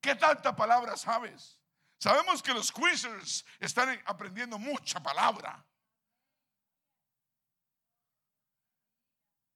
¿Qué 0.00 0.14
tanta 0.14 0.54
palabra 0.54 0.96
sabes? 0.96 1.58
Sabemos 1.98 2.42
que 2.42 2.54
los 2.54 2.70
quizzers 2.72 3.44
están 3.58 4.00
aprendiendo 4.06 4.58
mucha 4.58 5.00
palabra. 5.02 5.64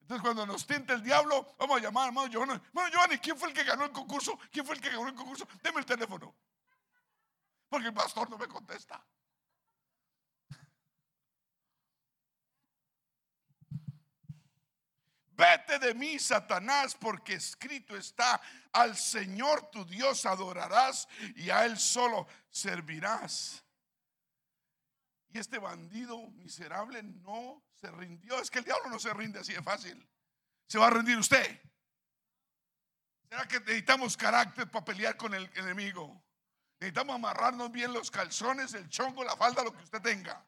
Entonces, 0.00 0.22
cuando 0.22 0.44
nos 0.44 0.66
tienta 0.66 0.94
el 0.94 1.02
diablo, 1.04 1.54
vamos 1.56 1.78
a 1.78 1.82
llamar 1.82 2.04
a 2.04 2.06
hermano 2.08 2.26
Giovanni. 2.28 2.54
Hermano 2.54 2.88
Giovanni, 2.88 3.18
¿quién 3.18 3.38
fue 3.38 3.48
el 3.48 3.54
que 3.54 3.62
ganó 3.62 3.84
el 3.84 3.92
concurso? 3.92 4.36
¿Quién 4.50 4.66
fue 4.66 4.74
el 4.74 4.80
que 4.80 4.90
ganó 4.90 5.06
el 5.06 5.14
concurso? 5.14 5.46
Deme 5.62 5.78
el 5.78 5.86
teléfono. 5.86 6.34
Porque 7.68 7.86
el 7.86 7.94
pastor 7.94 8.28
no 8.28 8.36
me 8.36 8.48
contesta. 8.48 9.00
Vete 15.40 15.78
de 15.78 15.94
mí, 15.94 16.18
Satanás, 16.18 16.94
porque 16.94 17.32
escrito 17.32 17.96
está, 17.96 18.38
al 18.74 18.94
Señor 18.94 19.70
tu 19.70 19.86
Dios 19.86 20.26
adorarás 20.26 21.08
y 21.34 21.48
a 21.48 21.64
Él 21.64 21.78
solo 21.78 22.26
servirás. 22.50 23.64
Y 25.30 25.38
este 25.38 25.58
bandido 25.58 26.26
miserable 26.32 27.02
no 27.02 27.64
se 27.80 27.90
rindió. 27.90 28.38
Es 28.38 28.50
que 28.50 28.58
el 28.58 28.66
diablo 28.66 28.90
no 28.90 28.98
se 28.98 29.14
rinde 29.14 29.38
así 29.38 29.54
de 29.54 29.62
fácil. 29.62 30.06
Se 30.66 30.78
va 30.78 30.88
a 30.88 30.90
rendir 30.90 31.16
usted. 31.16 31.58
¿Será 33.30 33.48
que 33.48 33.60
necesitamos 33.60 34.18
carácter 34.18 34.70
para 34.70 34.84
pelear 34.84 35.16
con 35.16 35.32
el 35.32 35.50
enemigo? 35.54 36.22
Necesitamos 36.80 37.14
amarrarnos 37.14 37.72
bien 37.72 37.94
los 37.94 38.10
calzones, 38.10 38.74
el 38.74 38.90
chongo, 38.90 39.24
la 39.24 39.36
falda, 39.36 39.64
lo 39.64 39.72
que 39.72 39.84
usted 39.84 40.02
tenga. 40.02 40.44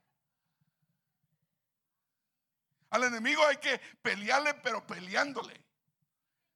Al 2.93 3.05
enemigo 3.05 3.45
hay 3.47 3.57
que 3.57 3.79
pelearle, 4.03 4.53
pero 4.55 4.87
peleándole. 4.87 5.59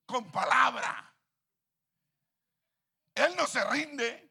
Con 0.05 0.31
palabra. 0.31 1.15
Él 3.15 3.35
no 3.37 3.47
se 3.47 3.65
rinde. 3.71 4.31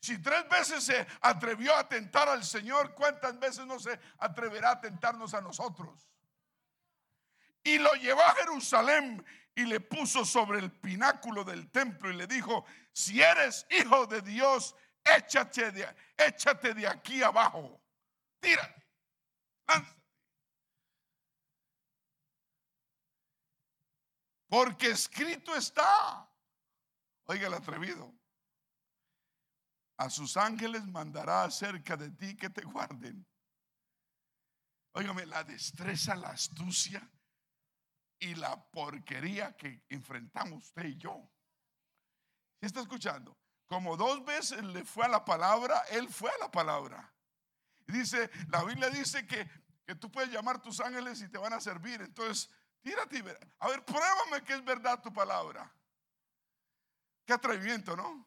Si 0.00 0.22
tres 0.22 0.48
veces 0.48 0.84
se 0.84 1.06
atrevió 1.20 1.74
a 1.74 1.88
tentar 1.88 2.28
al 2.28 2.44
Señor, 2.44 2.94
¿cuántas 2.94 3.36
veces 3.40 3.66
no 3.66 3.80
se 3.80 3.98
atreverá 4.18 4.70
a 4.70 4.80
tentarnos 4.80 5.34
a 5.34 5.40
nosotros? 5.40 6.08
Y 7.64 7.78
lo 7.78 7.92
llevó 7.94 8.22
a 8.22 8.36
Jerusalén 8.36 9.26
y 9.56 9.64
le 9.64 9.80
puso 9.80 10.24
sobre 10.24 10.60
el 10.60 10.70
pináculo 10.70 11.42
del 11.42 11.68
templo 11.72 12.12
y 12.12 12.14
le 12.14 12.28
dijo, 12.28 12.64
si 12.92 13.20
eres 13.20 13.66
hijo 13.70 14.06
de 14.06 14.22
Dios, 14.22 14.76
échate 15.04 15.72
de, 15.72 16.86
aquí 16.86 17.24
abajo. 17.24 17.80
Tírate. 18.38 18.86
Porque 24.48 24.90
escrito 24.90 25.54
está. 25.54 26.28
Oiga 27.24 27.46
el 27.46 27.54
atrevido 27.54 28.18
a 29.98 30.08
sus 30.08 30.36
ángeles 30.36 30.86
mandará 30.86 31.44
acerca 31.44 31.96
de 31.96 32.10
ti 32.10 32.36
que 32.36 32.48
te 32.48 32.62
guarden. 32.62 33.26
Óigame, 34.92 35.26
la 35.26 35.44
destreza, 35.44 36.14
la 36.14 36.28
astucia 36.28 37.06
y 38.20 38.34
la 38.36 38.64
porquería 38.70 39.56
que 39.56 39.84
enfrentamos 39.88 40.66
usted 40.66 40.86
y 40.86 40.96
yo. 40.96 41.30
¿Sí 42.60 42.66
está 42.66 42.80
escuchando? 42.80 43.36
Como 43.66 43.96
dos 43.96 44.24
veces 44.24 44.62
le 44.64 44.84
fue 44.84 45.04
a 45.04 45.08
la 45.08 45.24
palabra, 45.24 45.80
él 45.90 46.08
fue 46.08 46.30
a 46.30 46.38
la 46.38 46.50
palabra. 46.50 47.12
dice, 47.86 48.30
la 48.50 48.64
Biblia 48.64 48.90
dice 48.90 49.26
que, 49.26 49.48
que 49.84 49.96
tú 49.96 50.10
puedes 50.10 50.30
llamar 50.30 50.62
tus 50.62 50.80
ángeles 50.80 51.20
y 51.22 51.28
te 51.28 51.38
van 51.38 51.52
a 51.52 51.60
servir. 51.60 52.00
Entonces, 52.02 52.48
tírate 52.82 53.18
y 53.18 53.24
A 53.58 53.68
ver, 53.68 53.84
pruébame 53.84 54.42
que 54.44 54.54
es 54.54 54.64
verdad 54.64 55.00
tu 55.02 55.12
palabra. 55.12 55.70
Qué 57.24 57.32
atrevimiento, 57.32 57.96
¿no? 57.96 58.26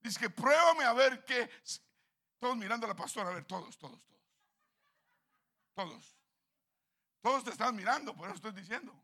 Dice 0.00 0.18
que 0.18 0.30
pruébame 0.30 0.84
a 0.84 0.92
ver 0.92 1.24
qué. 1.24 1.50
Todos 2.38 2.56
mirando 2.56 2.86
a 2.86 2.90
la 2.90 2.96
pastora, 2.96 3.30
a 3.30 3.34
ver, 3.34 3.44
todos, 3.44 3.76
todos, 3.78 4.02
todos. 4.04 4.22
Todos. 5.74 6.16
Todos 7.20 7.44
te 7.44 7.50
están 7.50 7.74
mirando, 7.74 8.14
por 8.14 8.28
eso 8.28 8.36
estoy 8.36 8.52
diciendo. 8.52 8.94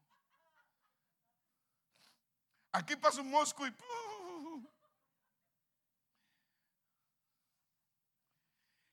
Aquí 2.72 2.96
pasa 2.96 3.20
un 3.20 3.30
mosco 3.30 3.66
y. 3.66 3.74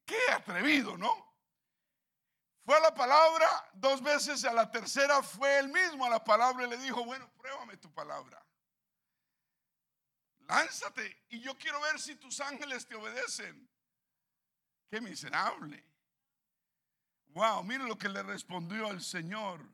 Qué 0.05 0.31
atrevido, 0.31 0.97
¿no? 0.97 1.26
Fue 2.67 2.75
a 2.75 2.81
la 2.81 2.93
palabra 2.93 3.47
dos 3.75 4.03
veces, 4.03 4.43
a 4.43 4.51
la 4.51 4.69
tercera 4.69 5.23
fue 5.23 5.57
él 5.57 5.69
mismo 5.69 6.05
a 6.05 6.09
la 6.09 6.21
palabra 6.21 6.65
y 6.65 6.69
le 6.69 6.77
dijo, 6.77 7.05
bueno, 7.05 7.31
pruébame 7.37 7.77
tu 7.77 7.89
palabra. 7.93 8.45
Lánzate 10.39 11.23
y 11.29 11.39
yo 11.39 11.57
quiero 11.57 11.79
ver 11.79 11.97
si 11.97 12.17
tus 12.17 12.41
ángeles 12.41 12.85
te 12.85 12.95
obedecen. 12.95 13.69
Qué 14.89 14.99
miserable. 14.99 15.81
Wow, 17.27 17.63
mire 17.63 17.85
lo 17.85 17.97
que 17.97 18.09
le 18.09 18.21
respondió 18.21 18.87
al 18.87 19.01
Señor. 19.01 19.65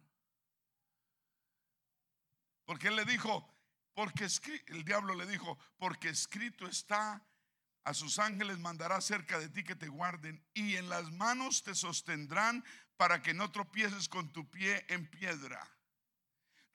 Porque 2.64 2.90
él 2.90 2.96
le 2.96 3.06
dijo, 3.06 3.52
porque 3.96 4.28
el 4.68 4.86
diablo 4.86 5.16
le 5.16 5.26
dijo, 5.26 5.58
porque 5.80 6.10
escrito 6.10 6.68
está, 6.68 7.26
a 7.86 7.94
sus 7.94 8.18
ángeles 8.20 8.60
mandará 8.60 9.02
cerca 9.02 9.40
de 9.40 9.50
ti 9.50 9.64
que 9.64 9.76
te 9.76 9.90
guarden 9.90 10.42
y 10.54 10.78
en 10.78 10.90
las 10.90 11.12
manos 11.12 11.64
te 11.64 11.76
sostendrán 11.76 12.64
para 12.98 13.22
que 13.22 13.34
no 13.34 13.52
tropieces 13.52 14.08
con 14.10 14.32
tu 14.32 14.50
pie 14.50 14.86
en 14.90 15.10
piedra. 15.10 15.68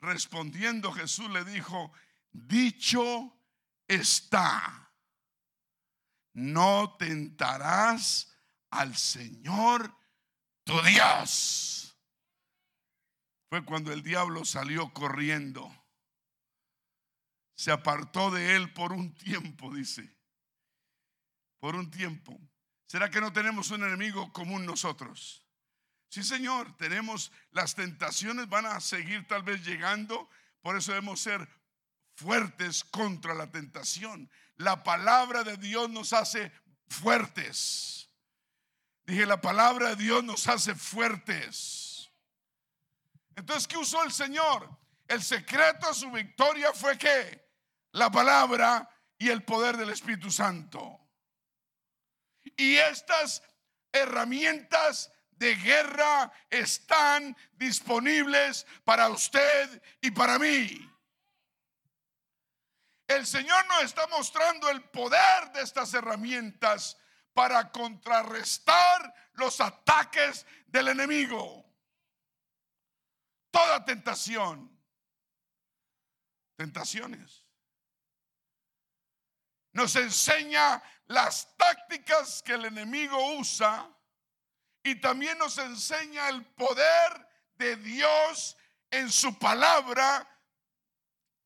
Respondiendo 0.00 0.92
Jesús 0.92 1.30
le 1.30 1.44
dijo, 1.44 1.92
dicho 2.30 3.36
está, 3.86 4.92
no 6.34 6.96
tentarás 6.98 8.32
al 8.70 8.96
Señor 8.96 9.94
tu 10.64 10.80
Dios. 10.82 11.96
Fue 13.48 13.64
cuando 13.64 13.92
el 13.92 14.02
diablo 14.02 14.44
salió 14.44 14.92
corriendo. 14.92 15.74
Se 17.56 17.72
apartó 17.72 18.30
de 18.30 18.54
él 18.54 18.72
por 18.72 18.92
un 18.92 19.14
tiempo, 19.14 19.74
dice. 19.74 20.16
Por 21.58 21.74
un 21.74 21.90
tiempo. 21.90 22.38
¿Será 22.86 23.10
que 23.10 23.20
no 23.20 23.32
tenemos 23.32 23.70
un 23.70 23.82
enemigo 23.82 24.32
común 24.32 24.64
nosotros? 24.64 25.47
Sí, 26.08 26.22
Señor, 26.22 26.74
tenemos 26.76 27.30
las 27.50 27.74
tentaciones, 27.74 28.48
van 28.48 28.66
a 28.66 28.80
seguir 28.80 29.26
tal 29.26 29.42
vez 29.42 29.64
llegando, 29.64 30.28
por 30.62 30.76
eso 30.76 30.92
debemos 30.92 31.20
ser 31.20 31.46
fuertes 32.14 32.82
contra 32.84 33.34
la 33.34 33.50
tentación. 33.50 34.30
La 34.56 34.82
palabra 34.82 35.44
de 35.44 35.56
Dios 35.56 35.90
nos 35.90 36.12
hace 36.12 36.50
fuertes. 36.88 38.10
Dije, 39.06 39.26
la 39.26 39.40
palabra 39.40 39.90
de 39.90 39.96
Dios 39.96 40.24
nos 40.24 40.48
hace 40.48 40.74
fuertes. 40.74 42.10
Entonces, 43.36 43.68
¿qué 43.68 43.76
usó 43.76 44.02
el 44.02 44.12
Señor? 44.12 44.68
El 45.06 45.22
secreto 45.22 45.88
de 45.88 45.94
su 45.94 46.10
victoria 46.10 46.72
fue 46.72 46.98
que 46.98 47.48
la 47.92 48.10
palabra 48.10 48.88
y 49.16 49.28
el 49.28 49.44
poder 49.44 49.76
del 49.76 49.90
Espíritu 49.90 50.30
Santo. 50.30 51.00
Y 52.56 52.76
estas 52.76 53.42
herramientas 53.92 55.12
de 55.38 55.54
guerra 55.54 56.30
están 56.50 57.36
disponibles 57.52 58.66
para 58.84 59.08
usted 59.08 59.82
y 60.00 60.10
para 60.10 60.38
mí. 60.38 60.84
El 63.06 63.26
Señor 63.26 63.66
nos 63.68 63.84
está 63.84 64.06
mostrando 64.08 64.68
el 64.68 64.82
poder 64.90 65.52
de 65.52 65.62
estas 65.62 65.94
herramientas 65.94 66.98
para 67.32 67.70
contrarrestar 67.72 69.14
los 69.34 69.60
ataques 69.60 70.44
del 70.66 70.88
enemigo. 70.88 71.64
Toda 73.50 73.84
tentación. 73.84 74.76
Tentaciones. 76.56 77.44
Nos 79.72 79.94
enseña 79.96 80.82
las 81.06 81.56
tácticas 81.56 82.42
que 82.42 82.54
el 82.54 82.66
enemigo 82.66 83.38
usa 83.38 83.88
y 84.82 85.00
también 85.00 85.38
nos 85.38 85.58
enseña 85.58 86.28
el 86.28 86.44
poder 86.44 87.28
de 87.54 87.76
Dios 87.76 88.56
en 88.90 89.10
su 89.10 89.38
palabra 89.38 90.26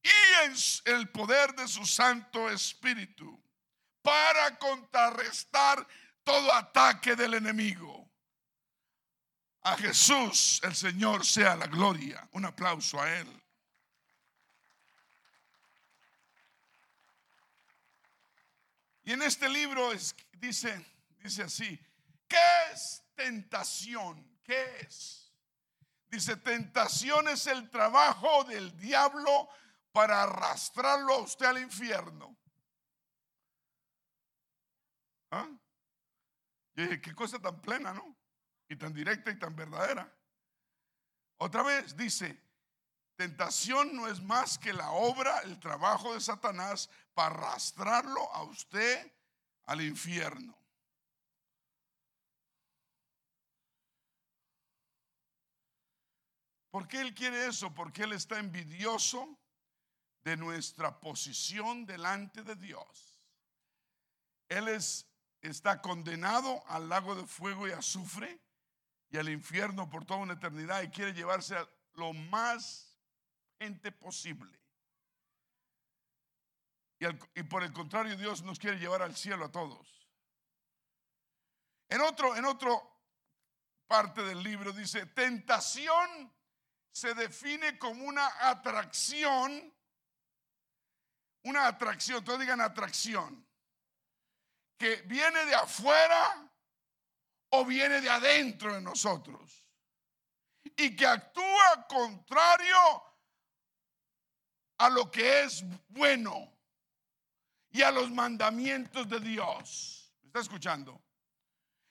y 0.03 0.45
en 0.45 0.55
el 0.97 1.09
poder 1.11 1.55
de 1.55 1.67
su 1.69 1.87
Santo 1.87 2.51
Espíritu 2.51 3.43
para 4.03 4.59
contrarrestar 4.59 5.87
todo 6.25 6.53
ataque 6.53 7.17
del 7.17 7.35
enemigo. 7.35 8.11
A 9.63 9.77
Jesús 9.77 10.61
el 10.65 10.75
Señor 10.75 11.25
sea 11.25 11.55
la 11.55 11.67
gloria. 11.67 12.29
Un 12.33 12.45
aplauso 12.45 13.01
a 13.01 13.13
Él. 13.17 13.43
Y 19.05 19.13
en 19.13 19.23
este 19.23 19.49
libro 19.49 19.91
dice, 20.35 20.85
dice 21.19 21.43
así, 21.43 21.81
¿qué 22.29 22.39
es 22.73 23.02
tentación? 23.15 24.39
¿Qué 24.43 24.81
es? 24.81 25.33
Dice, 26.09 26.37
tentación 26.37 27.29
es 27.29 27.47
el 27.47 27.71
trabajo 27.71 28.45
del 28.45 28.77
diablo 28.79 29.49
para 29.93 30.25
arrastrarlo 30.25 31.15
a 31.15 31.23
usted 31.23 31.47
al 31.47 31.59
infierno. 31.59 32.37
¿Ah? 35.31 35.49
Y 36.77 36.83
dije, 36.83 37.01
qué 37.01 37.15
cosa 37.15 37.39
tan 37.39 37.61
plena, 37.61 37.95
¿no? 37.95 38.17
Y 38.69 38.77
tan 38.77 38.93
directa 38.93 39.31
y 39.31 39.39
tan 39.39 39.57
verdadera. 39.57 40.11
Otra 41.39 41.63
vez 41.63 41.97
dice, 41.97 42.39
tentación 43.17 43.95
no 43.97 44.07
es 44.07 44.23
más 44.23 44.59
que 44.59 44.73
la 44.73 44.91
obra, 44.91 45.41
el 45.41 45.59
trabajo 45.59 46.15
de 46.15 46.21
Satanás 46.21 46.91
para 47.15 47.35
arrastrarlo 47.35 48.33
a 48.33 48.43
usted 48.43 49.13
al 49.65 49.81
infierno. 49.81 50.62
¿Por 56.73 56.89
qué 56.89 57.03
Él 57.03 57.15
quiere 57.15 57.47
eso? 57.47 57.75
Porque 57.75 58.05
Él 58.05 58.15
está 58.15 58.39
envidioso 58.39 59.39
de 60.25 60.39
nuestra 60.39 60.99
posición 61.01 61.85
delante 61.85 62.43
de 62.43 62.57
Dios. 62.57 63.21
Él 64.49 64.69
es, 64.69 65.07
está 65.43 65.83
condenado 65.83 66.67
al 66.69 66.89
lago 66.89 67.15
de 67.15 67.27
fuego 67.27 67.69
y 67.69 67.73
azufre 67.73 68.41
y 69.11 69.19
al 69.19 69.29
infierno 69.29 69.91
por 69.91 70.07
toda 70.07 70.21
una 70.21 70.33
eternidad 70.33 70.81
y 70.81 70.89
quiere 70.89 71.13
llevarse 71.13 71.57
a 71.57 71.69
lo 71.93 72.15
más 72.15 72.99
gente 73.61 73.93
posible. 73.93 74.59
Y, 76.99 77.05
y, 77.39 77.43
por 77.43 77.65
el 77.65 77.73
contrario, 77.75 78.17
Dios 78.17 78.43
nos 78.43 78.59
quiere 78.59 78.79
llevar 78.79 79.03
al 79.03 79.15
cielo 79.15 79.45
a 79.45 79.53
todos. 79.53 80.09
En 81.91 82.01
otro, 82.01 82.35
en 82.35 82.47
otro 82.47 82.97
parte 83.87 84.23
del 84.23 84.43
libro 84.43 84.73
dice, 84.73 85.05
tentación 85.05 86.33
se 86.93 87.15
define 87.15 87.79
como 87.79 88.05
una 88.05 88.49
atracción, 88.49 89.75
una 91.45 91.67
atracción, 91.67 92.23
todos 92.23 92.39
digan 92.39 92.61
atracción, 92.61 93.47
que 94.79 94.97
viene 95.03 95.45
de 95.47 95.55
afuera 95.55 96.49
o 97.51 97.65
viene 97.65 98.01
de 98.01 98.11
adentro 98.11 98.75
de 98.75 98.83
nosotros 98.83 99.67
y 100.77 100.95
que 100.95 101.07
actúa 101.07 101.87
contrario 101.89 102.77
a 104.79 104.89
lo 104.91 105.11
que 105.11 105.45
es 105.45 105.65
bueno 105.89 106.53
y 107.71 107.83
a 107.83 107.91
los 107.91 108.11
mandamientos 108.11 109.09
de 109.09 109.21
Dios. 109.21 110.13
¿Está 110.25 110.41
escuchando? 110.41 111.03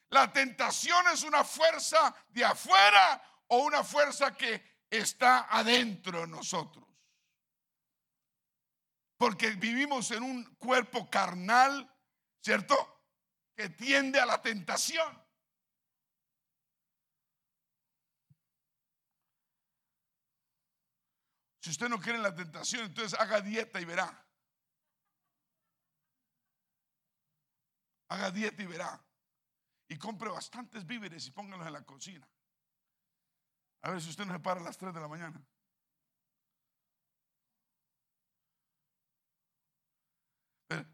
La 0.09 0.32
tentación 0.32 1.07
es 1.07 1.23
una 1.23 1.43
fuerza 1.43 2.13
de 2.30 2.43
afuera 2.43 3.21
o 3.47 3.59
una 3.59 3.84
fuerza 3.84 4.36
que 4.36 4.70
está 4.91 5.47
adentro 5.49 6.21
de 6.21 6.27
nosotros. 6.27 6.85
Porque 9.17 9.51
vivimos 9.51 10.11
en 10.11 10.23
un 10.23 10.55
cuerpo 10.55 11.09
carnal, 11.09 11.89
¿cierto? 12.41 12.75
Que 13.55 13.69
tiende 13.69 14.19
a 14.19 14.25
la 14.25 14.41
tentación. 14.41 15.21
Si 21.61 21.69
usted 21.69 21.87
no 21.87 21.99
quiere 21.99 22.17
la 22.17 22.35
tentación, 22.35 22.85
entonces 22.85 23.17
haga 23.19 23.39
dieta 23.39 23.79
y 23.79 23.85
verá. 23.85 24.27
Haga 28.09 28.31
dieta 28.31 28.63
y 28.63 28.65
verá. 28.65 29.05
Y 29.87 29.97
compre 29.97 30.29
bastantes 30.29 30.85
víveres 30.85 31.27
y 31.27 31.31
póngalos 31.31 31.67
en 31.67 31.73
la 31.73 31.85
cocina. 31.85 32.27
A 33.82 33.91
ver 33.91 34.01
si 34.01 34.09
usted 34.09 34.25
no 34.25 34.34
se 34.34 34.39
para 34.39 34.59
a 34.59 34.63
las 34.63 34.77
3 34.77 34.93
de 34.93 35.01
la 35.01 35.07
mañana. 35.07 35.41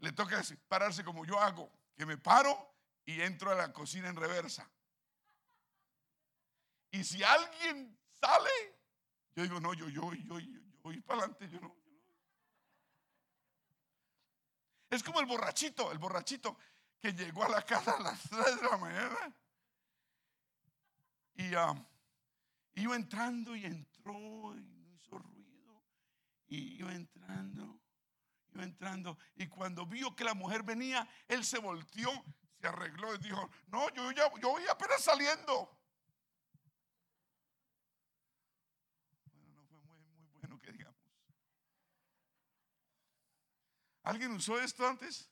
Le 0.00 0.12
toca 0.12 0.42
pararse 0.66 1.04
como 1.04 1.24
yo 1.24 1.38
hago, 1.38 1.70
que 1.96 2.04
me 2.04 2.16
paro 2.16 2.74
y 3.04 3.20
entro 3.20 3.52
a 3.52 3.54
la 3.54 3.72
cocina 3.72 4.08
en 4.08 4.16
reversa. 4.16 4.68
Y 6.90 7.04
si 7.04 7.22
alguien 7.22 7.96
sale, 8.20 8.78
yo 9.36 9.42
digo, 9.42 9.60
no, 9.60 9.74
yo, 9.74 9.88
yo, 9.88 10.12
yo, 10.14 10.38
yo, 10.38 10.60
yo 10.60 10.60
voy 10.82 11.00
para 11.00 11.20
adelante, 11.20 11.48
yo 11.48 11.60
no. 11.60 11.76
Es 14.90 15.02
como 15.02 15.20
el 15.20 15.26
borrachito, 15.26 15.92
el 15.92 15.98
borrachito 15.98 16.56
que 16.98 17.12
llegó 17.12 17.44
a 17.44 17.48
la 17.48 17.62
casa 17.62 17.92
a 17.92 18.00
las 18.00 18.22
3 18.22 18.60
de 18.60 18.68
la 18.68 18.76
mañana. 18.78 19.34
Y 21.34 21.54
ah, 22.78 22.82
iba 22.82 22.96
entrando 22.96 23.56
y 23.56 23.64
entró 23.64 24.56
y 24.56 24.60
no 24.60 24.94
hizo 24.94 25.18
ruido. 25.18 25.84
Y 26.46 26.78
iba 26.78 26.94
entrando, 26.94 27.80
iba 28.52 28.64
entrando. 28.64 29.18
Y 29.36 29.46
cuando 29.48 29.86
vio 29.86 30.14
que 30.14 30.24
la 30.24 30.34
mujer 30.34 30.62
venía, 30.62 31.08
él 31.26 31.44
se 31.44 31.58
volteó, 31.58 32.10
se 32.60 32.66
arregló 32.66 33.14
y 33.14 33.18
dijo, 33.18 33.50
no, 33.66 33.92
yo, 33.94 34.10
ya, 34.12 34.30
yo 34.40 34.50
voy 34.50 34.62
apenas 34.70 35.02
saliendo. 35.02 35.78
Bueno, 39.26 39.48
no 39.54 39.64
fue 39.64 39.80
muy, 39.80 40.00
muy 40.02 40.26
bueno 40.26 40.60
que 40.60 40.72
digamos. 40.72 40.96
¿Alguien 44.02 44.32
usó 44.32 44.58
esto 44.60 44.86
antes? 44.86 45.30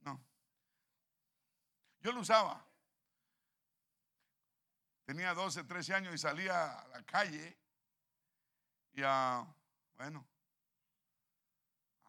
No. 0.00 0.24
Yo 2.00 2.12
lo 2.12 2.20
usaba. 2.20 2.67
Tenía 5.08 5.32
12, 5.32 5.64
13 5.64 5.94
años 5.94 6.14
y 6.14 6.18
salía 6.18 6.70
a 6.70 6.88
la 6.88 7.02
calle 7.02 7.56
y 8.92 9.00
a, 9.02 9.42
bueno, 9.96 10.28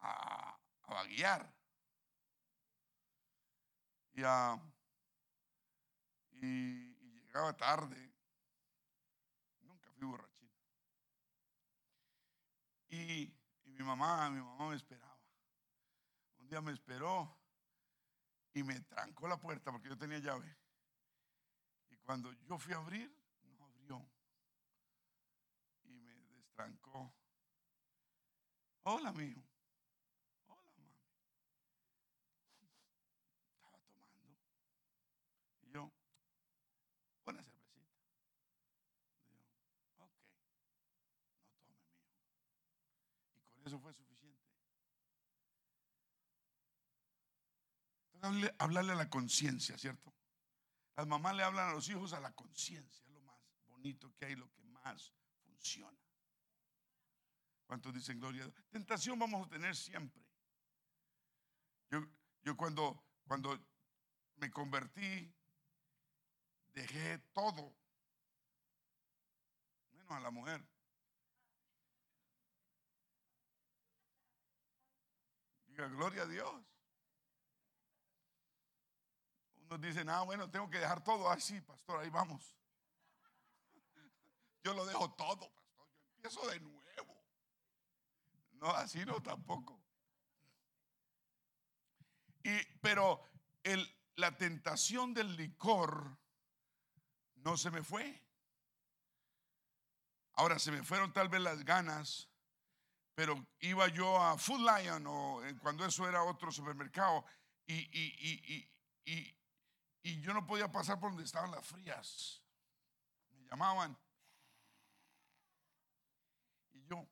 a, 0.02 0.54
a 0.82 0.94
vaguear. 0.94 1.50
Y, 4.12 4.22
a, 4.22 4.60
llegaba 6.42 7.56
tarde. 7.56 8.12
Nunca 9.62 9.90
fui 9.92 10.06
borrachín. 10.06 10.52
Y 12.90 13.34
mi 13.64 13.82
mamá, 13.82 14.28
mi 14.28 14.42
mamá 14.42 14.68
me 14.68 14.76
esperaba. 14.76 15.18
Un 16.36 16.48
día 16.48 16.60
me 16.60 16.72
esperó 16.72 17.34
y 18.52 18.62
me 18.62 18.78
trancó 18.80 19.26
la 19.26 19.38
puerta 19.38 19.72
porque 19.72 19.88
yo 19.88 19.96
tenía 19.96 20.18
llave. 20.18 20.54
Cuando 22.02 22.32
yo 22.32 22.58
fui 22.58 22.72
a 22.74 22.78
abrir, 22.78 23.14
no 23.44 23.64
abrió. 23.64 24.08
Y 25.84 26.00
me 26.00 26.12
destrancó. 26.36 27.14
Hola, 28.82 29.12
mijo. 29.12 29.42
Hola, 30.48 30.72
mami. 30.76 30.98
Estaba 33.54 33.78
tomando. 33.78 34.36
Y 35.62 35.70
yo, 35.70 35.92
una 37.26 37.42
cervecita. 37.44 38.02
Y 39.30 39.38
yo, 39.38 39.52
ok, 39.98 40.14
no 40.42 40.58
tome, 40.58 41.62
mijo. 41.66 41.86
Y 43.36 43.40
con 43.42 43.66
eso 43.66 43.78
fue 43.78 43.92
suficiente. 43.94 44.40
Hablarle 48.58 48.92
a 48.92 48.96
la 48.96 49.08
conciencia, 49.08 49.78
¿cierto? 49.78 50.12
Las 51.00 51.06
mamás 51.06 51.34
le 51.34 51.42
hablan 51.42 51.70
a 51.70 51.72
los 51.72 51.88
hijos 51.88 52.12
a 52.12 52.20
la 52.20 52.30
conciencia, 52.34 53.08
lo 53.08 53.22
más 53.22 53.38
bonito 53.68 54.14
que 54.16 54.26
hay, 54.26 54.36
lo 54.36 54.52
que 54.52 54.62
más 54.64 55.14
funciona. 55.46 55.98
¿Cuántos 57.64 57.94
dicen 57.94 58.20
gloria 58.20 58.42
a 58.42 58.48
Dios? 58.48 58.68
Tentación 58.68 59.18
vamos 59.18 59.46
a 59.46 59.48
tener 59.48 59.74
siempre. 59.74 60.22
Yo, 61.88 62.06
yo 62.42 62.54
cuando, 62.54 63.02
cuando 63.26 63.58
me 64.36 64.50
convertí, 64.50 65.34
dejé 66.74 67.16
todo, 67.32 67.74
menos 69.92 70.12
a 70.12 70.20
la 70.20 70.30
mujer. 70.30 70.62
Diga, 75.64 75.88
gloria 75.88 76.24
a 76.24 76.26
Dios. 76.26 76.69
Unos 79.70 79.82
dicen, 79.82 80.08
ah, 80.08 80.22
bueno, 80.22 80.50
tengo 80.50 80.68
que 80.68 80.78
dejar 80.78 81.04
todo 81.04 81.30
así, 81.30 81.60
pastor, 81.60 82.00
ahí 82.00 82.10
vamos. 82.10 82.56
Yo 84.64 84.74
lo 84.74 84.84
dejo 84.84 85.12
todo, 85.12 85.48
pastor, 85.52 85.86
yo 85.86 86.16
empiezo 86.16 86.46
de 86.48 86.58
nuevo. 86.58 87.24
No, 88.54 88.70
así 88.70 89.04
no 89.06 89.22
tampoco. 89.22 89.80
Y, 92.42 92.60
pero 92.80 93.22
la 94.16 94.36
tentación 94.36 95.14
del 95.14 95.36
licor 95.36 96.18
no 97.36 97.56
se 97.56 97.70
me 97.70 97.84
fue. 97.84 98.20
Ahora 100.32 100.58
se 100.58 100.72
me 100.72 100.82
fueron 100.82 101.12
tal 101.12 101.28
vez 101.28 101.40
las 101.40 101.64
ganas, 101.64 102.28
pero 103.14 103.46
iba 103.60 103.86
yo 103.88 104.20
a 104.20 104.36
Food 104.36 104.68
Lion 104.68 105.06
o 105.06 105.44
eh, 105.44 105.56
cuando 105.60 105.86
eso 105.86 106.08
era 106.08 106.24
otro 106.24 106.50
supermercado 106.50 107.24
y, 107.66 107.74
y, 107.74 108.14
y, 108.18 109.12
y, 109.12 109.39
y 110.02 110.20
yo 110.20 110.32
no 110.32 110.46
podía 110.46 110.70
pasar 110.70 110.98
por 110.98 111.10
donde 111.10 111.24
estaban 111.24 111.50
las 111.50 111.66
frías. 111.66 112.42
Me 113.32 113.44
llamaban. 113.46 113.96
Y 116.72 116.84
yo, 116.84 117.06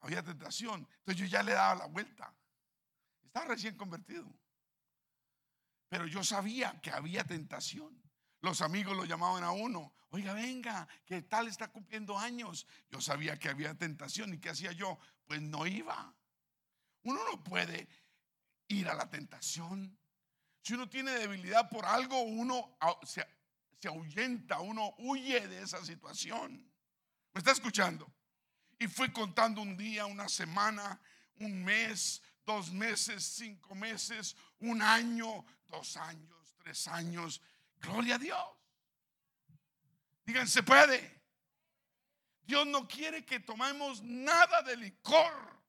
había 0.00 0.22
tentación. 0.22 0.86
Entonces 0.98 1.16
yo 1.16 1.26
ya 1.26 1.42
le 1.42 1.52
daba 1.52 1.74
la 1.74 1.86
vuelta. 1.86 2.34
Estaba 3.24 3.46
recién 3.46 3.76
convertido. 3.76 4.26
Pero 5.88 6.06
yo 6.06 6.22
sabía 6.22 6.80
que 6.80 6.90
había 6.90 7.24
tentación. 7.24 8.02
Los 8.40 8.60
amigos 8.60 8.96
lo 8.96 9.04
llamaban 9.04 9.42
a 9.42 9.50
uno. 9.50 9.94
Oiga, 10.10 10.32
venga, 10.32 10.86
que 11.04 11.22
tal 11.22 11.48
está 11.48 11.68
cumpliendo 11.68 12.18
años. 12.18 12.66
Yo 12.90 13.00
sabía 13.00 13.38
que 13.38 13.48
había 13.48 13.74
tentación. 13.74 14.34
¿Y 14.34 14.38
qué 14.38 14.50
hacía 14.50 14.72
yo? 14.72 14.98
Pues 15.24 15.40
no 15.40 15.66
iba. 15.66 16.14
Uno 17.02 17.20
no 17.30 17.42
puede 17.42 17.88
ir 18.68 18.88
a 18.88 18.94
la 18.94 19.08
tentación. 19.08 19.98
Si 20.68 20.74
uno 20.74 20.86
tiene 20.86 21.12
debilidad 21.12 21.66
por 21.70 21.86
algo, 21.86 22.20
uno 22.20 22.76
se, 23.02 23.26
se 23.80 23.88
ahuyenta, 23.88 24.60
uno 24.60 24.94
huye 24.98 25.48
de 25.48 25.62
esa 25.62 25.82
situación. 25.82 26.62
¿Me 27.32 27.38
está 27.38 27.52
escuchando? 27.52 28.06
Y 28.78 28.86
fui 28.86 29.10
contando 29.10 29.62
un 29.62 29.78
día, 29.78 30.04
una 30.04 30.28
semana, 30.28 31.00
un 31.36 31.64
mes, 31.64 32.20
dos 32.44 32.70
meses, 32.70 33.24
cinco 33.24 33.74
meses, 33.74 34.36
un 34.58 34.82
año, 34.82 35.42
dos 35.68 35.96
años, 35.96 36.54
tres 36.58 36.86
años. 36.86 37.40
Gloria 37.80 38.16
a 38.16 38.18
Dios. 38.18 38.46
Digan, 40.26 40.46
se 40.46 40.62
puede. 40.62 41.22
Dios 42.42 42.66
no 42.66 42.86
quiere 42.86 43.24
que 43.24 43.40
tomemos 43.40 44.02
nada 44.02 44.60
de 44.60 44.76
licor, 44.76 45.62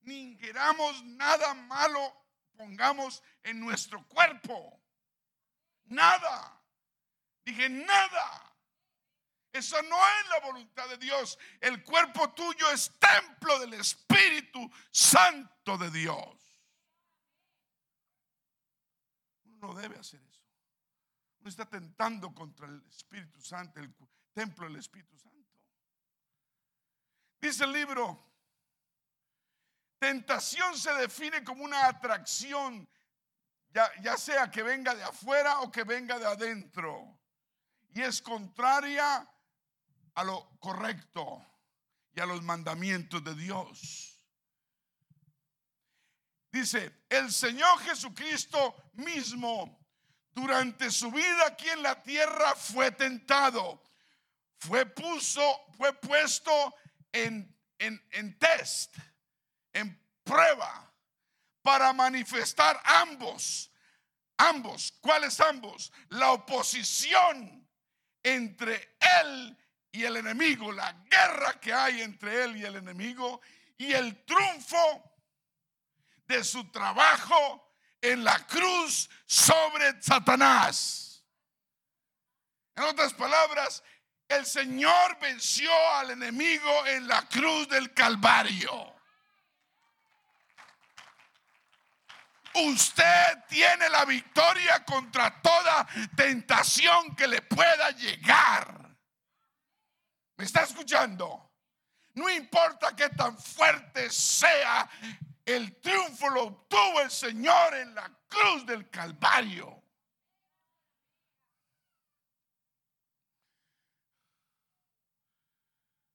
ni 0.00 0.38
queramos 0.38 1.04
nada 1.04 1.52
malo 1.52 2.26
pongamos 2.56 3.22
en 3.46 3.60
nuestro 3.60 4.06
cuerpo. 4.08 4.82
Nada. 5.84 6.60
Dije, 7.44 7.68
nada. 7.68 8.56
Eso 9.52 9.80
no 9.82 9.96
es 9.96 10.28
la 10.28 10.40
voluntad 10.40 10.88
de 10.88 10.98
Dios. 10.98 11.38
El 11.60 11.82
cuerpo 11.82 12.32
tuyo 12.34 12.70
es 12.72 12.92
templo 12.98 13.58
del 13.60 13.74
Espíritu 13.74 14.70
Santo 14.90 15.78
de 15.78 15.90
Dios. 15.90 16.36
Uno 19.44 19.68
no 19.68 19.74
debe 19.74 19.96
hacer 19.98 20.20
eso. 20.20 20.42
Uno 21.38 21.48
está 21.48 21.64
tentando 21.66 22.34
contra 22.34 22.66
el 22.66 22.84
Espíritu 22.88 23.40
Santo, 23.40 23.78
el 23.80 23.94
templo 24.34 24.66
del 24.66 24.76
Espíritu 24.76 25.16
Santo. 25.16 25.36
Dice 27.40 27.64
el 27.64 27.72
libro, 27.72 28.28
tentación 30.00 30.76
se 30.76 30.92
define 30.94 31.44
como 31.44 31.62
una 31.62 31.86
atracción, 31.86 32.88
ya, 34.02 34.16
sea 34.16 34.50
que 34.50 34.62
venga 34.62 34.94
de 34.94 35.02
afuera 35.02 35.60
o 35.60 35.70
que 35.70 35.84
venga 35.84 36.18
de 36.18 36.26
adentro. 36.26 37.18
Y 37.90 38.02
es 38.02 38.22
contraria 38.22 39.28
a 40.14 40.24
lo 40.24 40.58
correcto 40.58 41.44
y 42.14 42.20
a 42.20 42.26
los 42.26 42.42
mandamientos 42.42 43.22
de 43.22 43.34
Dios. 43.34 44.12
Dice, 46.50 47.04
el 47.10 47.30
Señor 47.30 47.78
Jesucristo 47.80 48.74
mismo 48.94 49.78
durante 50.32 50.90
su 50.90 51.10
vida 51.10 51.46
aquí 51.46 51.68
en 51.68 51.82
la 51.82 52.02
tierra 52.02 52.54
fue 52.54 52.90
tentado, 52.92 53.82
fue 54.58 54.86
puso, 54.86 55.42
fue 55.76 55.92
puesto 55.94 56.74
en, 57.12 57.54
en, 57.78 58.02
en 58.12 58.38
test, 58.38 58.96
en 59.72 60.02
prueba, 60.24 60.85
para 61.66 61.92
manifestar 61.92 62.80
ambos, 62.84 63.72
ambos, 64.36 64.94
¿cuáles 65.00 65.40
ambos? 65.40 65.92
La 66.10 66.30
oposición 66.30 67.68
entre 68.22 68.96
él 69.20 69.58
y 69.90 70.04
el 70.04 70.18
enemigo, 70.18 70.70
la 70.70 70.92
guerra 71.10 71.58
que 71.60 71.72
hay 71.72 72.02
entre 72.02 72.44
él 72.44 72.56
y 72.56 72.64
el 72.64 72.76
enemigo 72.76 73.40
y 73.76 73.92
el 73.92 74.24
triunfo 74.24 75.12
de 76.28 76.44
su 76.44 76.70
trabajo 76.70 77.74
en 78.00 78.22
la 78.22 78.46
cruz 78.46 79.10
sobre 79.26 80.00
Satanás. 80.00 81.24
En 82.76 82.84
otras 82.84 83.12
palabras, 83.12 83.82
el 84.28 84.46
Señor 84.46 85.18
venció 85.18 85.72
al 85.94 86.12
enemigo 86.12 86.86
en 86.86 87.08
la 87.08 87.26
cruz 87.28 87.68
del 87.68 87.92
Calvario. 87.92 88.95
Usted 92.56 93.44
tiene 93.48 93.88
la 93.90 94.06
victoria 94.06 94.82
contra 94.84 95.42
toda 95.42 95.86
tentación 96.16 97.14
que 97.14 97.26
le 97.26 97.42
pueda 97.42 97.90
llegar. 97.90 98.96
¿Me 100.36 100.44
está 100.44 100.62
escuchando? 100.62 101.52
No 102.14 102.30
importa 102.30 102.96
qué 102.96 103.10
tan 103.10 103.36
fuerte 103.38 104.08
sea, 104.08 104.88
el 105.44 105.80
triunfo 105.80 106.30
lo 106.30 106.44
obtuvo 106.44 107.00
el 107.02 107.10
Señor 107.10 107.74
en 107.74 107.94
la 107.94 108.10
cruz 108.26 108.64
del 108.64 108.88
Calvario. 108.88 109.82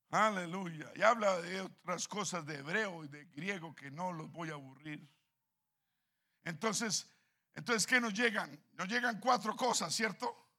Aleluya. 0.09 0.91
Y 0.95 1.03
habla 1.03 1.39
de 1.41 1.61
otras 1.61 2.07
cosas 2.07 2.45
de 2.45 2.55
hebreo 2.55 3.05
y 3.05 3.07
de 3.07 3.25
griego 3.25 3.73
que 3.75 3.91
no 3.91 4.11
los 4.11 4.29
voy 4.31 4.49
a 4.49 4.53
aburrir. 4.53 5.07
Entonces, 6.43 7.07
entonces 7.53 7.85
¿qué 7.85 7.99
nos 7.99 8.13
llegan? 8.13 8.59
Nos 8.73 8.87
llegan 8.87 9.19
cuatro 9.19 9.55
cosas, 9.55 9.93
¿cierto? 9.93 10.49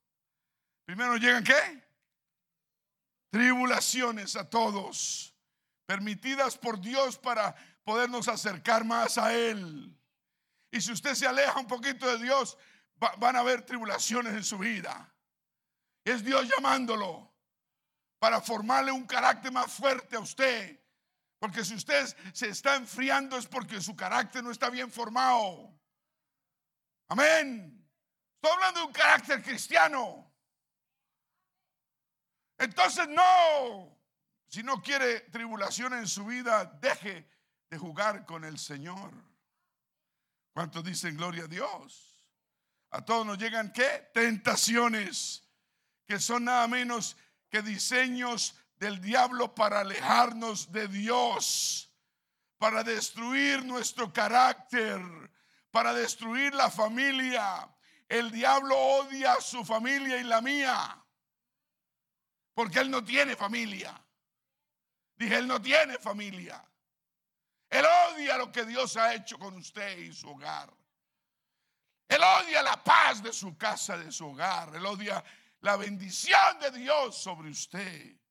Primero 0.85 1.16
llegan 1.16 1.45
¿qué? 1.45 1.83
Tribulaciones 3.30 4.37
a 4.37 4.49
todos, 4.49 5.35
permitidas 5.87 6.59
por 6.59 6.80
Dios 6.80 7.16
para 7.16 7.55
podernos 7.83 8.28
acercar 8.28 8.85
más 8.85 9.16
a 9.18 9.35
Él. 9.35 9.97
Y 10.70 10.80
si 10.80 10.93
usted 10.93 11.14
se 11.14 11.26
aleja 11.26 11.59
un 11.59 11.66
poquito 11.66 12.07
de 12.07 12.22
Dios, 12.22 12.59
van 13.18 13.37
a 13.37 13.41
haber 13.41 13.62
tribulaciones 13.62 14.35
en 14.35 14.45
su 14.45 14.59
vida. 14.59 15.12
Es 16.05 16.24
Dios 16.24 16.49
llamándolo 16.49 17.33
para 18.18 18.41
formarle 18.41 18.93
un 18.93 19.07
carácter 19.07 19.53
más 19.53 19.72
fuerte 19.72 20.16
a 20.16 20.20
usted. 20.20 20.82
Porque 21.43 21.64
si 21.64 21.74
usted 21.74 22.07
se 22.32 22.51
está 22.51 22.76
enfriando 22.76 23.36
es 23.36 23.49
porque 23.49 23.80
su 23.80 23.97
carácter 23.97 24.45
no 24.45 24.53
está 24.53 24.70
bien 24.70 24.93
formado. 24.93 25.76
Amén. 27.09 27.84
Estoy 28.36 28.53
hablando 28.53 28.78
de 28.78 28.86
un 28.86 28.93
carácter 28.93 29.43
cristiano. 29.43 30.32
Entonces 32.59 33.09
no, 33.09 33.99
si 34.47 34.62
no 34.62 34.80
quiere 34.80 35.18
tribulación 35.32 35.95
en 35.95 36.07
su 36.07 36.26
vida, 36.26 36.64
deje 36.80 37.28
de 37.68 37.76
jugar 37.76 38.24
con 38.24 38.45
el 38.45 38.57
Señor. 38.57 39.12
¿Cuántos 40.53 40.84
dicen 40.84 41.16
gloria 41.16 41.47
a 41.47 41.49
Dios? 41.49 42.24
A 42.90 43.05
todos 43.05 43.26
nos 43.26 43.38
llegan 43.38 43.72
qué? 43.72 44.12
Tentaciones, 44.14 45.43
que 46.07 46.20
son 46.20 46.45
nada 46.45 46.68
menos 46.68 47.16
que 47.51 47.62
diseños 47.62 48.55
del 48.83 49.01
diablo 49.01 49.55
para 49.55 49.78
alejarnos 49.78 50.72
de 50.72 50.89
Dios, 50.89 51.89
para 52.59 52.83
destruir 52.83 53.64
nuestro 53.64 54.12
carácter, 54.12 55.01
para 55.70 55.95
destruir 55.95 56.53
la 56.53 56.68
familia. 56.68 57.72
El 58.09 58.33
diablo 58.33 58.76
odia 58.76 59.35
a 59.35 59.41
su 59.41 59.64
familia 59.64 60.18
y 60.18 60.24
la 60.24 60.41
mía, 60.41 61.01
porque 62.55 62.80
él 62.80 62.91
no 62.91 63.05
tiene 63.05 63.37
familia. 63.37 64.05
Dije, 65.14 65.37
él 65.37 65.47
no 65.47 65.62
tiene 65.62 65.97
familia. 65.99 66.61
Él 67.70 67.87
odia 68.11 68.37
lo 68.37 68.51
que 68.51 68.64
Dios 68.64 68.97
ha 68.97 69.14
hecho 69.14 69.39
con 69.39 69.57
usted 69.59 69.97
y 69.99 70.12
su 70.12 70.28
hogar. 70.28 70.74
Él 72.09 72.20
odia 72.20 72.64
la 72.64 72.83
paz 72.83 73.22
de 73.22 73.33
su 73.33 73.57
casa, 73.57 73.97
de 73.97 74.11
su 74.11 74.26
hogar. 74.26 74.74
Él 74.74 74.85
odia 74.85 75.22
la 75.61 75.76
bendición 75.76 76.59
de 76.59 76.72
Dios 76.72 77.16
sobre 77.16 77.49
usted. 77.49 78.22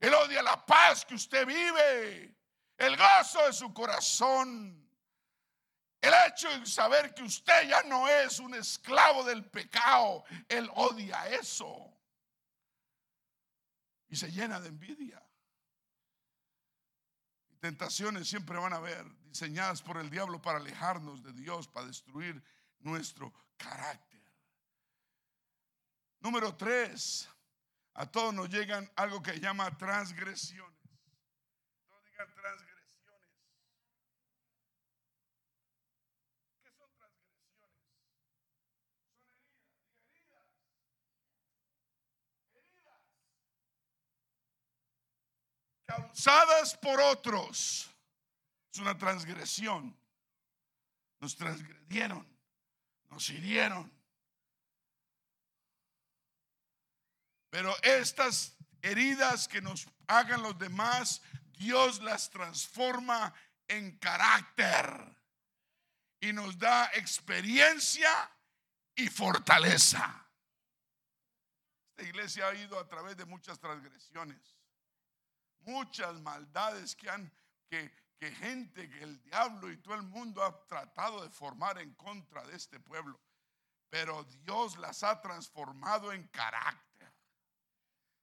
Él 0.00 0.14
odia 0.14 0.42
la 0.42 0.64
paz 0.64 1.04
que 1.04 1.14
usted 1.14 1.46
vive, 1.46 2.34
el 2.78 2.96
gozo 2.96 3.46
de 3.46 3.52
su 3.52 3.72
corazón. 3.72 4.76
El 6.00 6.14
hecho 6.26 6.48
de 6.58 6.64
saber 6.64 7.14
que 7.14 7.22
usted 7.22 7.68
ya 7.68 7.82
no 7.82 8.08
es 8.08 8.38
un 8.38 8.54
esclavo 8.54 9.22
del 9.22 9.44
pecado, 9.44 10.24
Él 10.48 10.70
odia 10.74 11.28
eso. 11.28 11.94
Y 14.08 14.16
se 14.16 14.32
llena 14.32 14.58
de 14.58 14.68
envidia. 14.68 15.22
Tentaciones 17.60 18.26
siempre 18.26 18.58
van 18.58 18.72
a 18.72 18.76
haber, 18.76 19.04
diseñadas 19.24 19.82
por 19.82 19.98
el 19.98 20.08
diablo 20.08 20.40
para 20.40 20.58
alejarnos 20.58 21.22
de 21.22 21.34
Dios, 21.34 21.68
para 21.68 21.86
destruir 21.86 22.42
nuestro 22.78 23.34
carácter. 23.58 24.20
Número 26.20 26.56
tres, 26.56 27.28
a 28.00 28.10
todos 28.10 28.32
nos 28.32 28.48
llegan 28.48 28.90
algo 28.96 29.22
que 29.22 29.38
llama 29.38 29.76
transgresiones. 29.76 30.88
Todos 31.86 32.02
digan 32.06 32.32
transgresiones. 32.34 33.28
¿Qué 36.62 36.70
son 36.70 36.90
transgresiones? 36.96 37.76
Son 39.52 40.08
heridas, 40.08 40.48
heridas. 40.78 40.96
Heridas. 42.54 43.02
Causadas 45.84 46.78
por 46.78 46.98
otros. 47.02 47.90
Es 48.72 48.78
una 48.78 48.96
transgresión. 48.96 49.94
Nos 51.18 51.36
transgredieron, 51.36 52.26
nos 53.10 53.28
hirieron 53.28 53.92
Pero 57.50 57.74
estas 57.82 58.56
heridas 58.80 59.48
que 59.48 59.60
nos 59.60 59.86
hagan 60.06 60.42
los 60.42 60.58
demás, 60.58 61.20
Dios 61.58 62.00
las 62.02 62.30
transforma 62.30 63.34
en 63.68 63.98
carácter 63.98 65.16
y 66.20 66.32
nos 66.32 66.58
da 66.58 66.86
experiencia 66.94 68.10
y 68.94 69.08
fortaleza. 69.08 70.26
Esta 71.90 72.08
iglesia 72.08 72.48
ha 72.48 72.54
ido 72.54 72.78
a 72.78 72.88
través 72.88 73.16
de 73.16 73.24
muchas 73.24 73.58
transgresiones, 73.58 74.56
muchas 75.60 76.20
maldades 76.20 76.96
que 76.96 77.10
han 77.10 77.30
que, 77.70 78.32
gente, 78.32 78.90
que 78.90 79.02
el 79.02 79.22
diablo 79.22 79.70
y 79.70 79.76
todo 79.78 79.94
el 79.94 80.02
mundo 80.02 80.44
ha 80.44 80.66
tratado 80.66 81.22
de 81.22 81.30
formar 81.30 81.78
en 81.78 81.94
contra 81.94 82.44
de 82.46 82.56
este 82.56 82.80
pueblo, 82.80 83.20
pero 83.88 84.24
Dios 84.24 84.76
las 84.76 85.02
ha 85.02 85.20
transformado 85.20 86.12
en 86.12 86.26
carácter. 86.28 86.89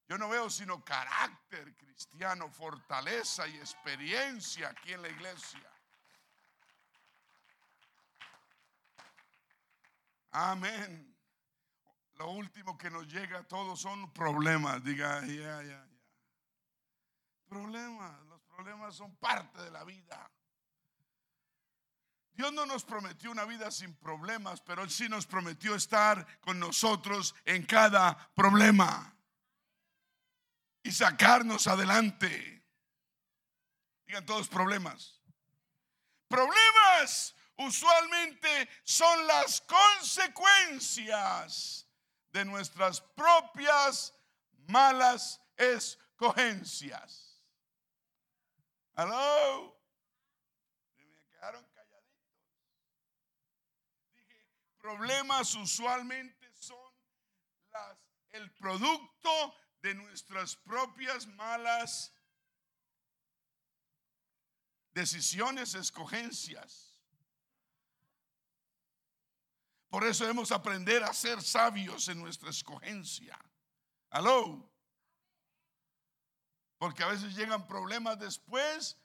Yo 0.08 0.16
no 0.16 0.30
veo 0.30 0.48
sino 0.48 0.82
carácter 0.82 1.76
cristiano, 1.76 2.50
fortaleza 2.50 3.46
y 3.46 3.56
experiencia 3.58 4.70
aquí 4.70 4.94
en 4.94 5.02
la 5.02 5.08
iglesia. 5.10 5.70
Amén. 10.30 11.14
Lo 12.14 12.30
último 12.30 12.78
que 12.78 12.90
nos 12.90 13.06
llega 13.06 13.40
a 13.40 13.42
todos 13.44 13.80
son 13.80 14.10
problemas. 14.14 14.82
Diga, 14.82 15.20
ya, 15.26 15.62
ya, 15.62 15.62
ya. 15.62 15.88
Problemas. 17.46 18.18
Los 18.28 18.40
problemas 18.44 18.94
son 18.94 19.14
parte 19.16 19.62
de 19.62 19.70
la 19.70 19.84
vida. 19.84 20.30
Dios 22.32 22.52
no 22.54 22.64
nos 22.64 22.82
prometió 22.82 23.30
una 23.30 23.44
vida 23.44 23.70
sin 23.70 23.94
problemas, 23.94 24.62
pero 24.62 24.82
Él 24.82 24.90
sí 24.90 25.06
nos 25.08 25.26
prometió 25.26 25.74
estar 25.74 26.40
con 26.40 26.58
nosotros 26.58 27.34
en 27.44 27.66
cada 27.66 28.16
problema 28.34 29.17
y 30.88 30.90
sacarnos 30.90 31.66
adelante. 31.66 32.64
Digan 34.06 34.24
todos 34.24 34.48
problemas. 34.48 35.20
Problemas 36.28 37.36
usualmente 37.58 38.70
son 38.84 39.26
las 39.26 39.60
consecuencias 39.60 41.86
de 42.30 42.46
nuestras 42.46 43.02
propias 43.02 44.14
malas 44.66 45.42
escogencias. 45.58 47.44
Hello. 48.96 49.78
Me 50.96 51.04
quedaron 51.28 51.66
calladitos. 51.66 52.24
Dije, 54.14 54.48
problemas 54.78 55.54
usualmente 55.54 56.50
son 56.54 56.94
las, 57.72 57.98
el 58.30 58.50
producto 58.52 59.54
de 59.88 59.94
nuestras 59.94 60.54
propias 60.54 61.26
malas 61.26 62.12
decisiones, 64.92 65.74
escogencias. 65.74 66.94
Por 69.88 70.04
eso 70.04 70.24
debemos 70.24 70.52
aprender 70.52 71.02
a 71.02 71.14
ser 71.14 71.40
sabios 71.42 72.08
en 72.08 72.18
nuestra 72.18 72.50
escogencia. 72.50 73.38
Aló. 74.10 74.70
Porque 76.76 77.02
a 77.02 77.08
veces 77.08 77.34
llegan 77.34 77.66
problemas 77.66 78.18
después, 78.18 78.98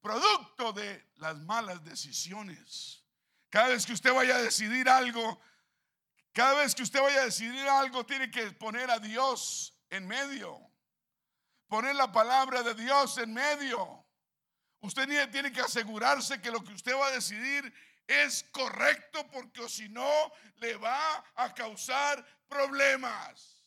producto 0.00 0.72
de 0.72 1.12
las 1.16 1.36
malas 1.40 1.84
decisiones. 1.84 3.04
Cada 3.50 3.68
vez 3.68 3.84
que 3.84 3.92
usted 3.92 4.14
vaya 4.14 4.36
a 4.36 4.42
decidir 4.42 4.88
algo, 4.88 5.38
cada 6.32 6.54
vez 6.62 6.74
que 6.74 6.82
usted 6.82 7.02
vaya 7.02 7.20
a 7.20 7.24
decidir 7.26 7.68
algo, 7.68 8.06
tiene 8.06 8.30
que 8.30 8.50
poner 8.52 8.90
a 8.90 8.98
Dios 8.98 9.75
en 9.90 10.06
medio. 10.06 10.60
Poner 11.68 11.96
la 11.96 12.12
palabra 12.12 12.62
de 12.62 12.74
Dios 12.74 13.18
en 13.18 13.34
medio. 13.34 14.06
Usted 14.80 15.30
tiene 15.30 15.52
que 15.52 15.60
asegurarse 15.60 16.40
que 16.40 16.50
lo 16.50 16.62
que 16.62 16.72
usted 16.72 16.94
va 16.94 17.08
a 17.08 17.12
decidir 17.12 17.72
es 18.06 18.44
correcto 18.52 19.26
porque 19.30 19.68
si 19.68 19.88
no 19.88 20.32
le 20.56 20.76
va 20.76 21.24
a 21.34 21.52
causar 21.52 22.24
problemas. 22.48 23.64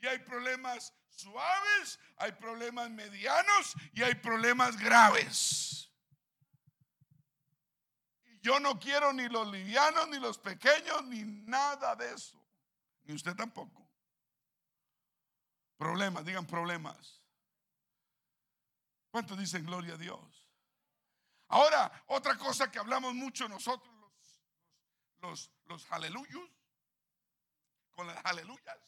Y 0.00 0.06
hay 0.06 0.18
problemas 0.20 0.94
suaves, 1.08 1.98
hay 2.16 2.32
problemas 2.32 2.90
medianos 2.90 3.74
y 3.92 4.02
hay 4.02 4.14
problemas 4.14 4.76
graves. 4.76 5.90
Y 8.24 8.40
yo 8.40 8.60
no 8.60 8.78
quiero 8.78 9.12
ni 9.12 9.28
los 9.28 9.48
livianos, 9.48 10.08
ni 10.08 10.18
los 10.18 10.38
pequeños, 10.38 11.04
ni 11.06 11.24
nada 11.24 11.96
de 11.96 12.14
eso. 12.14 12.40
Ni 13.04 13.14
usted 13.14 13.34
tampoco. 13.34 13.81
Problemas, 15.82 16.24
digan 16.24 16.46
problemas. 16.46 17.20
¿Cuántos 19.10 19.36
dicen 19.36 19.66
gloria 19.66 19.94
a 19.94 19.96
Dios? 19.96 20.48
Ahora, 21.48 22.04
otra 22.06 22.38
cosa 22.38 22.70
que 22.70 22.78
hablamos 22.78 23.14
mucho 23.14 23.48
nosotros, 23.48 23.92
los, 24.00 24.40
los, 25.20 25.50
los 25.64 25.90
aleluyos, 25.90 26.48
con 27.90 28.06
las 28.06 28.24
aleluyas, 28.24 28.78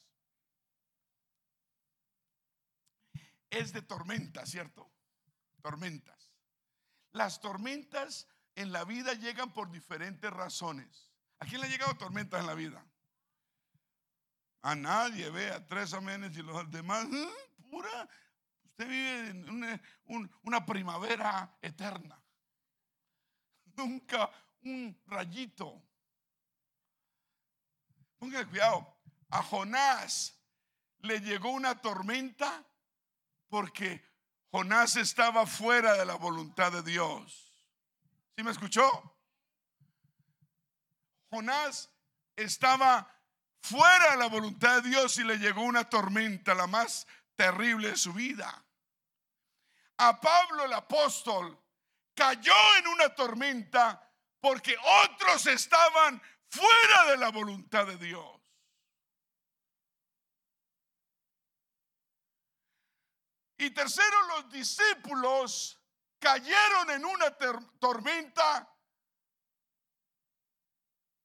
es 3.50 3.72
de 3.72 3.82
tormenta, 3.82 4.46
¿cierto? 4.46 4.88
Tormentas. 5.62 6.30
Las 7.10 7.40
tormentas 7.40 8.28
en 8.54 8.70
la 8.70 8.84
vida 8.84 9.14
llegan 9.14 9.52
por 9.52 9.68
diferentes 9.72 10.32
razones. 10.32 11.10
¿A 11.40 11.46
quién 11.46 11.60
le 11.60 11.66
ha 11.66 11.70
llegado 11.70 11.96
tormentas 11.96 12.38
en 12.38 12.46
la 12.46 12.54
vida? 12.54 12.86
A 14.64 14.74
nadie, 14.74 15.28
vea, 15.30 15.64
tres 15.66 15.92
amenes 15.92 16.36
y 16.36 16.42
los 16.42 16.70
demás, 16.70 17.06
¿eh? 17.12 17.28
pura. 17.70 18.08
Usted 18.64 18.88
vive 18.88 19.28
en 19.28 19.80
una 20.42 20.66
primavera 20.66 21.56
eterna 21.60 22.18
nunca 23.76 24.30
un 24.62 24.98
rayito. 25.06 25.82
Ponga 28.18 28.46
cuidado. 28.48 28.96
A 29.30 29.42
Jonás 29.42 30.38
le 31.00 31.20
llegó 31.20 31.50
una 31.50 31.80
tormenta 31.80 32.64
porque 33.48 34.02
Jonás 34.50 34.96
estaba 34.96 35.46
fuera 35.46 35.94
de 35.94 36.06
la 36.06 36.14
voluntad 36.14 36.72
de 36.72 36.82
Dios. 36.82 37.52
¿Sí 38.36 38.42
me 38.42 38.50
escuchó? 38.50 38.84
Jonás 41.30 41.90
estaba 42.36 43.13
fuera 43.64 44.10
de 44.10 44.16
la 44.18 44.26
voluntad 44.26 44.82
de 44.82 44.90
Dios 44.90 45.16
y 45.16 45.24
le 45.24 45.38
llegó 45.38 45.62
una 45.62 45.88
tormenta, 45.88 46.54
la 46.54 46.66
más 46.66 47.06
terrible 47.34 47.88
de 47.88 47.96
su 47.96 48.12
vida. 48.12 48.62
A 49.96 50.20
Pablo 50.20 50.66
el 50.66 50.72
apóstol 50.74 51.58
cayó 52.14 52.52
en 52.78 52.88
una 52.88 53.14
tormenta 53.14 54.06
porque 54.38 54.76
otros 55.04 55.46
estaban 55.46 56.20
fuera 56.50 57.10
de 57.10 57.16
la 57.16 57.30
voluntad 57.30 57.86
de 57.86 57.96
Dios. 57.96 58.38
Y 63.56 63.70
tercero, 63.70 64.22
los 64.28 64.50
discípulos 64.50 65.80
cayeron 66.18 66.90
en 66.90 67.04
una 67.06 67.34
tormenta 67.78 68.73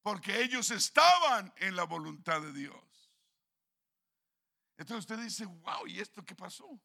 porque 0.02 0.42
ellos 0.42 0.72
estaban 0.72 1.54
en 1.58 1.76
la 1.76 1.84
voluntad 1.84 2.42
de 2.42 2.54
Dios. 2.54 3.12
Entonces 4.78 5.00
usted 5.00 5.20
dice, 5.24 5.46
wow, 5.46 5.88
¿y 5.88 6.00
esto 6.00 6.24
qué 6.24 6.36
pasó? 6.36 6.80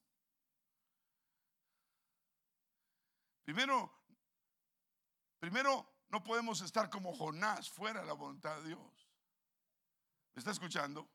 Primero, 3.44 3.92
primero 5.38 5.94
no 6.08 6.22
podemos 6.22 6.60
estar 6.60 6.90
como 6.90 7.14
Jonás 7.14 7.70
fuera 7.70 8.00
de 8.00 8.06
la 8.06 8.14
voluntad 8.14 8.56
de 8.62 8.68
Dios. 8.68 9.08
¿Me 10.34 10.40
está 10.40 10.50
escuchando? 10.50 11.08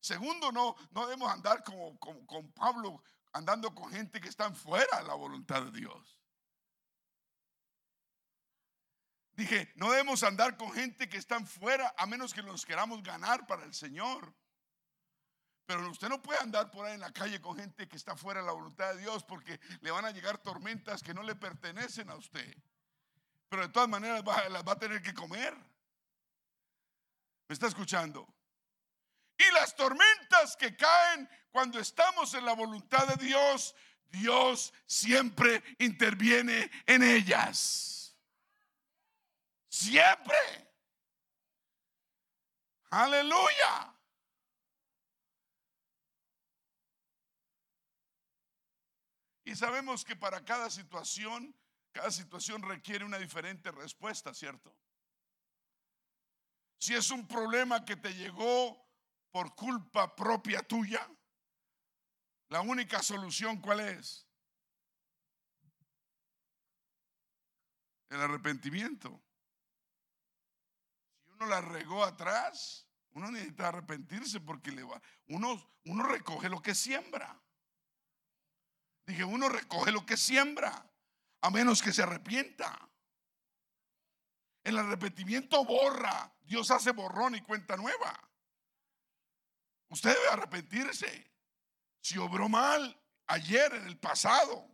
Segundo, 0.00 0.52
no, 0.52 0.76
no 0.90 1.06
debemos 1.06 1.30
andar 1.32 1.64
como, 1.64 1.98
con 1.98 2.52
Pablo, 2.52 3.02
andando 3.32 3.74
con 3.74 3.90
gente 3.90 4.20
que 4.20 4.28
están 4.28 4.54
fuera 4.54 4.98
de 4.98 5.04
la 5.04 5.14
voluntad 5.14 5.62
de 5.62 5.70
Dios. 5.72 6.17
Dije, 9.38 9.70
no 9.76 9.92
debemos 9.92 10.24
andar 10.24 10.56
con 10.56 10.72
gente 10.72 11.08
que 11.08 11.16
están 11.16 11.46
fuera 11.46 11.94
a 11.96 12.06
menos 12.06 12.34
que 12.34 12.42
nos 12.42 12.66
queramos 12.66 13.04
ganar 13.04 13.46
para 13.46 13.62
el 13.62 13.72
Señor. 13.72 14.34
Pero 15.64 15.88
usted 15.88 16.08
no 16.08 16.20
puede 16.20 16.40
andar 16.40 16.72
por 16.72 16.84
ahí 16.84 16.94
en 16.94 17.00
la 17.00 17.12
calle 17.12 17.40
con 17.40 17.56
gente 17.56 17.88
que 17.88 17.96
está 17.96 18.16
fuera 18.16 18.40
de 18.40 18.46
la 18.46 18.52
voluntad 18.52 18.92
de 18.94 19.02
Dios 19.02 19.22
porque 19.22 19.60
le 19.80 19.92
van 19.92 20.04
a 20.04 20.10
llegar 20.10 20.38
tormentas 20.38 21.04
que 21.04 21.14
no 21.14 21.22
le 21.22 21.36
pertenecen 21.36 22.10
a 22.10 22.16
usted. 22.16 22.52
Pero 23.48 23.62
de 23.62 23.68
todas 23.68 23.88
maneras 23.88 24.24
las 24.50 24.64
va 24.64 24.72
a 24.72 24.78
tener 24.80 25.00
que 25.02 25.14
comer. 25.14 25.54
¿Me 27.46 27.52
está 27.52 27.68
escuchando? 27.68 28.26
Y 29.38 29.52
las 29.52 29.76
tormentas 29.76 30.56
que 30.56 30.74
caen 30.74 31.30
cuando 31.52 31.78
estamos 31.78 32.34
en 32.34 32.44
la 32.44 32.54
voluntad 32.54 33.06
de 33.06 33.24
Dios, 33.24 33.76
Dios 34.10 34.74
siempre 34.84 35.62
interviene 35.78 36.68
en 36.86 37.04
ellas. 37.04 37.87
Siempre. 39.68 40.36
Aleluya. 42.90 43.94
Y 49.44 49.54
sabemos 49.54 50.04
que 50.04 50.14
para 50.14 50.44
cada 50.44 50.68
situación, 50.70 51.54
cada 51.92 52.10
situación 52.10 52.62
requiere 52.62 53.04
una 53.04 53.18
diferente 53.18 53.70
respuesta, 53.70 54.34
¿cierto? 54.34 54.74
Si 56.78 56.94
es 56.94 57.10
un 57.10 57.26
problema 57.26 57.84
que 57.84 57.96
te 57.96 58.12
llegó 58.14 58.88
por 59.30 59.54
culpa 59.54 60.14
propia 60.14 60.62
tuya, 60.62 61.08
la 62.48 62.60
única 62.60 63.02
solución 63.02 63.60
cuál 63.60 63.80
es? 63.80 64.26
El 68.10 68.20
arrepentimiento. 68.20 69.22
Uno 71.38 71.46
la 71.46 71.60
regó 71.60 72.02
atrás, 72.02 72.88
uno 73.12 73.30
necesita 73.30 73.68
arrepentirse 73.68 74.40
porque 74.40 74.72
le 74.72 74.82
va, 74.82 75.00
uno, 75.28 75.72
uno 75.84 76.02
recoge 76.04 76.48
lo 76.48 76.60
que 76.60 76.74
siembra. 76.74 77.40
Dije, 79.06 79.24
uno 79.24 79.48
recoge 79.48 79.92
lo 79.92 80.04
que 80.04 80.16
siembra, 80.16 80.84
a 81.40 81.50
menos 81.50 81.80
que 81.80 81.92
se 81.92 82.02
arrepienta. 82.02 82.88
El 84.64 84.78
arrepentimiento 84.78 85.64
borra. 85.64 86.34
Dios 86.42 86.70
hace 86.70 86.90
borrón 86.90 87.36
y 87.36 87.40
cuenta 87.40 87.76
nueva. 87.76 88.20
Usted 89.90 90.12
debe 90.12 90.28
arrepentirse. 90.28 91.30
Si 92.00 92.18
obró 92.18 92.48
mal 92.48 93.00
ayer 93.28 93.72
en 93.74 93.86
el 93.86 93.96
pasado, 93.96 94.68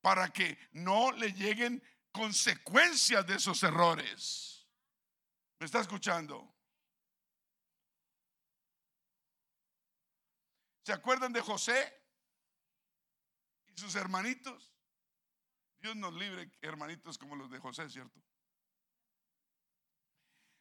para 0.00 0.32
que 0.32 0.58
no 0.72 1.12
le 1.12 1.32
lleguen 1.32 1.82
consecuencias 2.10 3.24
de 3.26 3.36
esos 3.36 3.62
errores. 3.62 4.51
¿Me 5.62 5.66
está 5.66 5.78
escuchando? 5.78 6.52
¿Se 10.82 10.92
acuerdan 10.92 11.32
de 11.32 11.40
José? 11.40 12.02
y 13.68 13.80
sus 13.80 13.94
hermanitos. 13.94 14.74
Dios 15.78 15.94
nos 15.94 16.14
libre, 16.14 16.50
hermanitos 16.62 17.16
como 17.16 17.36
los 17.36 17.48
de 17.48 17.60
José, 17.60 17.88
¿cierto? 17.88 18.20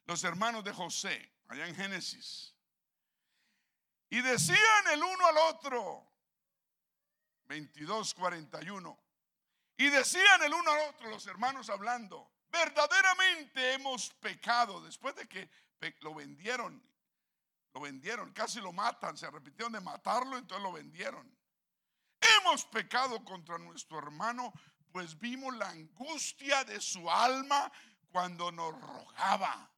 Los 0.05 0.23
hermanos 0.23 0.63
de 0.63 0.71
José, 0.71 1.33
allá 1.47 1.67
en 1.67 1.75
Génesis. 1.75 2.55
Y 4.07 4.21
decían 4.21 4.87
el 4.93 5.01
uno 5.01 5.25
al 5.25 5.37
otro, 5.55 6.13
22, 7.45 8.13
41. 8.13 9.03
Y 9.77 9.89
decían 9.89 10.43
el 10.43 10.53
uno 10.53 10.69
al 10.69 10.89
otro, 10.91 11.09
los 11.09 11.25
hermanos 11.25 11.71
hablando, 11.71 12.31
verdaderamente 12.51 13.73
hemos 13.73 14.09
pecado. 14.15 14.81
Después 14.81 15.15
de 15.15 15.27
que 15.27 15.49
lo 16.01 16.13
vendieron, 16.13 16.81
lo 17.73 17.81
vendieron, 17.81 18.31
casi 18.33 18.59
lo 18.59 18.71
matan, 18.73 19.17
se 19.17 19.25
arrepintieron 19.25 19.73
de 19.73 19.79
matarlo, 19.79 20.37
entonces 20.37 20.63
lo 20.63 20.71
vendieron. 20.71 21.35
Hemos 22.37 22.65
pecado 22.65 23.23
contra 23.23 23.57
nuestro 23.57 23.97
hermano, 23.97 24.53
pues 24.91 25.17
vimos 25.19 25.55
la 25.55 25.69
angustia 25.69 26.63
de 26.65 26.79
su 26.81 27.09
alma 27.09 27.71
cuando 28.11 28.51
nos 28.51 28.79
rogaba 28.79 29.71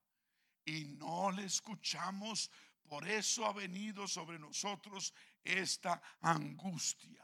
y 0.66 0.86
no 0.86 1.32
le 1.32 1.46
escuchamos. 1.46 2.52
Por 2.88 3.08
eso 3.08 3.46
ha 3.46 3.54
venido 3.54 4.08
sobre 4.08 4.40
nosotros 4.40 5.14
esta 5.44 6.02
angustia. 6.22 7.24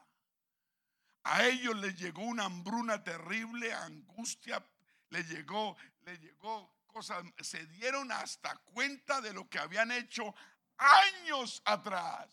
A 1.24 1.46
ellos 1.46 1.76
les 1.76 2.00
llegó 2.00 2.22
una 2.22 2.46
hambruna 2.46 3.04
terrible, 3.04 3.74
angustia, 3.74 4.66
le 5.10 5.24
llegó, 5.24 5.76
le 6.02 6.18
llegó 6.18 6.74
cosas, 6.88 7.24
se 7.40 7.66
dieron 7.68 8.12
hasta 8.12 8.56
cuenta 8.58 9.22
de 9.22 9.34
lo 9.34 9.48
que 9.50 9.60
habían 9.60 9.92
hecho 9.92 10.34
años 10.78 11.62
atrás. 11.66 12.28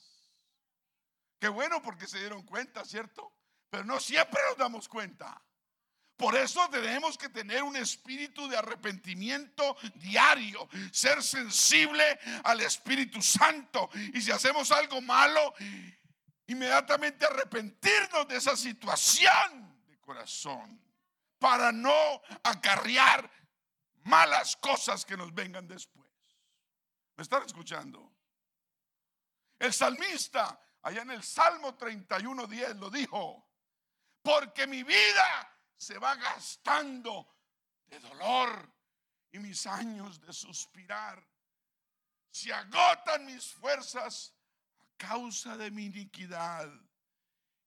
Qué 1.39 1.49
bueno 1.49 1.83
porque 1.83 2.07
se 2.07 2.18
dieron 2.18 2.43
cuenta, 2.43 2.85
¿cierto? 2.85 3.33
Pero 3.70 3.85
no 3.85 4.01
siempre 4.01 4.41
nos 4.49 4.57
damos 4.57 4.89
cuenta. 4.89 5.41
Por 6.16 6.35
eso 6.35 6.66
tenemos 6.70 7.18
que 7.18 7.29
tener 7.29 7.62
un 7.62 7.77
espíritu 7.77 8.49
de 8.49 8.57
arrepentimiento 8.57 9.77
diario, 9.97 10.66
ser 10.91 11.22
sensible 11.22 12.18
al 12.43 12.62
Espíritu 12.62 13.20
Santo. 13.20 13.91
Y 14.14 14.22
si 14.22 14.31
hacemos 14.31 14.72
algo 14.72 15.03
malo, 15.03 15.53
inmediatamente 16.47 17.27
arrepentirnos 17.27 18.27
de 18.29 18.37
esa 18.37 18.57
situación 18.57 19.85
de 19.87 19.99
corazón 19.99 20.86
para 21.47 21.70
no 21.70 22.20
acarrear 22.42 23.30
malas 24.03 24.57
cosas 24.57 25.05
que 25.05 25.16
nos 25.16 25.32
vengan 25.32 25.68
después. 25.68 26.11
¿Me 27.14 27.22
están 27.22 27.44
escuchando? 27.44 28.12
El 29.57 29.72
salmista, 29.72 30.61
allá 30.82 31.03
en 31.03 31.12
el 31.12 31.22
Salmo 31.22 31.78
31.10 31.78 32.80
lo 32.80 32.90
dijo, 32.90 33.49
porque 34.22 34.66
mi 34.66 34.82
vida 34.82 35.57
se 35.76 35.97
va 35.99 36.16
gastando 36.16 37.36
de 37.86 38.01
dolor 38.01 38.68
y 39.30 39.38
mis 39.38 39.68
años 39.68 40.20
de 40.20 40.32
suspirar. 40.32 41.24
Se 42.28 42.53
agotan 42.53 43.24
mis 43.24 43.53
fuerzas 43.53 44.34
a 44.80 44.86
causa 44.97 45.57
de 45.57 45.70
mi 45.70 45.84
iniquidad 45.84 46.68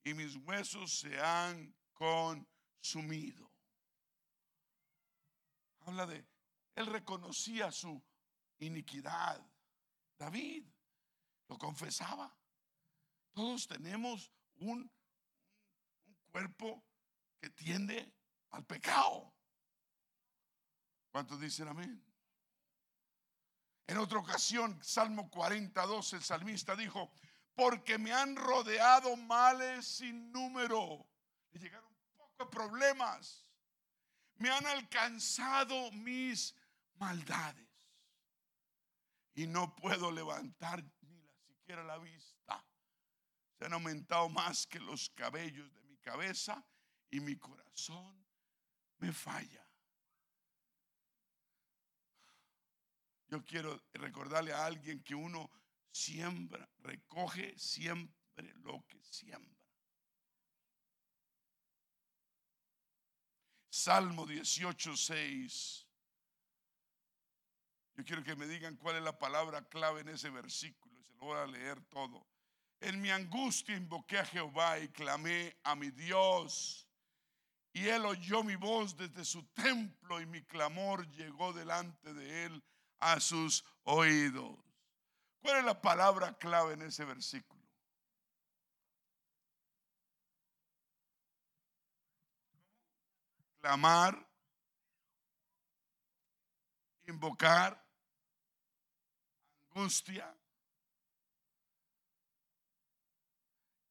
y 0.04 0.14
mis 0.14 0.36
huesos 0.36 1.00
se 1.00 1.18
han 1.22 1.74
consumido. 1.94 3.49
Habla 5.90 6.06
de, 6.06 6.24
él 6.76 6.86
reconocía 6.86 7.72
su 7.72 8.00
iniquidad. 8.60 9.44
David 10.20 10.64
lo 11.48 11.58
confesaba. 11.58 12.32
Todos 13.34 13.68
tenemos 13.68 14.32
un, 14.58 14.88
cuerpo 16.32 16.86
que 17.42 17.50
tiende 17.50 18.14
al 18.52 18.64
pecado. 18.66 19.34
¿Cuántos 21.10 21.40
dicen 21.40 21.70
amén? 21.70 22.06
En 23.88 23.98
otra 23.98 24.20
ocasión, 24.20 24.78
Salmo 24.84 25.28
42, 25.32 26.14
el 26.14 26.22
salmista 26.22 26.76
dijo, 26.76 27.12
porque 27.56 27.98
me 27.98 28.14
han 28.14 28.36
rodeado 28.36 29.16
males 29.16 29.88
sin 29.88 30.32
número. 30.32 31.10
Le 31.50 31.60
llegaron 31.60 31.92
pocos 32.16 32.48
problemas. 32.50 33.49
Me 34.40 34.50
han 34.50 34.66
alcanzado 34.66 35.92
mis 35.92 36.56
maldades. 36.96 37.68
Y 39.36 39.48
no 39.48 39.76
puedo 39.76 40.12
levantar 40.12 40.84
ni 41.02 41.28
siquiera 41.46 41.84
la 41.84 41.98
vista. 41.98 42.66
Se 43.58 43.66
han 43.66 43.74
aumentado 43.74 44.30
más 44.30 44.66
que 44.66 44.80
los 44.80 45.10
cabellos 45.10 45.72
de 45.74 45.82
mi 45.84 45.98
cabeza 45.98 46.66
y 47.10 47.20
mi 47.20 47.36
corazón 47.38 48.26
me 48.98 49.12
falla. 49.14 49.66
Yo 53.28 53.44
quiero 53.46 53.84
recordarle 53.94 54.54
a 54.54 54.66
alguien 54.66 55.04
que 55.04 55.16
uno 55.16 55.52
siembra, 55.92 56.68
recoge 56.80 57.58
siempre 57.58 58.54
lo 58.56 58.86
que 58.88 59.04
siembra. 59.04 59.59
Salmo 63.80 64.26
18, 64.26 64.98
6. 64.98 65.88
Yo 67.96 68.04
quiero 68.04 68.24
que 68.26 68.36
me 68.36 68.46
digan 68.46 68.76
cuál 68.76 68.98
es 68.98 69.04
la 69.04 69.18
palabra 69.18 69.70
clave 69.70 70.02
en 70.02 70.10
ese 70.10 70.30
versículo. 70.30 71.02
Se 71.04 71.14
lo 71.14 71.28
voy 71.28 71.38
a 71.38 71.48
leer 71.48 71.82
todo. 71.86 72.28
En 72.82 73.00
mi 73.02 73.10
angustia 73.10 73.78
invoqué 73.78 74.20
a 74.20 74.26
Jehová 74.26 74.80
y 74.80 74.90
clamé 74.90 75.56
a 75.64 75.76
mi 75.76 75.92
Dios. 75.92 76.90
Y 77.72 77.88
él 77.88 78.06
oyó 78.06 78.44
mi 78.44 78.58
voz 78.58 78.98
desde 78.98 79.24
su 79.24 79.44
templo 79.54 80.20
y 80.20 80.26
mi 80.26 80.44
clamor 80.44 81.10
llegó 81.12 81.54
delante 81.54 82.14
de 82.14 82.46
él 82.48 82.64
a 83.00 83.22
sus 83.22 83.64
oídos. 83.84 84.58
¿Cuál 85.42 85.60
es 85.60 85.64
la 85.64 85.82
palabra 85.82 86.38
clave 86.38 86.74
en 86.74 86.82
ese 86.82 87.06
versículo? 87.06 87.59
Clamar, 93.70 94.28
invocar, 97.08 97.80
angustia. 99.70 100.36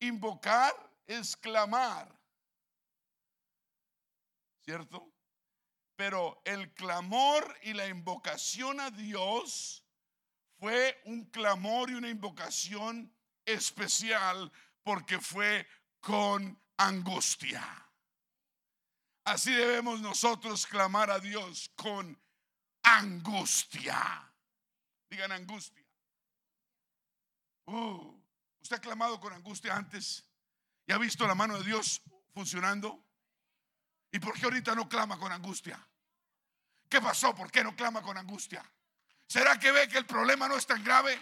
Invocar 0.00 0.74
es 1.06 1.36
clamar. 1.36 2.12
¿cierto? 4.64 5.12
Pero 5.94 6.42
el 6.44 6.74
clamor 6.74 7.56
y 7.62 7.72
la 7.72 7.86
invocación 7.86 8.80
a 8.80 8.90
Dios 8.90 9.84
fue 10.58 11.00
un 11.04 11.26
clamor 11.26 11.90
y 11.90 11.94
una 11.94 12.08
invocación 12.08 13.14
especial 13.44 14.50
porque 14.82 15.20
fue 15.20 15.68
con 16.00 16.60
angustia. 16.76 17.87
Así 19.28 19.52
debemos 19.52 20.00
nosotros 20.00 20.66
clamar 20.66 21.10
a 21.10 21.20
Dios 21.20 21.70
con 21.76 22.18
angustia. 22.82 24.32
Digan 25.10 25.32
angustia. 25.32 25.84
Uh, 27.66 28.18
¿Usted 28.62 28.76
ha 28.76 28.80
clamado 28.80 29.20
con 29.20 29.34
angustia 29.34 29.76
antes? 29.76 30.24
¿Y 30.86 30.92
ha 30.92 30.98
visto 30.98 31.26
la 31.26 31.34
mano 31.34 31.58
de 31.58 31.64
Dios 31.64 32.00
funcionando? 32.32 33.04
¿Y 34.10 34.18
por 34.18 34.32
qué 34.32 34.46
ahorita 34.46 34.74
no 34.74 34.88
clama 34.88 35.18
con 35.18 35.30
angustia? 35.30 35.78
¿Qué 36.88 36.98
pasó? 37.02 37.34
¿Por 37.34 37.50
qué 37.50 37.62
no 37.62 37.76
clama 37.76 38.00
con 38.00 38.16
angustia? 38.16 38.64
¿Será 39.26 39.58
que 39.58 39.70
ve 39.70 39.88
que 39.88 39.98
el 39.98 40.06
problema 40.06 40.48
no 40.48 40.56
es 40.56 40.66
tan 40.66 40.82
grave? 40.82 41.20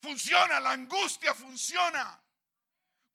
Funciona, 0.00 0.58
la 0.58 0.70
angustia 0.70 1.34
funciona. 1.34 2.18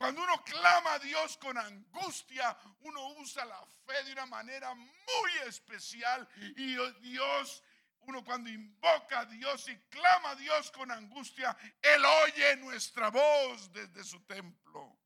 Cuando 0.04 0.22
uno 0.22 0.44
clama 0.44 0.96
a 0.96 1.00
Dios 1.00 1.38
con 1.38 1.58
angustia, 1.58 2.58
uno 2.82 3.14
usa 3.20 3.46
la 3.46 3.66
fe 3.86 4.04
de 4.04 4.12
una 4.12 4.26
manera 4.26 4.76
muy 4.76 5.32
especial. 5.48 6.28
Y 6.58 6.76
Dios, 7.00 7.64
uno 8.02 8.22
cuando 8.22 8.50
invoca 8.50 9.22
a 9.22 9.26
Dios 9.26 9.66
y 9.70 9.78
clama 9.88 10.32
a 10.32 10.36
Dios 10.36 10.72
con 10.72 10.92
angustia, 10.92 11.56
Él 11.82 12.04
oye 12.04 12.58
nuestra 12.58 13.10
voz 13.12 13.72
desde 13.72 14.04
su 14.04 14.20
templo 14.26 15.00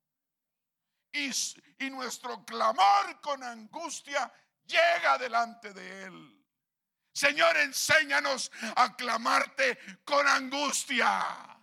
y, 1.12 1.90
nuestro 1.92 2.44
clamor 2.44 3.22
con 3.22 3.44
angustia 3.44 4.34
llega 4.66 5.20
delante 5.20 5.74
de 5.74 6.06
Él. 6.06 6.46
Señor, 7.14 7.56
enséñanos 7.58 8.52
a 8.76 8.96
clamarte 8.96 9.78
con 10.04 10.28
angustia, 10.28 11.57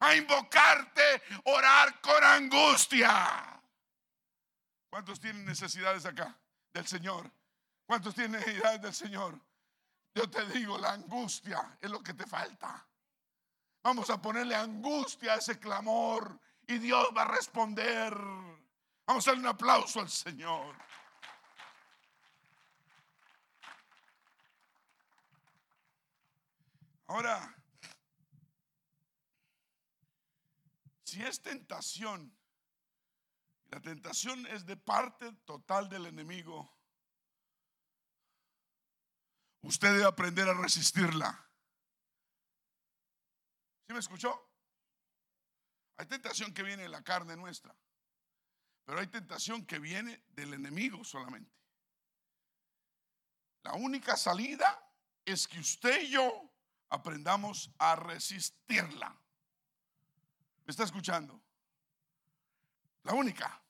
a 0.00 0.14
invocarte, 0.14 1.22
orar 1.44 2.00
con 2.00 2.24
angustia. 2.24 3.60
¿Cuántos 4.88 5.20
tienen 5.20 5.44
necesidades 5.44 6.04
acá 6.06 6.36
del 6.72 6.86
Señor? 6.86 7.30
¿Cuántos 7.86 8.14
tienen 8.14 8.40
necesidades 8.40 8.82
del 8.82 8.94
Señor? 8.94 9.38
Yo 10.14 10.28
te 10.28 10.44
digo, 10.46 10.78
la 10.78 10.92
angustia 10.92 11.76
es 11.80 11.90
lo 11.90 12.02
que 12.02 12.14
te 12.14 12.26
falta. 12.26 12.86
Vamos 13.82 14.10
a 14.10 14.20
ponerle 14.20 14.54
angustia 14.54 15.34
a 15.34 15.36
ese 15.36 15.58
clamor 15.58 16.38
y 16.66 16.78
Dios 16.78 17.08
va 17.16 17.22
a 17.22 17.28
responder. 17.28 18.14
Vamos 19.06 19.26
a 19.26 19.30
darle 19.30 19.42
un 19.42 19.54
aplauso 19.54 20.00
al 20.00 20.08
Señor. 20.08 20.74
Ahora, 27.06 27.54
si 31.10 31.22
es 31.22 31.42
tentación, 31.42 32.32
la 33.66 33.80
tentación 33.80 34.46
es 34.46 34.64
de 34.64 34.76
parte 34.76 35.32
total 35.44 35.88
del 35.88 36.06
enemigo, 36.06 36.72
usted 39.62 39.92
debe 39.92 40.04
aprender 40.04 40.48
a 40.48 40.54
resistirla. 40.54 41.50
¿Sí 43.86 43.92
me 43.92 43.98
escuchó? 43.98 44.48
Hay 45.96 46.06
tentación 46.06 46.54
que 46.54 46.62
viene 46.62 46.84
de 46.84 46.88
la 46.88 47.02
carne 47.02 47.36
nuestra, 47.36 47.76
pero 48.84 49.00
hay 49.00 49.08
tentación 49.08 49.66
que 49.66 49.80
viene 49.80 50.24
del 50.28 50.54
enemigo 50.54 51.02
solamente. 51.02 51.52
La 53.64 53.74
única 53.74 54.16
salida 54.16 54.80
es 55.24 55.48
que 55.48 55.58
usted 55.58 56.02
y 56.02 56.10
yo 56.10 56.54
aprendamos 56.88 57.72
a 57.78 57.96
resistirla. 57.96 59.19
¿Me 60.70 60.72
está 60.72 60.84
escuchando? 60.84 61.42
La 63.02 63.12
única. 63.12 63.60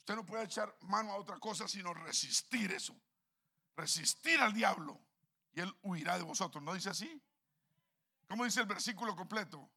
Usted 0.00 0.14
no 0.14 0.26
puede 0.26 0.44
echar 0.44 0.76
mano 0.82 1.12
a 1.12 1.16
otra 1.16 1.38
cosa 1.38 1.66
sino 1.66 1.94
resistir 1.94 2.70
eso. 2.70 2.94
Resistir 3.76 4.38
al 4.42 4.52
diablo 4.52 5.00
y 5.54 5.60
él 5.60 5.74
huirá 5.84 6.18
de 6.18 6.22
vosotros. 6.22 6.62
¿No 6.62 6.74
dice 6.74 6.90
así? 6.90 7.18
¿Cómo 8.28 8.44
dice 8.44 8.60
el 8.60 8.66
versículo 8.66 9.16
completo? 9.16 9.70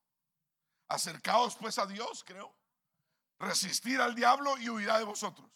Acercaos 0.90 1.56
pues 1.56 1.80
a 1.80 1.86
Dios, 1.86 2.26
creo. 2.26 2.54
Resistir 3.40 4.02
al 4.02 4.16
diablo 4.16 4.58
y 4.58 4.68
huirá 4.68 4.98
de 4.98 5.06
vosotros. 5.06 5.50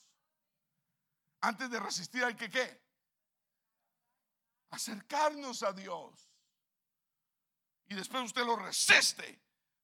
Antes 1.42 1.70
de 1.70 1.82
resistir 1.82 2.24
hay 2.24 2.36
que 2.36 2.50
qué? 2.50 2.82
Acercarnos 4.70 5.62
a 5.62 5.74
Dios. 5.74 6.32
Y 7.88 7.96
después 7.96 8.24
usted 8.24 8.46
lo 8.46 8.56
resiste. 8.56 9.43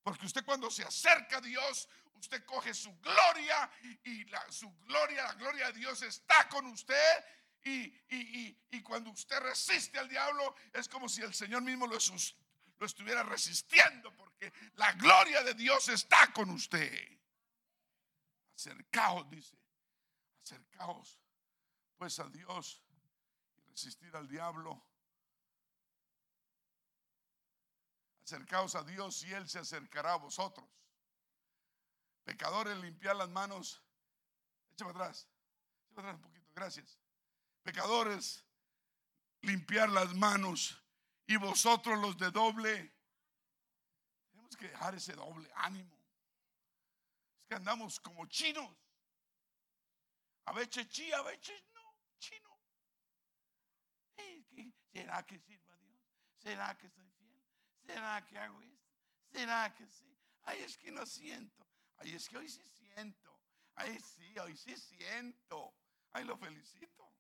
Porque 0.10 0.26
usted 0.26 0.44
cuando 0.44 0.72
se 0.72 0.84
acerca 0.84 1.38
a 1.38 1.42
Dios, 1.42 1.88
usted 2.16 2.44
coge 2.46 2.74
su 2.74 2.92
gloria 3.00 3.70
y 4.04 4.26
la, 4.26 4.52
su 4.52 4.68
gloria, 4.80 5.22
la 5.22 5.34
gloria 5.36 5.68
de 5.68 5.74
Dios 5.74 6.02
está 6.02 6.50
con 6.50 6.66
usted. 6.66 7.26
Y, 7.64 8.82
cuando 8.82 9.12
usted 9.12 9.40
resiste 9.40 10.00
al 10.00 10.10
diablo, 10.10 10.56
es 10.74 10.90
como 10.90 11.08
si 11.08 11.22
el 11.22 11.32
Señor 11.36 11.62
mismo 11.62 11.86
lo 11.86 11.98
estuviera 12.86 13.22
resistiendo, 13.22 14.12
porque 14.16 14.52
la 14.78 14.94
gloria 14.94 15.44
de 15.44 15.54
Dios 15.54 15.90
está 15.90 16.34
con 16.34 16.50
usted. 16.50 16.92
Acercaos, 18.56 19.30
dice, 19.30 19.56
acercaos 20.44 21.20
pues 21.98 22.18
a 22.20 22.28
Dios 22.30 22.82
y 23.58 23.62
resistir 23.70 24.16
al 24.16 24.28
diablo. 24.28 24.89
Acercaos 28.30 28.76
a 28.76 28.84
Dios 28.84 29.24
y 29.24 29.34
Él 29.34 29.50
se 29.50 29.58
acercará 29.58 30.14
a 30.14 30.18
vosotros. 30.18 30.68
Pecadores, 32.24 32.78
limpiar 32.78 33.16
las 33.16 33.28
manos. 33.30 33.84
Échame 34.72 34.92
atrás. 34.92 35.28
Échame 35.90 36.02
atrás 36.02 36.16
un 36.18 36.22
poquito. 36.22 36.48
Gracias. 36.54 37.00
Pecadores, 37.64 38.46
limpiar 39.42 39.90
las 39.90 40.14
manos. 40.14 40.80
Y 41.26 41.38
vosotros 41.38 41.98
los 41.98 42.20
de 42.20 42.30
doble. 42.30 42.94
Tenemos 44.30 44.56
que 44.56 44.68
dejar 44.68 44.94
ese 44.94 45.14
doble 45.14 45.52
ánimo. 45.56 45.98
Es 47.40 47.48
que 47.48 47.56
andamos 47.56 48.00
como 48.00 48.28
chinos. 48.28 48.78
A 50.46 50.54
veces 50.54 50.88
chi, 50.90 51.12
a 51.12 51.24
veces 51.24 51.64
chino. 52.20 52.60
¿Será 54.92 55.26
que 55.26 55.40
sirva 55.40 55.76
Dios? 55.78 56.00
¿Será 56.38 56.78
que 56.78 56.90
soy? 56.92 57.09
¿Será 57.90 58.24
que 58.24 58.38
hago 58.38 58.62
esto? 58.62 58.94
¿Será 59.32 59.74
que 59.74 59.88
sí? 59.88 60.16
Ay, 60.44 60.62
es 60.62 60.78
que 60.78 60.92
no 60.92 61.06
siento. 61.08 61.66
Ay, 61.98 62.14
es 62.14 62.30
que 62.30 62.38
hoy 62.38 62.48
sí 62.48 62.62
siento. 62.68 63.40
Ay, 63.74 64.00
sí, 64.00 64.38
hoy 64.38 64.56
sí 64.56 64.78
siento. 64.78 65.74
Ay, 66.12 66.24
lo 66.24 66.38
felicito. 66.38 67.12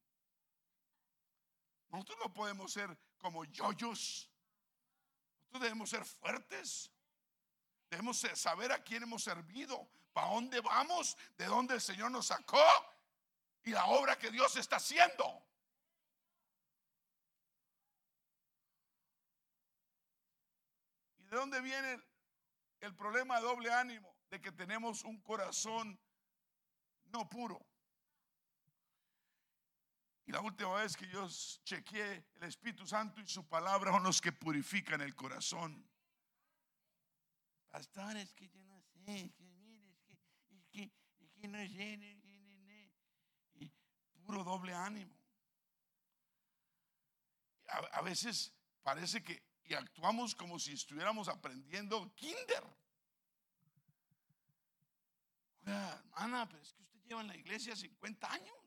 Nosotros 1.87 2.19
no 2.23 2.31
podemos 2.31 2.71
ser 2.71 2.95
como 3.17 3.45
yoyos. 3.45 4.29
Nosotros 5.39 5.61
debemos 5.63 5.89
ser 5.89 6.05
fuertes. 6.05 6.91
Debemos 7.89 8.19
saber 8.19 8.71
a 8.71 8.83
quién 8.83 9.01
hemos 9.01 9.23
servido, 9.23 9.89
para 10.13 10.27
dónde 10.27 10.61
vamos, 10.61 11.17
de 11.35 11.45
dónde 11.45 11.73
el 11.73 11.81
Señor 11.81 12.11
nos 12.11 12.27
sacó 12.27 12.63
y 13.63 13.71
la 13.71 13.87
obra 13.87 14.19
que 14.19 14.29
Dios 14.29 14.55
está 14.57 14.75
haciendo. 14.75 15.48
De 21.29 21.37
dónde 21.37 21.61
viene 21.61 21.99
el, 22.81 22.95
problema 22.95 23.37
de 23.37 23.43
doble 23.43 23.71
ánimo? 23.71 24.15
De 24.29 24.41
que 24.41 24.51
tenemos 24.51 25.03
un 25.03 25.21
corazón 25.21 25.99
no 27.05 27.29
puro. 27.29 27.65
Y 30.25 30.31
la 30.31 30.41
última 30.41 30.75
vez 30.75 30.95
que 30.95 31.07
yo 31.07 31.27
chequeé, 31.63 32.25
el 32.35 32.43
Espíritu 32.43 32.85
Santo 32.85 33.19
y 33.21 33.27
su 33.27 33.47
palabra 33.47 33.91
son 33.91 34.03
los 34.03 34.21
que 34.21 34.31
purifican 34.31 35.01
el 35.01 35.15
corazón. 35.15 35.87
Pastores, 37.69 38.33
que 38.33 38.47
yo 38.49 38.63
no 38.63 38.81
sé, 38.81 39.31
que 39.31 39.43
mire, 39.43 39.91
es 39.91 39.99
que, 40.01 40.13
es 40.55 40.65
que, 40.71 40.91
es 41.19 41.31
que 41.33 41.47
no 41.47 41.57
sé, 41.57 42.19
puro 44.29 44.43
doble 44.43 44.75
ánimo. 44.75 45.17
A, 47.91 48.01
veces 48.01 48.53
parece 48.83 49.23
que 49.23 49.41
y 49.69 49.75
actuamos 49.75 50.33
como 50.33 50.57
si 50.57 50.73
estuviéramos 50.73 51.27
aprendiendo 51.27 52.11
kinder. 52.15 52.63
Oiga, 55.61 56.03
hermana, 56.15 56.49
pero 56.49 56.63
es 56.63 56.73
que 56.73 56.81
usted 56.81 56.99
lleva 57.03 57.21
en 57.21 57.27
la 57.27 57.37
iglesia 57.37 57.75
50 57.75 58.33
años. 58.33 58.57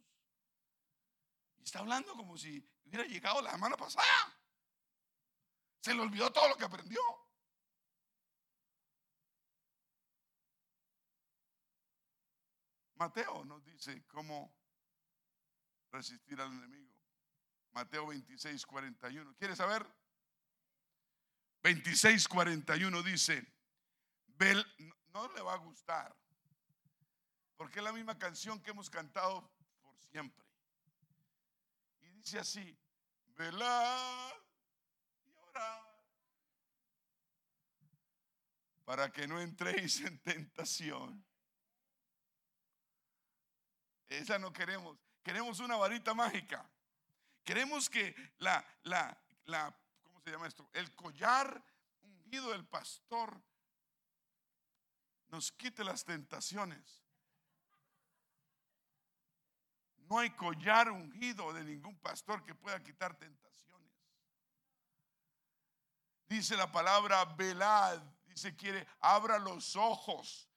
Y 1.58 1.64
está 1.64 1.80
hablando 1.80 2.14
como 2.14 2.38
si 2.38 2.64
hubiera 2.84 3.04
llegado 3.04 3.42
la 3.42 3.50
semana 3.50 3.76
pasada. 3.76 4.06
Se 5.80 5.92
le 5.92 6.02
olvidó 6.02 6.30
todo 6.30 6.48
lo 6.48 6.56
que 6.56 6.64
aprendió. 6.64 7.00
Mateo 12.94 13.44
nos 13.44 13.64
dice 13.64 14.06
cómo 14.06 14.54
resistir 15.90 16.40
al 16.40 16.52
enemigo. 16.52 16.94
Mateo 17.72 18.06
26, 18.06 18.64
41. 18.64 19.34
¿Quieres 19.34 19.58
saber? 19.58 19.84
26, 21.62 22.28
41 22.28 23.02
dice, 23.02 23.46
no 25.12 25.32
le 25.32 25.42
va 25.42 25.54
a 25.54 25.58
gustar, 25.58 26.14
porque 27.56 27.78
es 27.78 27.84
la 27.84 27.92
misma 27.92 28.18
canción 28.18 28.60
que 28.60 28.70
hemos 28.70 28.90
cantado 28.90 29.48
por 29.82 29.96
siempre. 30.10 30.44
Y 32.00 32.08
dice 32.10 32.38
así, 32.40 32.76
velad 33.36 34.32
y 35.24 35.34
orad 35.36 35.92
para 38.84 39.10
que 39.10 39.26
no 39.26 39.40
entréis 39.40 40.00
en 40.00 40.18
tentación. 40.18 41.24
Esa 44.08 44.38
no 44.38 44.52
queremos. 44.52 44.98
Queremos 45.22 45.60
una 45.60 45.76
varita 45.76 46.12
mágica. 46.14 46.68
Queremos 47.44 47.88
que 47.88 48.14
la, 48.38 48.64
la, 48.82 49.16
la, 49.44 49.74
¿cómo 49.74 49.81
se 50.24 50.30
llama 50.30 50.46
esto? 50.46 50.68
El 50.72 50.94
collar 50.94 51.62
ungido 52.02 52.50
del 52.50 52.64
pastor 52.64 53.40
nos 55.28 55.50
quite 55.52 55.82
las 55.84 56.04
tentaciones. 56.04 57.02
No 60.08 60.18
hay 60.18 60.30
collar 60.30 60.90
ungido 60.90 61.52
de 61.52 61.64
ningún 61.64 61.98
pastor 62.00 62.44
que 62.44 62.54
pueda 62.54 62.82
quitar 62.82 63.16
tentaciones. 63.16 63.90
Dice 66.26 66.56
la 66.56 66.70
palabra 66.70 67.24
velad, 67.24 68.00
dice 68.26 68.54
quiere, 68.56 68.86
abra 69.00 69.38
los 69.38 69.76
ojos, 69.76 70.48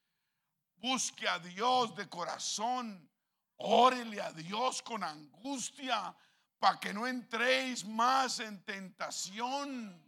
busque 0.78 1.28
a 1.28 1.40
Dios 1.40 1.96
de 1.96 2.08
corazón 2.10 3.10
Órele 3.58 4.22
a 4.22 4.32
Dios 4.34 4.82
con 4.82 5.04
angustia 5.04 6.16
para 6.60 6.80
que 6.80 6.94
no 6.94 7.08
entréis 7.08 7.86
más 7.86 8.40
en 8.40 8.64
tentación. 8.64 10.02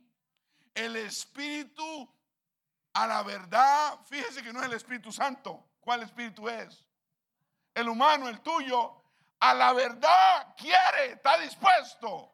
El 0.74 0.96
Espíritu 0.96 2.10
a 2.94 3.06
la 3.06 3.22
verdad, 3.22 4.00
fíjese 4.06 4.42
que 4.42 4.52
no 4.52 4.60
es 4.60 4.66
el 4.66 4.74
Espíritu 4.74 5.12
Santo. 5.12 5.74
¿Cuál 5.82 6.02
Espíritu 6.02 6.50
es? 6.50 6.84
El 7.74 7.90
humano, 7.90 8.28
el 8.28 8.42
tuyo. 8.42 9.04
A 9.40 9.54
la 9.54 9.72
verdad 9.72 10.56
quiere, 10.58 11.14
está 11.14 11.38
dispuesto. 11.38 12.34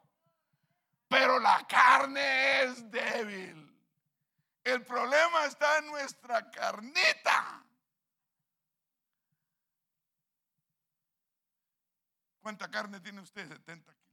Pero 1.06 1.38
la 1.38 1.66
carne 1.66 2.62
es 2.62 2.90
débil. 2.90 3.78
El 4.64 4.82
problema 4.82 5.44
está 5.44 5.78
en 5.78 5.86
nuestra 5.86 6.50
carnita. 6.50 7.62
¿Cuánta 12.40 12.70
carne 12.70 13.00
tiene 13.00 13.20
usted? 13.20 13.46
70 13.46 14.03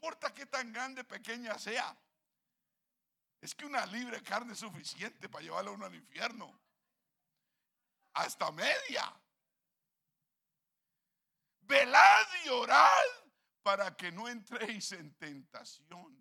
importa 0.00 0.32
qué 0.32 0.46
tan 0.46 0.72
grande, 0.72 1.04
pequeña 1.04 1.58
sea. 1.58 1.94
Es 3.40 3.54
que 3.54 3.66
una 3.66 3.84
libre 3.86 4.22
carne 4.22 4.54
es 4.54 4.58
suficiente 4.58 5.28
para 5.28 5.44
llevarlo 5.44 5.72
a 5.72 5.74
uno 5.74 5.86
al 5.86 5.94
infierno. 5.94 6.58
Hasta 8.14 8.50
media. 8.50 9.14
Velad 11.60 12.26
y 12.44 12.48
orad 12.48 13.06
para 13.62 13.94
que 13.94 14.10
no 14.10 14.26
entréis 14.26 14.92
en 14.92 15.14
tentación. 15.14 16.16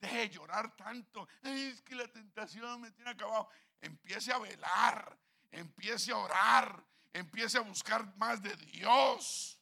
Deje 0.00 0.18
de 0.18 0.30
llorar 0.30 0.74
tanto. 0.76 1.28
Es 1.42 1.80
que 1.82 1.94
la 1.94 2.08
tentación 2.08 2.80
me 2.80 2.90
tiene 2.90 3.10
acabado. 3.10 3.48
Empiece 3.80 4.32
a 4.32 4.38
velar 4.38 5.18
empiece 5.54 6.12
a 6.12 6.16
orar, 6.16 6.84
empiece 7.12 7.58
a 7.58 7.62
buscar 7.62 8.16
más 8.16 8.42
de 8.42 8.54
Dios. 8.56 9.58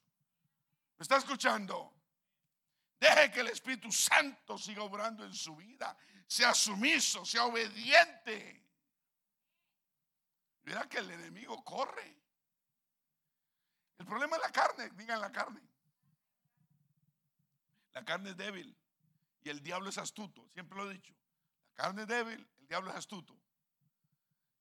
¿Me 0.98 1.02
está 1.02 1.16
escuchando? 1.16 1.92
Deje 3.02 3.32
que 3.32 3.40
el 3.40 3.48
Espíritu 3.48 3.90
Santo 3.90 4.56
siga 4.56 4.84
obrando 4.84 5.24
en 5.24 5.34
su 5.34 5.56
vida. 5.56 5.96
sea 6.24 6.54
sumiso, 6.54 7.24
sea 7.24 7.46
obediente. 7.46 8.64
Mira 10.62 10.88
que 10.88 10.98
el 10.98 11.10
enemigo 11.10 11.64
corre. 11.64 12.16
El 13.98 14.06
problema 14.06 14.36
es 14.36 14.42
la 14.42 14.52
carne, 14.52 14.88
digan 14.90 15.20
la 15.20 15.32
carne. 15.32 15.60
La 17.92 18.04
carne 18.04 18.30
es 18.30 18.36
débil 18.36 18.78
y 19.42 19.48
el 19.50 19.60
diablo 19.60 19.90
es 19.90 19.98
astuto, 19.98 20.48
siempre 20.50 20.78
lo 20.78 20.88
he 20.88 20.94
dicho. 20.94 21.12
La 21.70 21.82
carne 21.82 22.02
es 22.02 22.08
débil, 22.08 22.48
el 22.60 22.66
diablo 22.68 22.90
es 22.92 22.96
astuto. 22.96 23.36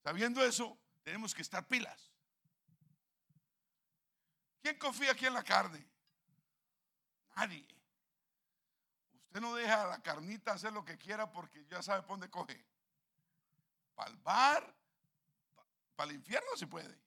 Sabiendo 0.04 0.44
eso, 0.44 0.80
tenemos 1.04 1.36
que 1.36 1.44
estar 1.44 1.68
pilas. 1.68 2.12
¿Quién 4.64 4.80
confía 4.80 5.12
aquí 5.12 5.28
en 5.28 5.36
la 5.36 5.44
carne? 5.44 5.88
Nadie. 7.36 7.81
Usted 9.32 9.40
no 9.40 9.56
deja 9.56 9.84
a 9.84 9.88
la 9.88 10.04
carnita 10.04 10.52
hacer 10.52 10.74
lo 10.74 10.84
que 10.84 10.98
quiera 10.98 11.32
porque 11.32 11.66
ya 11.70 11.82
sabe 11.82 12.02
por 12.02 12.20
dónde 12.20 12.30
coge. 12.30 12.66
Para 13.96 14.12
el 14.12 14.18
bar, 14.18 14.76
para 15.96 16.10
el 16.10 16.18
infierno 16.18 16.50
se 16.58 16.68
puede. 16.68 17.00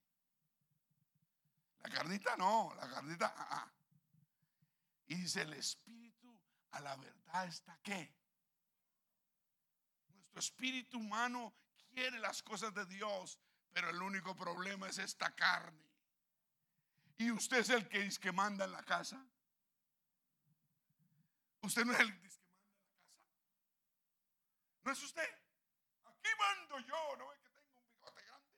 La 1.82 1.90
carnita 1.90 2.34
no, 2.38 2.72
la 2.76 2.88
carnita. 2.88 3.34
Ah, 3.36 3.48
ah. 3.50 3.72
Y 5.06 5.16
dice 5.16 5.42
el 5.42 5.52
espíritu 5.52 6.34
a 6.70 6.80
la 6.80 6.96
verdad 6.96 7.46
está 7.46 7.78
qué. 7.82 8.10
Nuestro 10.08 10.40
espíritu 10.40 10.96
humano 10.96 11.52
quiere 11.92 12.18
las 12.20 12.42
cosas 12.42 12.72
de 12.72 12.86
Dios, 12.86 13.38
pero 13.70 13.90
el 13.90 14.00
único 14.00 14.34
problema 14.34 14.88
es 14.88 14.96
esta 14.96 15.30
carne. 15.36 15.84
Y 17.18 17.30
usted 17.32 17.58
es 17.58 17.68
el 17.68 17.86
que 17.86 17.98
dice 17.98 18.18
que 18.18 18.32
manda 18.32 18.64
en 18.64 18.72
la 18.72 18.82
casa. 18.82 19.22
Usted 21.64 21.84
no 21.84 21.92
es 21.92 22.00
el 22.00 22.20
que 22.20 22.28
manda 22.28 22.60
la 22.60 22.78
casa. 22.78 23.10
No 24.82 24.92
es 24.92 25.02
usted. 25.02 25.28
Aquí 26.04 26.28
mando 26.38 26.78
yo, 26.80 27.16
no 27.16 27.28
ve 27.28 27.38
que 27.40 27.48
tengo 27.48 27.72
un 27.72 27.88
bigote 27.88 28.22
grande. 28.22 28.54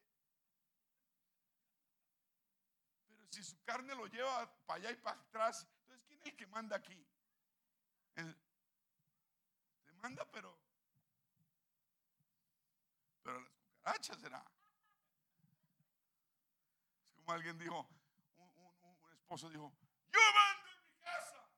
Pero 3.09 3.27
si 3.31 3.45
su 3.45 3.63
carne 3.63 3.95
lo 3.95 4.07
lleva 4.07 4.51
para 4.67 4.81
allá 4.81 4.91
y 4.91 4.97
para 4.97 5.21
atrás, 5.21 5.69
entonces 5.81 6.05
¿quién 6.07 6.21
es 6.21 6.27
el 6.27 6.37
que 6.37 6.47
manda 6.47 6.77
aquí? 6.77 7.07
Se 8.15 9.93
manda, 9.95 10.25
pero 10.31 10.67
pero 13.27 13.41
las 13.41 13.51
cucarachas 13.51 14.21
será. 14.21 14.45
Es 17.05 17.13
como 17.13 17.33
alguien 17.33 17.59
dijo, 17.59 17.89
un, 18.37 19.13
esposo 19.13 19.51
dijo, 19.51 19.73
yo 20.13 20.21
mando 20.33 20.71
en 20.71 20.87
mi 20.87 21.01
casa, 21.01 21.51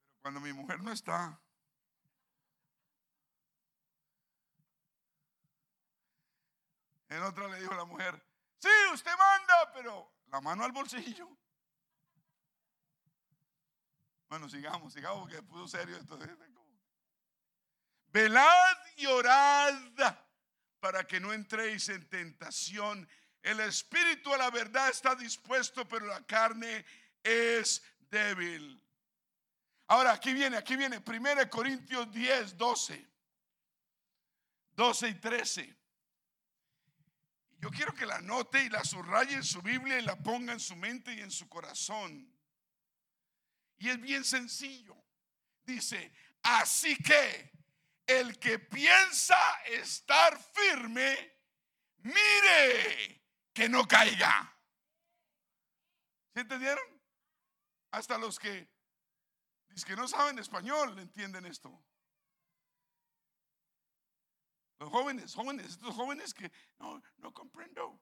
pero 0.00 0.13
cuando 0.24 0.40
mi 0.40 0.54
mujer 0.54 0.82
no 0.82 0.90
está, 0.90 1.38
en 7.10 7.22
otra 7.22 7.46
le 7.48 7.60
dijo 7.60 7.74
la 7.74 7.84
mujer, 7.84 8.26
sí, 8.56 8.70
usted 8.94 9.10
manda, 9.18 9.70
pero 9.74 10.14
la 10.28 10.40
mano 10.40 10.64
al 10.64 10.72
bolsillo. 10.72 11.28
Bueno, 14.30 14.48
sigamos, 14.48 14.94
sigamos, 14.94 15.24
porque 15.24 15.42
puso 15.42 15.68
serio 15.68 15.94
esto. 15.94 16.18
Velad 18.06 18.78
y 18.96 19.04
orad 19.04 19.74
para 20.80 21.06
que 21.06 21.20
no 21.20 21.34
entréis 21.34 21.90
en 21.90 22.08
tentación. 22.08 23.06
El 23.42 23.60
espíritu 23.60 24.32
a 24.32 24.38
la 24.38 24.48
verdad 24.48 24.88
está 24.88 25.14
dispuesto, 25.14 25.86
pero 25.86 26.06
la 26.06 26.24
carne 26.24 26.86
es 27.22 27.82
débil. 28.08 28.83
Ahora, 29.94 30.10
aquí 30.10 30.32
viene, 30.32 30.56
aquí 30.56 30.74
viene, 30.74 30.98
1 30.98 31.48
Corintios 31.48 32.10
10, 32.10 32.56
12. 32.56 33.08
12 34.72 35.08
y 35.08 35.14
13. 35.14 35.76
Yo 37.60 37.70
quiero 37.70 37.94
que 37.94 38.04
la 38.04 38.20
note 38.20 38.60
y 38.64 38.70
la 38.70 38.82
subraye 38.82 39.36
en 39.36 39.44
su 39.44 39.62
Biblia 39.62 40.00
y 40.00 40.02
la 40.02 40.16
ponga 40.16 40.52
en 40.52 40.58
su 40.58 40.74
mente 40.74 41.14
y 41.14 41.20
en 41.20 41.30
su 41.30 41.48
corazón. 41.48 42.28
Y 43.78 43.88
es 43.88 44.00
bien 44.00 44.24
sencillo. 44.24 44.96
Dice, 45.64 46.12
así 46.42 46.96
que 46.96 47.52
el 48.04 48.36
que 48.40 48.58
piensa 48.58 49.38
estar 49.66 50.36
firme, 50.42 51.36
mire 51.98 53.22
que 53.52 53.68
no 53.68 53.86
caiga. 53.86 54.58
¿Se 56.32 56.40
entendieron? 56.40 56.84
Hasta 57.92 58.18
los 58.18 58.40
que, 58.40 58.73
que 59.82 59.96
no 59.96 60.06
saben 60.06 60.38
español 60.38 60.98
entienden 60.98 61.46
esto. 61.46 61.82
Los 64.78 64.90
jóvenes, 64.90 65.34
jóvenes, 65.34 65.66
estos 65.66 65.94
jóvenes 65.94 66.34
que 66.34 66.52
no, 66.78 67.02
no 67.16 67.32
comprendo. 67.32 67.98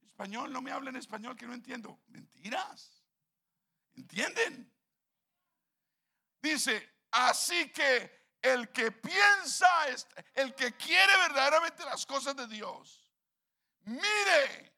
Español, 0.00 0.50
no 0.50 0.62
me 0.62 0.72
hablan 0.72 0.96
español 0.96 1.36
que 1.36 1.46
no 1.46 1.52
entiendo. 1.52 2.00
Mentiras. 2.06 3.04
¿Entienden? 3.94 4.72
Dice, 6.40 6.96
así 7.10 7.70
que 7.70 8.36
el 8.40 8.70
que 8.72 8.90
piensa, 8.90 9.68
el 10.34 10.54
que 10.54 10.74
quiere 10.76 11.16
verdaderamente 11.18 11.84
las 11.84 12.06
cosas 12.06 12.34
de 12.36 12.46
Dios, 12.46 13.08
mire, 13.84 14.74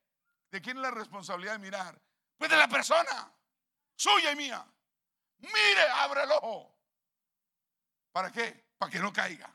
¿de 0.50 0.61
quién 0.61 0.76
es 0.78 0.82
la 0.82 0.90
responsabilidad 0.90 1.52
de 1.52 1.59
mirar? 1.59 2.02
Pues 2.36 2.50
de 2.50 2.57
la 2.57 2.68
persona, 2.68 3.32
suya 3.96 4.32
y 4.32 4.36
mía. 4.36 4.66
Mire, 5.45 5.88
abre 5.95 6.22
el 6.22 6.32
ojo. 6.32 6.74
¿Para 8.12 8.30
qué? 8.30 8.72
Para 8.78 8.90
que 8.90 8.99
no 8.99 9.12
caiga. 9.12 9.53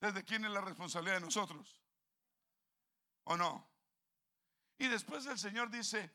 ¿Desde 0.00 0.24
quién 0.24 0.44
es 0.44 0.50
la 0.50 0.60
responsabilidad 0.60 1.16
de 1.16 1.22
nosotros? 1.22 1.80
¿O 3.24 3.36
no? 3.36 3.68
Y 4.78 4.88
después 4.88 5.26
el 5.26 5.38
Señor 5.38 5.70
dice, 5.70 6.10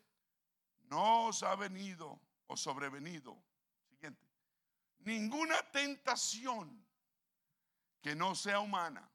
no 0.84 1.26
os 1.26 1.44
ha 1.44 1.56
venido 1.56 2.20
o 2.48 2.56
sobrevenido 2.56 3.42
ninguna 5.06 5.62
tentación 5.72 6.86
que 8.02 8.16
no 8.16 8.36
sea 8.36 8.60
humana. 8.60 9.10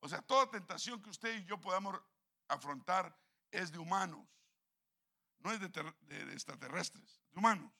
O 0.00 0.08
sea, 0.08 0.22
toda 0.22 0.50
tentación 0.50 1.02
que 1.02 1.10
usted 1.10 1.38
y 1.38 1.44
yo 1.44 1.60
podamos 1.60 2.00
afrontar 2.48 3.14
es 3.50 3.70
de 3.70 3.78
humanos, 3.78 4.26
no 5.40 5.52
es 5.52 5.60
de, 5.60 5.66
extraterrestres, 6.32 7.20
de 7.30 7.38
humanos. 7.38 7.72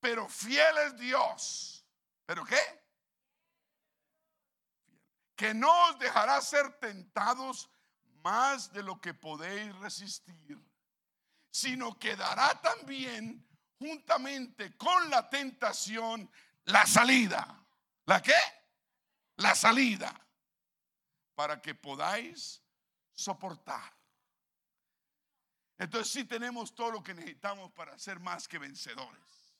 Pero 0.00 0.28
fiel 0.28 0.78
es 0.86 0.96
Dios. 0.96 1.86
¿Pero 2.26 2.44
qué? 2.44 2.60
Que 5.36 5.54
no 5.54 5.88
os 5.88 5.98
dejará 5.98 6.40
ser 6.40 6.78
tentados 6.78 7.70
más 8.22 8.72
de 8.72 8.82
lo 8.82 9.00
que 9.00 9.14
podéis 9.14 9.74
resistir, 9.76 10.58
sino 11.50 11.98
que 11.98 12.16
dará 12.16 12.60
también 12.60 13.46
juntamente 13.78 14.76
con 14.76 15.08
la 15.10 15.28
tentación 15.28 16.30
la 16.64 16.86
salida. 16.86 17.66
¿La 18.04 18.20
qué? 18.20 18.34
La 19.36 19.54
salida. 19.54 20.14
Para 21.34 21.60
que 21.60 21.74
podáis 21.74 22.62
soportar. 23.12 23.99
Entonces 25.80 26.12
sí 26.12 26.24
tenemos 26.24 26.74
todo 26.74 26.90
lo 26.90 27.02
que 27.02 27.14
necesitamos 27.14 27.72
para 27.72 27.98
ser 27.98 28.20
más 28.20 28.46
que 28.46 28.58
vencedores. 28.58 29.54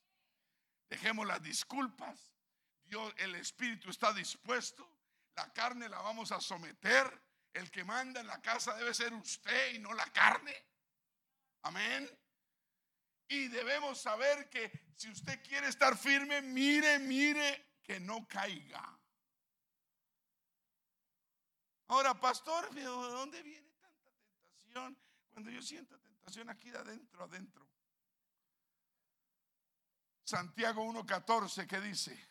Dejemos 0.90 1.26
las 1.26 1.42
disculpas. 1.42 2.34
Dios, 2.84 3.14
el 3.16 3.36
Espíritu 3.36 3.88
está 3.88 4.12
dispuesto. 4.12 4.86
La 5.34 5.50
carne 5.50 5.88
la 5.88 5.98
vamos 6.02 6.30
a 6.30 6.38
someter. 6.38 7.10
El 7.54 7.70
que 7.70 7.84
manda 7.84 8.20
en 8.20 8.26
la 8.26 8.38
casa 8.42 8.76
debe 8.76 8.92
ser 8.92 9.14
usted 9.14 9.72
y 9.72 9.78
no 9.78 9.94
la 9.94 10.04
carne. 10.12 10.54
Amén. 11.62 12.06
Y 13.28 13.48
debemos 13.48 13.98
saber 13.98 14.50
que 14.50 14.92
si 14.96 15.08
usted 15.08 15.42
quiere 15.42 15.68
estar 15.68 15.96
firme, 15.96 16.42
mire, 16.42 16.98
mire 16.98 17.78
que 17.82 17.98
no 17.98 18.28
caiga. 18.28 19.00
Ahora, 21.86 22.12
pastor, 22.20 22.68
¿de 22.74 22.82
dónde 22.82 23.42
viene 23.42 23.72
tanta 23.80 24.12
tentación? 24.12 24.98
Cuando 25.30 25.50
yo 25.50 25.62
siento 25.62 25.94
tentación 25.94 26.09
aquí 26.48 26.70
de 26.70 26.78
adentro, 26.78 27.24
adentro. 27.24 27.68
Santiago 30.24 30.84
1.14 30.84 31.66
que 31.66 31.80
dice, 31.80 32.30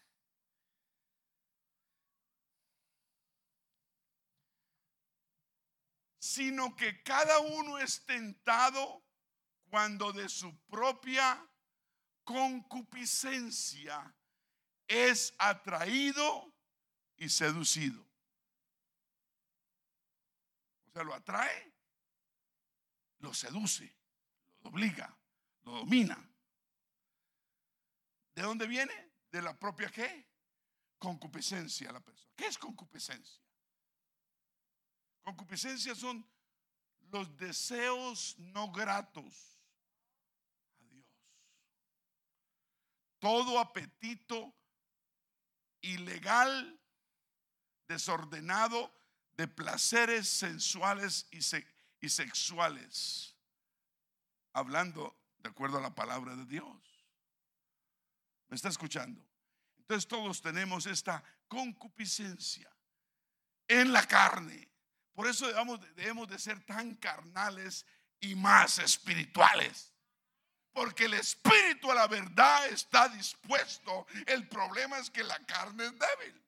sino 6.19 6.75
que 6.75 7.03
cada 7.03 7.39
uno 7.39 7.77
es 7.77 8.05
tentado 8.05 9.03
cuando 9.69 10.13
de 10.13 10.29
su 10.29 10.57
propia 10.67 11.45
concupiscencia 12.23 14.15
es 14.87 15.33
atraído 15.37 16.53
y 17.17 17.29
seducido. 17.29 18.01
O 20.87 20.91
sea, 20.91 21.03
lo 21.03 21.13
atrae, 21.13 21.68
lo 23.19 23.33
seduce, 23.33 23.95
lo 24.61 24.69
obliga, 24.69 25.15
lo 25.63 25.71
domina. 25.79 26.17
¿De 28.35 28.41
dónde 28.41 28.67
viene? 28.67 28.93
De 29.31 29.41
la 29.41 29.57
propia 29.57 29.89
qué? 29.89 30.27
Concupiscencia 30.97 31.91
la 31.91 31.99
persona. 31.99 32.31
¿Qué 32.35 32.47
es 32.47 32.57
concupiscencia? 32.57 33.41
Concupiscencia 35.21 35.95
son 35.95 36.25
los 37.11 37.35
deseos 37.37 38.37
no 38.37 38.71
gratos 38.71 39.59
a 40.79 40.85
Dios. 40.85 41.05
Todo 43.19 43.59
apetito 43.59 44.53
ilegal, 45.81 46.79
desordenado 47.87 48.93
de 49.33 49.47
placeres 49.47 50.27
sensuales 50.27 51.27
y, 51.31 51.41
y 52.01 52.09
sexuales, 52.09 53.35
hablando 54.53 55.15
de 55.39 55.49
acuerdo 55.49 55.77
a 55.77 55.81
la 55.81 55.95
palabra 55.95 56.35
de 56.35 56.45
Dios. 56.45 56.77
¿Me 58.47 58.55
está 58.55 58.69
escuchando? 58.69 59.25
Entonces 59.77 60.07
todos 60.07 60.41
tenemos 60.41 60.85
esta 60.85 61.23
concupiscencia 61.47 62.69
en 63.67 63.91
la 63.91 64.05
carne. 64.07 64.67
Por 65.13 65.27
eso 65.27 65.47
debemos, 65.47 65.79
debemos 65.95 66.27
de 66.27 66.39
ser 66.39 66.63
tan 66.65 66.95
carnales 66.95 67.85
y 68.19 68.35
más 68.35 68.79
espirituales. 68.79 69.93
Porque 70.71 71.05
el 71.05 71.15
espíritu 71.15 71.91
a 71.91 71.95
la 71.95 72.07
verdad 72.07 72.67
está 72.67 73.09
dispuesto. 73.09 74.05
El 74.27 74.47
problema 74.47 74.97
es 74.99 75.09
que 75.09 75.23
la 75.23 75.39
carne 75.45 75.85
es 75.85 75.91
débil. 75.91 76.43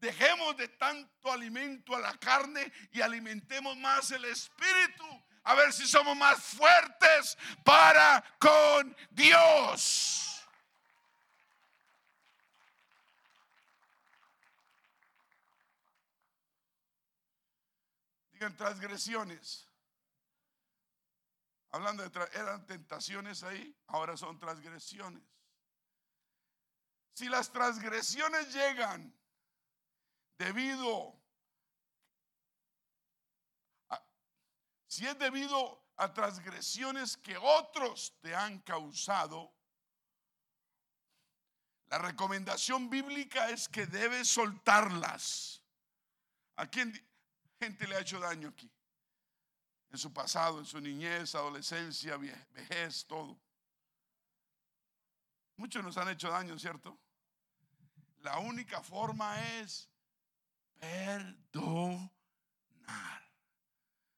Dejemos 0.00 0.56
de 0.56 0.66
tanto 0.68 1.30
alimento 1.30 1.94
a 1.94 2.00
la 2.00 2.16
carne 2.16 2.72
y 2.90 3.02
alimentemos 3.02 3.76
más 3.76 4.10
el 4.10 4.24
espíritu. 4.24 5.04
A 5.44 5.54
ver 5.54 5.72
si 5.72 5.86
somos 5.86 6.16
más 6.16 6.42
fuertes 6.42 7.36
para 7.62 8.24
con 8.38 8.96
Dios. 9.10 10.48
Digan 18.32 18.56
transgresiones. 18.56 19.66
Hablando 21.72 22.08
de, 22.08 22.28
eran 22.32 22.66
tentaciones 22.66 23.42
ahí, 23.42 23.76
ahora 23.86 24.16
son 24.16 24.38
transgresiones. 24.38 25.22
Si 27.12 27.28
las 27.28 27.52
transgresiones 27.52 28.52
llegan 28.52 29.19
debido, 30.40 31.14
a, 33.90 34.02
si 34.86 35.06
es 35.06 35.18
debido 35.18 35.84
a 35.96 36.14
transgresiones 36.14 37.18
que 37.18 37.36
otros 37.36 38.16
te 38.22 38.34
han 38.34 38.60
causado, 38.60 39.52
la 41.90 41.98
recomendación 41.98 42.88
bíblica 42.88 43.50
es 43.50 43.68
que 43.68 43.84
debes 43.84 44.28
soltarlas. 44.28 45.62
¿A 46.56 46.66
quién 46.66 46.90
gente 47.58 47.86
le 47.86 47.96
ha 47.96 48.00
hecho 48.00 48.18
daño 48.18 48.48
aquí? 48.48 48.70
en 49.92 49.98
su 49.98 50.12
pasado, 50.12 50.60
en 50.60 50.66
su 50.66 50.80
niñez, 50.80 51.34
adolescencia, 51.34 52.16
vejez, 52.16 53.04
todo. 53.06 53.36
Muchos 55.56 55.82
nos 55.82 55.96
han 55.96 56.10
hecho 56.10 56.30
daño, 56.30 56.56
¿cierto? 56.60 56.96
La 58.20 58.38
única 58.38 58.80
forma 58.82 59.58
es 59.58 59.89
perdonar. 60.80 62.10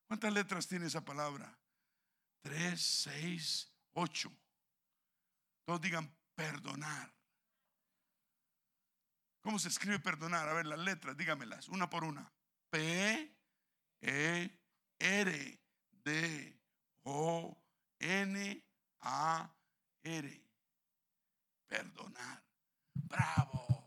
¿Cuántas 0.07 0.33
letras 0.33 0.67
tiene 0.67 0.87
esa 0.87 1.05
palabra? 1.05 1.59
Tres, 2.41 2.81
seis, 2.81 3.71
ocho. 3.93 4.33
Todos 5.65 5.81
digan 5.81 6.11
perdonar. 6.35 7.13
¿Cómo 9.43 9.59
se 9.59 9.69
escribe 9.69 9.99
perdonar? 9.99 10.49
A 10.49 10.55
ver, 10.55 10.67
las 10.67 10.79
letras, 10.79 11.17
dígamelas, 11.17 11.69
una 11.69 11.91
por 11.91 12.05
una. 12.05 12.33
P, 12.71 13.37
E, 14.01 14.61
R, 14.99 15.61
D 15.91 16.61
O 17.05 17.57
N 17.99 18.65
A 19.01 19.55
R. 20.03 20.45
Perdonar. 21.67 22.45
Bravo. 22.95 23.85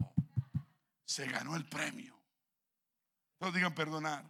Se 1.06 1.26
ganó 1.28 1.56
el 1.56 1.66
premio. 1.66 2.25
Todos 3.38 3.54
digan 3.54 3.74
perdonar. 3.74 4.30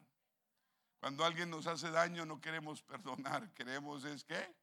Cuando 1.00 1.24
alguien 1.24 1.50
nos 1.50 1.68
hace 1.68 1.92
daño 1.92 2.26
no 2.26 2.42
queremos 2.42 2.82
perdonar, 2.82 3.54
queremos 3.54 4.04
es 4.06 4.24
que 4.24 4.56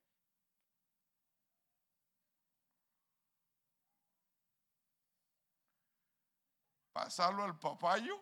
pasarlo 6.92 7.44
al 7.44 7.58
papayo, 7.58 8.20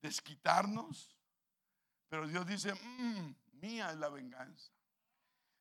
desquitarnos 0.00 1.20
pero 2.10 2.26
Dios 2.26 2.44
dice, 2.44 2.74
mm, 2.74 3.34
mía 3.60 3.90
es 3.92 3.96
la 3.96 4.08
venganza. 4.08 4.72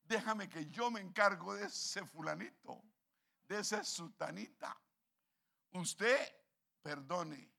Déjame 0.03 0.49
que 0.49 0.65
yo 0.65 0.89
me 0.89 0.99
encargo 0.99 1.53
de 1.53 1.67
ese 1.67 2.03
fulanito, 2.03 2.83
de 3.47 3.59
esa 3.59 3.83
sutanita. 3.83 4.75
Usted 5.73 6.17
perdone. 6.81 7.53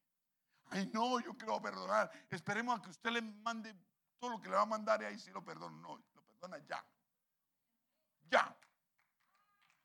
Ay, 0.71 0.89
no, 0.93 1.21
yo 1.21 1.35
quiero 1.35 1.61
perdonar. 1.61 2.11
Esperemos 2.31 2.79
a 2.79 2.83
que 2.83 2.91
usted 2.91 3.11
le 3.11 3.23
mande 3.23 3.75
todo 4.19 4.31
lo 4.31 4.41
que 4.41 4.49
le 4.49 4.55
va 4.55 4.63
a 4.63 4.67
mandar 4.67 5.03
y 5.03 5.07
ahí 5.07 5.19
sí 5.19 5.31
lo 5.31 5.45
perdono. 5.45 5.77
No, 5.79 5.97
lo 6.15 6.23
perdona 6.23 6.59
ya. 6.67 6.85
Ya. 8.29 8.57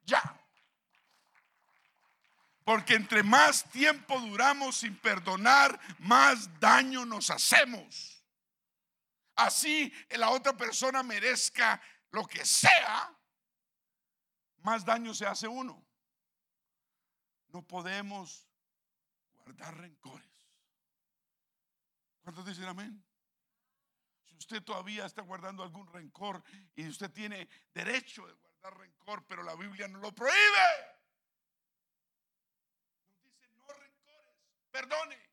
Ya. 0.03 0.39
Porque 2.63 2.95
entre 2.95 3.23
más 3.23 3.63
tiempo 3.71 4.19
duramos 4.19 4.77
sin 4.77 4.95
perdonar, 4.97 5.79
más 5.99 6.59
daño 6.59 7.05
nos 7.05 7.29
hacemos 7.29 8.15
así 9.35 9.91
la 10.11 10.29
otra 10.29 10.55
persona 10.55 11.03
merezca 11.03 11.81
lo 12.11 12.25
que 12.25 12.45
sea, 12.45 13.13
más 14.59 14.85
daño 14.85 15.13
se 15.13 15.25
hace 15.25 15.47
uno. 15.47 15.85
No 17.49 17.61
podemos 17.61 18.47
guardar 19.33 19.77
rencores. 19.77 20.34
¿Cuántos 22.25 22.45
dicen 22.45 22.65
amén? 22.65 23.01
Si 24.25 24.35
usted 24.35 24.61
todavía 24.63 25.05
está 25.05 25.21
guardando 25.21 25.63
algún 25.63 25.87
rencor 25.87 26.43
y 26.75 26.89
usted 26.89 27.09
tiene 27.11 27.47
derecho 27.73 28.27
de 28.27 28.33
guardar 28.33 28.77
rencor, 28.77 29.25
pero 29.25 29.43
la 29.43 29.55
Biblia 29.55 29.87
no 29.87 29.99
lo 29.99 30.13
prohíbe. 30.13 30.67
Nos 33.23 33.31
dice 33.31 33.47
no 33.51 33.67
rencores, 33.67 34.43
perdone. 34.69 35.29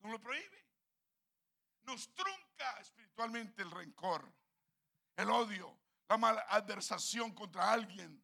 No 0.00 0.12
lo 0.12 0.20
prohíbe 0.20 0.66
nos 1.86 2.12
trunca 2.14 2.78
espiritualmente 2.80 3.62
el 3.62 3.70
rencor, 3.70 4.30
el 5.16 5.30
odio, 5.30 5.78
la 6.08 6.18
malversación 6.18 7.32
contra 7.32 7.72
alguien. 7.72 8.22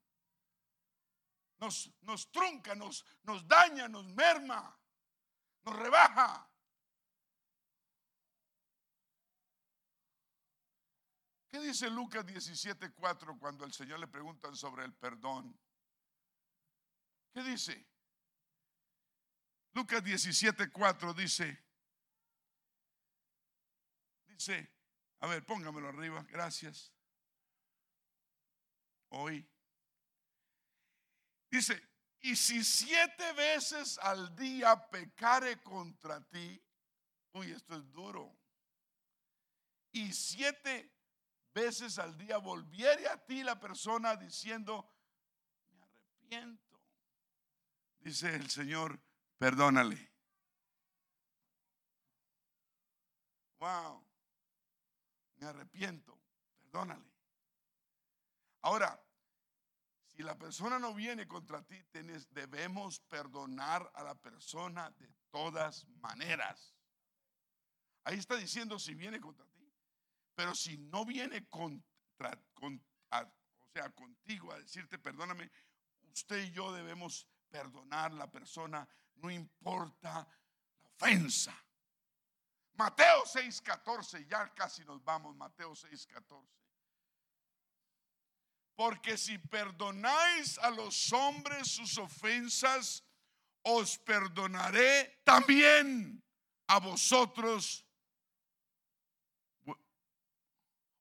Nos, 1.59 1.91
nos 2.03 2.31
trunca, 2.31 2.75
nos, 2.75 3.07
nos 3.23 3.47
daña, 3.47 3.89
nos 3.89 4.05
merma, 4.13 4.77
nos 5.63 5.77
rebaja. 5.77 6.49
¿Qué 11.53 11.61
dice 11.61 11.91
Lucas 11.91 12.25
17:4 12.25 13.39
cuando 13.39 13.67
el 13.67 13.75
Señor 13.75 14.01
le 14.01 14.09
preguntan 14.09 14.57
sobre 14.57 14.87
el 14.87 14.95
perdón? 14.95 15.55
¿Qué 17.35 17.43
dice? 17.43 17.87
Lucas 19.75 20.03
17:4 20.03 21.15
dice, 21.15 21.63
Dice, 24.29 24.67
a 25.21 25.27
ver, 25.27 25.45
póngamelo 25.45 25.89
arriba, 25.89 26.25
gracias. 26.31 26.91
Hoy. 29.11 29.47
Dice, 31.51 31.87
y 32.21 32.35
si 32.35 32.65
siete 32.65 33.31
veces 33.35 33.99
al 33.99 34.35
día 34.35 34.89
pecare 34.89 35.63
contra 35.63 36.27
ti, 36.31 36.65
uy, 37.35 37.53
esto 37.53 37.77
es 37.77 37.93
duro. 37.93 38.35
Y 39.93 40.15
siete 40.15 41.02
veces 41.53 41.99
al 41.99 42.17
día 42.17 42.39
volviere 42.39 43.09
a 43.09 43.17
ti 43.25 43.43
la 43.43 43.59
persona 43.59 44.17
diciendo, 44.17 44.89
me 45.71 45.83
arrepiento. 45.83 46.81
Dice 48.01 48.35
el 48.35 48.51
Señor, 48.51 49.01
perdónale. 49.39 50.13
Wow 53.59 54.13
me 55.43 55.49
arrepiento, 55.49 56.19
perdónale. 56.57 57.11
Ahora, 58.63 59.03
si 60.07 60.23
la 60.23 60.39
persona 60.39 60.79
no 60.79 60.95
viene 60.95 61.27
contra 61.27 61.63
ti, 61.63 61.85
debemos 62.31 63.01
perdonar 63.01 63.91
a 63.95 64.05
la 64.05 64.15
persona 64.15 64.91
de 64.91 65.13
todas 65.31 65.87
maneras. 66.01 66.77
Ahí 68.05 68.19
está 68.19 68.37
diciendo 68.37 68.79
si 68.79 68.95
viene 68.95 69.21
contra 69.21 69.45
ti. 69.47 69.52
Pero 70.35 70.55
si 70.55 70.79
no 70.79 71.05
viene 71.05 71.49
contra, 71.49 72.39
o 72.61 73.69
sea, 73.73 73.91
contigo 73.91 74.53
a 74.53 74.59
decirte 74.59 74.99
perdóname, 74.99 75.51
usted 76.13 76.45
y 76.45 76.51
yo 76.53 76.73
debemos 76.73 77.29
perdonar 77.49 78.13
la 78.13 78.31
persona, 78.31 78.89
no 79.17 79.31
importa 79.31 80.27
la 80.83 80.89
ofensa. 80.89 81.55
Mateo 82.75 83.25
6:14, 83.27 84.27
ya 84.27 84.53
casi 84.55 84.85
nos 84.85 85.05
vamos, 85.05 85.37
Mateo 85.37 85.75
6:14. 85.75 86.49
Porque 88.75 89.19
si 89.19 89.37
perdonáis 89.39 90.59
a 90.59 90.71
los 90.71 91.13
hombres 91.13 91.69
sus 91.69 91.99
ofensas, 91.99 93.05
os 93.63 93.99
perdonaré 93.99 95.21
también 95.25 96.25
a 96.67 96.81
vosotros. 96.81 97.87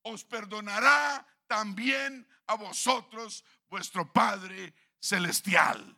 Os 0.03 0.23
perdonará 0.23 1.25
también 1.47 2.27
a 2.47 2.55
vosotros 2.55 3.43
vuestro 3.69 4.11
Padre 4.11 4.73
Celestial. 4.99 5.95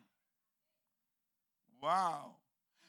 Wow. 1.79 2.39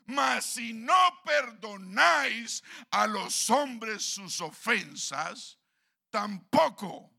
Mas 0.07 0.45
si 0.45 0.73
no 0.73 1.23
perdonáis 1.25 2.63
a 2.91 3.07
los 3.07 3.49
hombres 3.49 4.05
sus 4.05 4.41
ofensas, 4.41 5.59
tampoco 6.11 7.11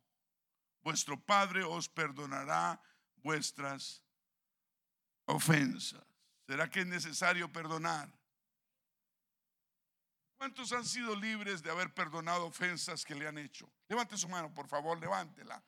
vuestro 0.81 1.19
Padre 1.19 1.63
os 1.63 1.89
perdonará 1.89 2.79
vuestras 3.17 4.03
ofensas. 5.25 6.05
¿Será 6.47 6.69
que 6.69 6.81
es 6.81 6.87
necesario 6.87 7.51
perdonar? 7.51 8.07
¿Cuántos 10.37 10.71
han 10.73 10.85
sido 10.85 11.15
libres 11.15 11.63
de 11.63 11.71
haber 11.71 11.93
perdonado 11.93 12.45
ofensas 12.45 13.05
que 13.05 13.15
le 13.15 13.27
han 13.27 13.37
hecho? 13.37 13.71
Levante 13.87 14.17
su 14.17 14.27
mano, 14.27 14.53
por 14.53 14.67
favor, 14.67 14.99
levántela. 14.99 15.63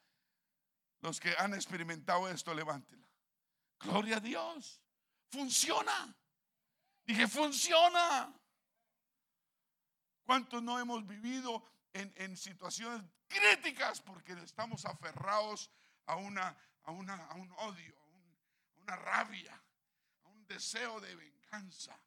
Los 1.02 1.20
que 1.20 1.34
han 1.38 1.54
experimentado 1.54 2.28
esto, 2.30 2.54
levántela. 2.54 3.08
Gloria 3.80 4.18
a 4.18 4.20
Dios. 4.20 4.82
Funciona. 5.30 6.16
Dije, 7.06 7.28
funciona. 7.28 8.34
¿Cuántos 10.24 10.62
no 10.62 10.78
hemos 10.80 11.08
vivido 11.08 11.64
en, 11.94 12.36
situaciones 12.36 13.02
críticas 13.28 14.02
porque 14.02 14.34
estamos 14.34 14.86
aferrados 14.86 15.72
a, 16.06 16.18
una, 16.18 16.58
a, 16.84 16.92
una, 16.92 17.16
a 17.28 17.36
un 17.36 17.50
odio, 17.60 17.98
a 18.76 18.82
una 18.82 18.96
rabia, 18.98 19.64
a 20.24 20.28
un 20.28 20.46
deseo 20.46 21.00
de 21.00 21.16
venganza? 21.16 21.98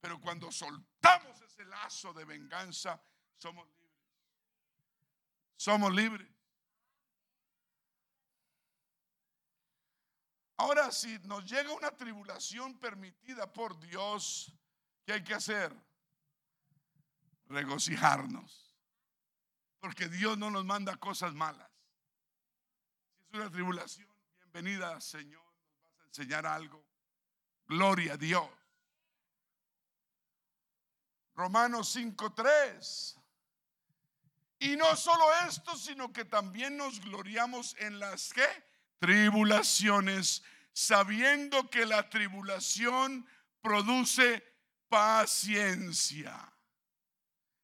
Pero 0.00 0.20
cuando 0.20 0.50
soltamos 0.50 1.40
ese 1.42 1.64
lazo 1.66 2.12
de 2.14 2.24
venganza, 2.24 3.00
somos 3.36 3.66
libres. 3.66 3.80
Somos 5.56 5.94
libres. 5.94 6.28
Ahora, 10.56 10.90
si 10.90 11.18
nos 11.20 11.44
llega 11.50 11.72
una 11.72 11.90
tribulación 11.90 12.78
permitida 12.78 13.50
por 13.50 13.78
Dios, 13.80 14.52
¿qué 15.04 15.14
hay 15.14 15.24
que 15.24 15.34
hacer? 15.34 15.74
Regocijarnos. 17.46 18.74
Porque 19.80 20.08
Dios 20.08 20.36
no 20.36 20.50
nos 20.50 20.64
manda 20.64 20.96
cosas 20.96 21.34
malas. 21.34 21.70
Si 23.16 23.36
es 23.36 23.40
una 23.40 23.50
tribulación, 23.50 24.08
bienvenida, 24.38 25.00
Señor, 25.00 25.42
nos 25.42 25.92
vas 25.94 26.02
a 26.02 26.06
enseñar 26.08 26.46
algo. 26.46 26.84
Gloria 27.66 28.14
a 28.14 28.16
Dios. 28.18 28.59
Romanos 31.40 31.88
5:3. 31.96 33.16
Y 34.58 34.76
no 34.76 34.94
solo 34.94 35.24
esto, 35.48 35.74
sino 35.74 36.12
que 36.12 36.26
también 36.26 36.76
nos 36.76 37.00
gloriamos 37.00 37.74
en 37.78 37.98
las 37.98 38.34
tribulaciones, 38.98 40.42
sabiendo 40.74 41.70
que 41.70 41.86
la 41.86 42.10
tribulación 42.10 43.26
produce 43.62 44.44
paciencia. 44.90 46.52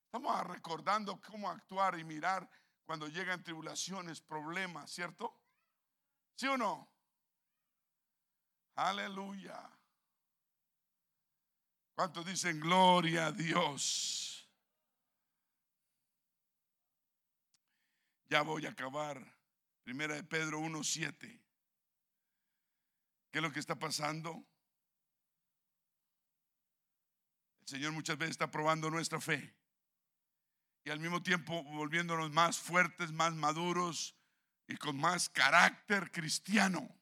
Estamos 0.07 0.47
recordando 0.47 1.21
cómo 1.21 1.51
actuar 1.51 1.99
y 1.99 2.05
mirar 2.05 2.49
cuando 2.87 3.09
llegan 3.09 3.43
tribulaciones, 3.43 4.23
problemas, 4.23 4.91
¿cierto? 4.91 5.39
¿Sí 6.35 6.47
o 6.47 6.57
no? 6.57 6.89
Aleluya. 8.77 9.76
¿Cuántos 11.97 12.27
dicen 12.27 12.61
gloria 12.61 13.29
a 13.29 13.33
Dios? 13.33 14.47
Ya 18.29 18.43
voy 18.43 18.67
a 18.67 18.71
acabar. 18.71 19.19
Primera 19.83 20.15
de 20.15 20.23
Pedro 20.23 20.61
1.7. 20.61 21.17
¿Qué 23.31 23.39
es 23.39 23.43
lo 23.43 23.51
que 23.51 23.61
está 23.61 23.79
pasando? 23.79 24.45
El 27.63 27.69
Señor 27.69 27.93
muchas 27.93 28.19
veces 28.19 28.33
está 28.33 28.51
probando 28.51 28.91
nuestra 28.91 29.19
fe 29.19 29.57
y 30.85 30.91
al 30.91 31.01
mismo 31.01 31.23
tiempo 31.23 31.65
volviéndonos 31.65 32.31
más 32.31 32.59
fuertes, 32.59 33.11
más 33.11 33.35
maduros 33.35 34.15
y 34.69 34.77
con 34.77 34.99
más 34.99 35.31
carácter 35.31 36.13
cristiano. 36.13 36.96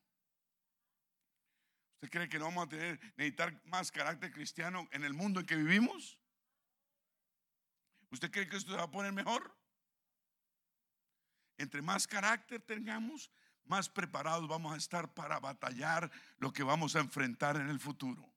¿Usted 2.05 2.19
cree 2.19 2.29
que 2.29 2.39
no 2.39 2.45
vamos 2.45 2.67
a 2.67 2.69
tener, 2.69 3.01
necesitar 3.17 3.59
más 3.65 3.91
carácter 3.91 4.31
cristiano 4.31 4.87
en 4.93 5.05
el 5.05 5.15
mundo 5.15 5.41
en 5.41 5.47
que 5.47 5.57
vivimos? 5.57 6.19
¿Usted 8.11 8.31
cree 8.31 8.47
que 8.47 8.59
esto 8.59 8.73
se 8.73 8.77
va 8.77 8.83
a 8.83 8.91
poner 8.91 9.11
mejor? 9.11 9.57
Entre 11.57 11.81
más 11.81 12.07
carácter 12.07 12.61
tengamos, 12.61 13.31
más 13.65 13.89
preparados 13.89 14.47
vamos 14.47 14.75
a 14.75 14.77
estar 14.77 15.15
para 15.15 15.41
batallar 15.41 16.13
lo 16.37 16.53
que 16.53 16.63
vamos 16.63 16.95
a 16.95 17.01
enfrentar 17.01 17.57
en 17.57 17.71
el 17.71 17.81
futuro. 17.81 18.31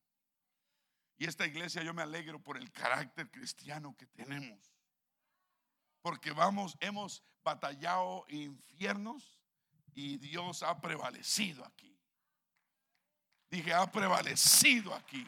Y 1.17 1.25
esta 1.25 1.45
iglesia 1.45 1.83
yo 1.83 1.93
me 1.93 2.03
alegro 2.03 2.41
por 2.41 2.55
el 2.55 2.71
carácter 2.71 3.29
cristiano 3.29 3.97
que 3.97 4.07
tenemos. 4.07 4.73
Porque 6.01 6.31
vamos, 6.31 6.77
hemos 6.79 7.21
batallado 7.43 8.25
infiernos 8.29 9.41
y 9.93 10.19
Dios 10.19 10.63
ha 10.63 10.79
prevalecido 10.79 11.65
aquí. 11.65 11.96
Dije, 13.49 13.73
ha 13.73 13.89
prevalecido 13.91 14.93
aquí. 14.93 15.25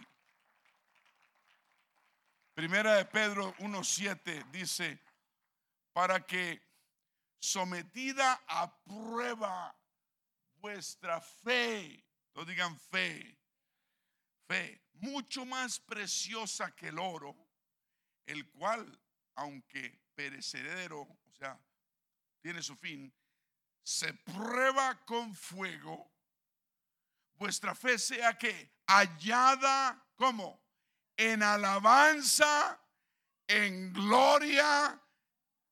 Primera 2.54 2.96
de 2.96 3.06
Pedro 3.06 3.56
1.7 3.58 4.52
dice, 4.52 5.00
para 5.94 6.26
que 6.26 6.62
sometida 7.40 8.42
a 8.48 8.70
prueba 8.84 9.74
vuestra 10.58 11.22
fe. 11.22 12.04
No 12.36 12.44
digan 12.44 12.78
fe. 12.78 13.38
Fe, 14.48 14.82
mucho 14.94 15.46
más 15.46 15.80
preciosa 15.80 16.76
que 16.76 16.90
el 16.90 17.00
oro, 17.00 17.36
el 18.26 18.50
cual, 18.50 19.00
aunque 19.36 20.02
perecedero, 20.16 21.02
o 21.02 21.34
sea, 21.38 21.58
tiene 22.42 22.62
su 22.62 22.76
fin, 22.76 23.14
se 23.84 24.14
prueba 24.14 25.06
con 25.06 25.36
fuego, 25.36 26.12
vuestra 27.40 27.74
fe 27.74 27.98
sea 27.98 28.38
que 28.38 28.72
hallada 28.86 30.06
como 30.16 30.62
en 31.16 31.42
alabanza, 31.42 32.80
en 33.48 33.94
gloria 33.94 35.02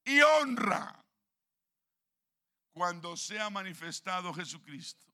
y 0.05 0.21
honra 0.21 1.05
cuando 2.71 3.17
sea 3.17 3.49
manifestado 3.49 4.33
Jesucristo. 4.33 5.05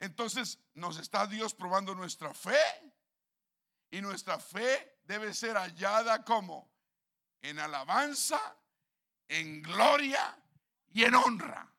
Entonces 0.00 0.58
nos 0.74 0.98
está 0.98 1.26
Dios 1.26 1.54
probando 1.54 1.94
nuestra 1.94 2.32
fe 2.32 2.58
y 3.90 4.00
nuestra 4.00 4.38
fe 4.38 5.00
debe 5.04 5.34
ser 5.34 5.56
hallada 5.56 6.24
como 6.24 6.70
en 7.42 7.58
alabanza, 7.58 8.40
en 9.28 9.62
gloria 9.62 10.38
y 10.88 11.04
en 11.04 11.14
honra. 11.14 11.75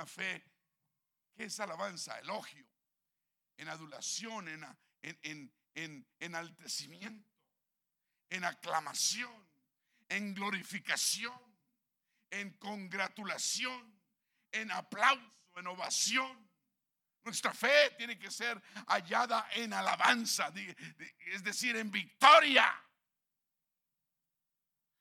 Una 0.00 0.06
fe 0.06 0.42
que 1.34 1.44
es 1.44 1.60
alabanza, 1.60 2.18
elogio, 2.20 2.66
en 3.58 3.68
adulación, 3.68 4.48
en, 4.48 4.64
en, 5.02 5.20
en, 5.22 5.54
en 5.74 6.08
enaltecimiento 6.20 7.28
en 8.30 8.44
aclamación, 8.44 9.30
en 10.08 10.34
glorificación, 10.34 11.38
en 12.30 12.56
congratulación, 12.56 14.00
en 14.52 14.70
aplauso, 14.70 15.20
en 15.56 15.66
ovación. 15.66 16.50
Nuestra 17.22 17.52
fe 17.52 17.90
tiene 17.98 18.18
que 18.18 18.30
ser 18.30 18.58
hallada 18.86 19.50
en 19.52 19.74
alabanza, 19.74 20.50
es 21.26 21.44
decir, 21.44 21.76
en 21.76 21.90
victoria. 21.90 22.72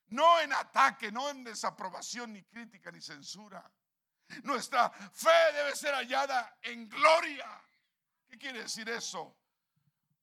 No 0.08 0.42
en 0.42 0.52
ataque, 0.52 1.10
no 1.10 1.30
en 1.30 1.46
desaprobación, 1.46 2.34
ni 2.34 2.44
crítica, 2.44 2.92
ni 2.92 3.00
censura. 3.00 3.64
Nuestra 4.44 4.90
fe 4.90 5.54
debe 5.54 5.76
ser 5.76 5.94
hallada 5.94 6.58
en 6.62 6.88
gloria. 6.88 7.48
¿Qué 8.28 8.38
quiere 8.38 8.64
decir 8.64 8.88
eso? 8.90 9.36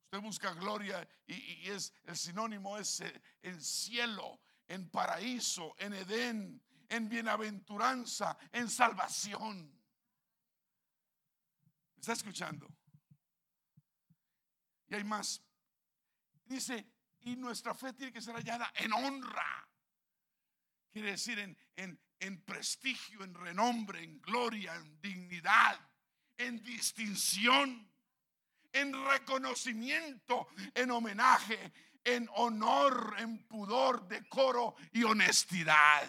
Usted 0.04 0.20
busca 0.20 0.52
gloria 0.54 1.06
y, 1.26 1.68
es 1.68 1.92
el 2.04 2.16
sinónimo 2.16 2.78
es 2.78 3.02
el 3.42 3.60
cielo, 3.60 4.40
en 4.68 4.88
paraíso, 4.88 5.74
en 5.78 5.94
Edén, 5.94 6.62
en 6.88 7.08
bienaventuranza, 7.08 8.36
en 8.52 8.70
salvación. 8.70 9.76
¿Está 11.98 12.12
escuchando? 12.12 12.68
Y 14.88 14.94
hay 14.94 15.02
más. 15.02 15.42
Dice, 16.44 16.88
y 17.20 17.34
nuestra 17.34 17.74
fe 17.74 17.92
tiene 17.92 18.12
que 18.12 18.22
ser 18.22 18.36
hallada 18.36 18.72
en 18.76 18.92
honra. 18.92 19.68
Quiere 20.96 21.10
decir 21.10 21.38
en, 21.38 21.54
en, 21.76 22.00
en 22.20 22.42
prestigio, 22.42 23.22
en 23.22 23.34
renombre, 23.34 24.02
en 24.02 24.18
gloria, 24.22 24.74
en 24.76 24.98
dignidad, 25.02 25.78
en 26.38 26.62
distinción, 26.62 27.92
en 28.72 29.06
reconocimiento, 29.06 30.48
en 30.74 30.90
homenaje, 30.90 31.70
en 32.02 32.26
honor, 32.36 33.14
en 33.18 33.46
pudor, 33.46 34.08
decoro 34.08 34.74
y 34.92 35.02
honestidad. 35.02 36.08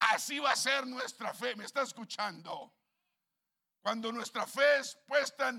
Así 0.00 0.38
va 0.38 0.52
a 0.52 0.56
ser 0.56 0.86
nuestra 0.86 1.32
fe. 1.32 1.56
¿Me 1.56 1.64
está 1.64 1.80
escuchando? 1.80 2.74
Cuando 3.80 4.12
nuestra 4.12 4.46
fe 4.46 4.80
es 4.80 4.94
puesta 5.06 5.54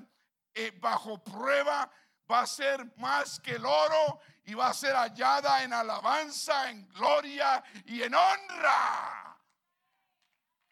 eh, 0.54 0.78
bajo 0.80 1.24
prueba, 1.24 1.92
va 2.32 2.42
a 2.42 2.48
ser 2.48 2.96
más 2.98 3.40
que 3.40 3.52
el 3.52 3.66
oro 3.66 4.22
y 4.46 4.54
va 4.54 4.70
a 4.70 4.74
ser 4.74 4.96
hallada 4.96 5.64
en 5.64 5.74
alabanza, 5.74 6.70
en 6.70 6.88
gloria 6.90 7.64
y 7.86 8.02
en 8.02 8.14
honra. 8.16 9.38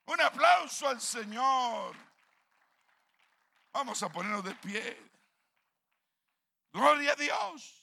Un 0.06 0.22
aplauso 0.22 0.88
al 0.88 1.02
Señor. 1.02 1.96
Vamos 3.72 4.02
a 4.02 4.10
ponernos 4.10 4.44
de 4.44 4.56
pie. 4.56 5.12
Gloria 6.72 7.14
a 7.14 7.16
Dios. 7.16 7.80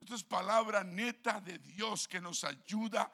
Esto 0.00 0.14
es 0.14 0.24
palabra 0.24 0.82
neta 0.82 1.40
de 1.40 1.58
Dios 1.58 2.08
que 2.08 2.20
nos 2.20 2.44
ayuda 2.44 3.02
a 3.02 3.12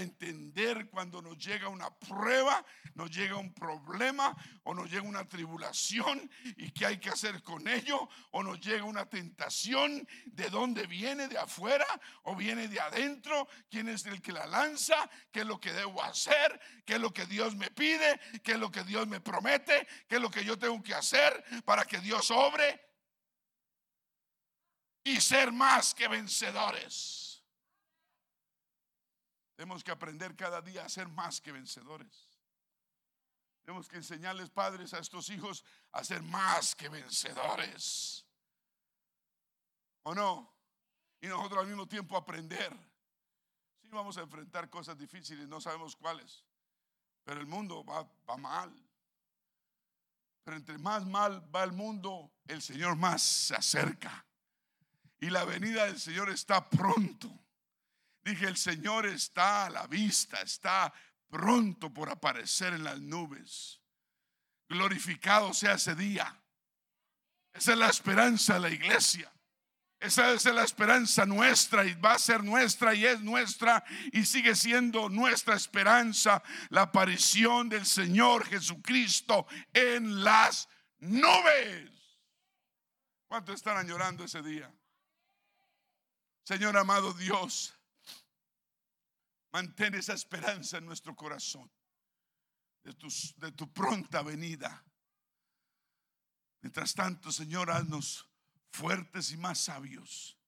entender 0.00 0.88
cuando 0.88 1.20
nos 1.20 1.36
llega 1.38 1.68
una 1.68 1.90
prueba, 1.90 2.64
nos 2.94 3.10
llega 3.10 3.36
un 3.36 3.52
problema 3.52 4.36
o 4.64 4.74
nos 4.74 4.90
llega 4.90 5.02
una 5.02 5.28
tribulación 5.28 6.30
y 6.56 6.70
qué 6.70 6.86
hay 6.86 6.98
que 6.98 7.10
hacer 7.10 7.42
con 7.42 7.68
ello 7.68 8.08
o 8.30 8.42
nos 8.42 8.60
llega 8.60 8.84
una 8.84 9.06
tentación, 9.06 10.06
de 10.26 10.48
dónde 10.50 10.86
viene, 10.86 11.28
de 11.28 11.38
afuera 11.38 11.86
o 12.22 12.34
viene 12.36 12.68
de 12.68 12.80
adentro, 12.80 13.48
quién 13.70 13.88
es 13.88 14.06
el 14.06 14.20
que 14.20 14.32
la 14.32 14.46
lanza, 14.46 15.10
qué 15.30 15.40
es 15.40 15.46
lo 15.46 15.60
que 15.60 15.72
debo 15.72 16.02
hacer, 16.02 16.60
qué 16.84 16.94
es 16.94 17.00
lo 17.00 17.12
que 17.12 17.26
Dios 17.26 17.54
me 17.56 17.70
pide, 17.70 18.20
qué 18.42 18.52
es 18.52 18.58
lo 18.58 18.70
que 18.70 18.84
Dios 18.84 19.06
me 19.06 19.20
promete, 19.20 19.86
qué 20.08 20.16
es 20.16 20.22
lo 20.22 20.30
que 20.30 20.44
yo 20.44 20.58
tengo 20.58 20.82
que 20.82 20.94
hacer 20.94 21.44
para 21.64 21.84
que 21.84 21.98
Dios 21.98 22.30
obre 22.30 22.80
y 25.04 25.20
ser 25.20 25.52
más 25.52 25.94
que 25.94 26.08
vencedores. 26.08 27.21
Tenemos 29.62 29.84
que 29.84 29.92
aprender 29.92 30.34
cada 30.34 30.60
día 30.60 30.84
a 30.84 30.88
ser 30.88 31.06
más 31.06 31.40
que 31.40 31.52
vencedores. 31.52 32.36
Tenemos 33.64 33.86
que 33.86 33.94
enseñarles, 33.94 34.50
padres, 34.50 34.92
a 34.92 34.98
estos 34.98 35.30
hijos 35.30 35.64
a 35.92 36.02
ser 36.02 36.20
más 36.20 36.74
que 36.74 36.88
vencedores. 36.88 38.26
¿O 40.02 40.16
no? 40.16 40.52
Y 41.20 41.28
nosotros 41.28 41.60
al 41.60 41.68
mismo 41.68 41.86
tiempo 41.86 42.16
aprender. 42.16 42.76
Sí, 43.80 43.88
vamos 43.92 44.16
a 44.18 44.22
enfrentar 44.22 44.68
cosas 44.68 44.98
difíciles, 44.98 45.46
no 45.46 45.60
sabemos 45.60 45.94
cuáles. 45.94 46.44
Pero 47.22 47.38
el 47.38 47.46
mundo 47.46 47.84
va, 47.84 48.02
va 48.28 48.36
mal. 48.36 48.74
Pero 50.42 50.56
entre 50.56 50.76
más 50.78 51.06
mal 51.06 51.40
va 51.54 51.62
el 51.62 51.70
mundo, 51.70 52.32
el 52.48 52.62
Señor 52.62 52.96
más 52.96 53.22
se 53.22 53.54
acerca. 53.54 54.26
Y 55.20 55.30
la 55.30 55.44
venida 55.44 55.84
del 55.84 56.00
Señor 56.00 56.30
está 56.30 56.68
pronto. 56.68 57.41
Dije, 58.22 58.46
el 58.46 58.56
Señor 58.56 59.06
está 59.06 59.66
a 59.66 59.70
la 59.70 59.86
vista, 59.86 60.40
está 60.42 60.92
pronto 61.28 61.92
por 61.92 62.08
aparecer 62.10 62.72
en 62.74 62.84
las 62.84 63.00
nubes. 63.00 63.80
Glorificado 64.68 65.52
sea 65.52 65.74
ese 65.74 65.94
día. 65.94 66.40
Esa 67.52 67.72
es 67.72 67.78
la 67.78 67.88
esperanza 67.88 68.54
de 68.54 68.60
la 68.60 68.70
iglesia. 68.70 69.32
Esa 70.02 70.32
es 70.32 70.44
la 70.46 70.64
esperanza 70.64 71.24
nuestra 71.26 71.84
y 71.84 71.94
va 71.94 72.14
a 72.14 72.18
ser 72.18 72.42
nuestra 72.42 72.92
y 72.92 73.06
es 73.06 73.20
nuestra 73.20 73.84
y 74.10 74.24
sigue 74.24 74.56
siendo 74.56 75.08
nuestra 75.08 75.54
esperanza 75.54 76.42
la 76.70 76.82
aparición 76.82 77.68
del 77.68 77.86
Señor 77.86 78.44
Jesucristo 78.46 79.46
en 79.72 80.24
las 80.24 80.68
nubes. 80.98 81.88
¿Cuántos 83.28 83.54
están 83.54 83.76
añorando 83.76 84.24
ese 84.24 84.42
día? 84.42 84.74
Señor 86.42 86.76
amado 86.76 87.12
Dios, 87.12 87.72
mantén 89.52 89.94
esa 89.94 90.14
esperanza 90.14 90.78
en 90.78 90.86
nuestro 90.86 91.14
corazón 91.14 91.70
de 92.82 93.52
tu, 93.52 93.72
pronta 93.72 94.22
venida. 94.22 94.84
Mientras 96.60 96.94
tanto, 96.94 97.30
Señor, 97.30 97.70
haznos 97.70 98.28
fuertes 98.70 99.30
y 99.30 99.36
más 99.36 99.58
sabios. 99.58 100.38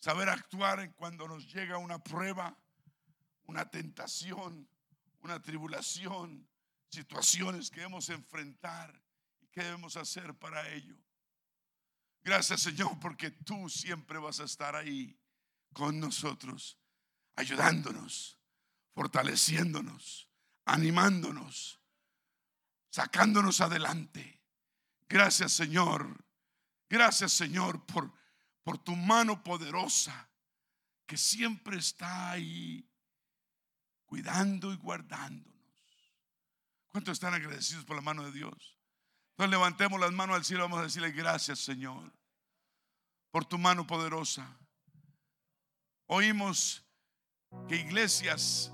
Saber 0.00 0.28
actuar 0.28 0.80
en 0.80 0.92
cuando 0.92 1.28
nos 1.28 1.52
llega 1.52 1.78
una 1.78 2.02
prueba, 2.02 2.56
una 3.44 3.70
tentación, 3.70 4.68
una 5.20 5.40
tribulación, 5.40 6.48
situaciones 6.90 7.70
que 7.70 7.80
debemos 7.80 8.08
enfrentar 8.08 9.00
y 9.40 9.46
qué 9.48 9.62
debemos 9.62 9.96
hacer 9.96 10.34
para 10.34 10.68
ello. 10.70 10.96
Gracias 12.22 12.62
Señor 12.62 12.98
porque 12.98 13.30
tú 13.30 13.68
siempre 13.68 14.18
vas 14.18 14.40
a 14.40 14.44
estar 14.44 14.74
ahí 14.74 15.18
con 15.72 16.00
nosotros, 16.00 16.79
ayudándonos, 17.36 18.38
fortaleciéndonos, 18.94 20.28
animándonos, 20.64 21.80
sacándonos 22.90 23.60
adelante. 23.60 24.42
Gracias 25.08 25.52
Señor, 25.52 26.24
gracias 26.88 27.32
Señor 27.32 27.84
por, 27.86 28.12
por 28.62 28.78
tu 28.78 28.94
mano 28.94 29.42
poderosa 29.42 30.30
que 31.06 31.16
siempre 31.16 31.78
está 31.78 32.30
ahí 32.30 32.88
cuidando 34.06 34.72
y 34.72 34.76
guardándonos. 34.76 35.50
¿Cuántos 36.88 37.12
están 37.12 37.34
agradecidos 37.34 37.84
por 37.84 37.96
la 37.96 38.02
mano 38.02 38.24
de 38.24 38.32
Dios? 38.32 38.78
Entonces 39.30 39.50
levantemos 39.50 40.00
las 40.00 40.12
manos 40.12 40.36
al 40.36 40.44
cielo, 40.44 40.64
vamos 40.64 40.80
a 40.80 40.84
decirle 40.84 41.12
gracias 41.12 41.60
Señor 41.60 42.12
por 43.30 43.44
tu 43.44 43.58
mano 43.58 43.86
poderosa. 43.86 44.58
Oímos 46.06 46.84
que 47.68 47.76
iglesias 47.76 48.72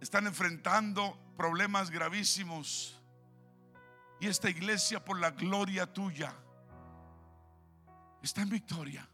están 0.00 0.26
enfrentando 0.26 1.16
problemas 1.36 1.90
gravísimos 1.90 3.00
y 4.20 4.28
esta 4.28 4.50
iglesia 4.50 5.04
por 5.04 5.18
la 5.18 5.30
gloria 5.30 5.92
tuya 5.92 6.34
está 8.22 8.42
en 8.42 8.50
victoria. 8.50 9.08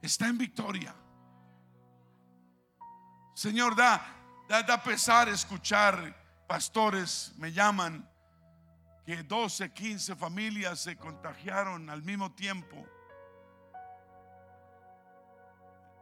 Está 0.00 0.28
en 0.28 0.38
victoria. 0.38 0.94
Señor, 3.34 3.74
da, 3.74 4.00
da, 4.48 4.62
da 4.62 4.82
pesar 4.82 5.28
escuchar 5.28 6.14
pastores 6.46 7.34
me 7.36 7.52
llaman 7.52 8.08
que 9.04 9.22
12, 9.22 9.72
15 9.72 10.16
familias 10.16 10.80
se 10.80 10.96
contagiaron 10.96 11.90
al 11.90 12.02
mismo 12.02 12.32
tiempo 12.32 12.86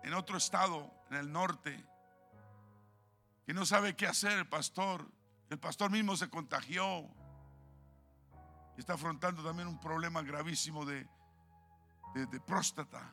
en 0.04 0.14
otro 0.14 0.36
estado, 0.36 0.92
en 1.10 1.16
el 1.16 1.32
norte, 1.32 1.84
que 3.46 3.52
no 3.52 3.66
sabe 3.66 3.96
qué 3.96 4.06
hacer 4.06 4.38
el 4.38 4.48
pastor. 4.48 5.10
El 5.50 5.58
pastor 5.58 5.90
mismo 5.90 6.16
se 6.16 6.30
contagió 6.30 7.08
está 8.76 8.94
afrontando 8.94 9.44
también 9.44 9.68
un 9.68 9.80
problema 9.80 10.22
gravísimo 10.22 10.84
de, 10.84 11.06
de, 12.14 12.26
de 12.26 12.40
próstata. 12.40 13.12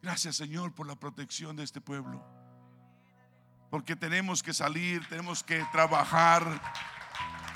Gracias 0.00 0.36
Señor 0.36 0.74
por 0.74 0.86
la 0.86 0.96
protección 0.96 1.54
de 1.56 1.64
este 1.64 1.80
pueblo 1.80 2.24
porque 3.72 3.96
tenemos 3.96 4.42
que 4.42 4.52
salir, 4.52 5.08
tenemos 5.08 5.42
que 5.42 5.64
trabajar, 5.72 6.44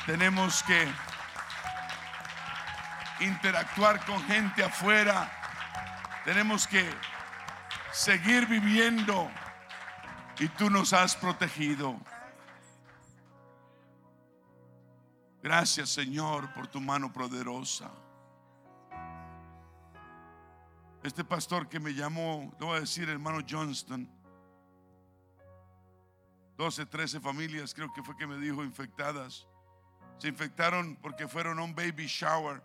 tenemos 0.07 0.63
que 0.63 0.89
interactuar 3.21 4.03
con 4.07 4.23
gente 4.23 4.65
afuera, 4.65 5.31
tenemos 6.27 6.67
que 6.67 6.85
seguir 7.93 8.47
viviendo 8.49 9.31
y 10.41 10.49
tú 10.49 10.69
nos 10.69 10.93
has 10.93 11.15
protegido. 11.15 11.97
Gracias 15.41 15.91
Señor 15.91 16.53
por 16.53 16.67
tu 16.67 16.81
mano 16.81 17.13
poderosa. 17.13 17.93
Este 21.05 21.23
pastor 21.23 21.69
que 21.69 21.79
me 21.79 21.95
llamó, 21.95 22.53
le 22.59 22.67
voy 22.67 22.77
a 22.79 22.81
decir 22.81 23.09
hermano 23.09 23.39
Johnston, 23.49 24.11
12, 26.57 26.87
13 26.87 27.21
familias, 27.21 27.73
creo 27.73 27.93
que 27.93 28.03
fue 28.03 28.17
que 28.17 28.27
me 28.27 28.37
dijo, 28.39 28.65
infectadas. 28.65 29.47
Se 30.19 30.27
infectaron 30.27 30.97
porque 30.97 31.29
fueron 31.29 31.61
a 31.61 31.63
un 31.63 31.73
baby 31.73 32.09
shower 32.09 32.61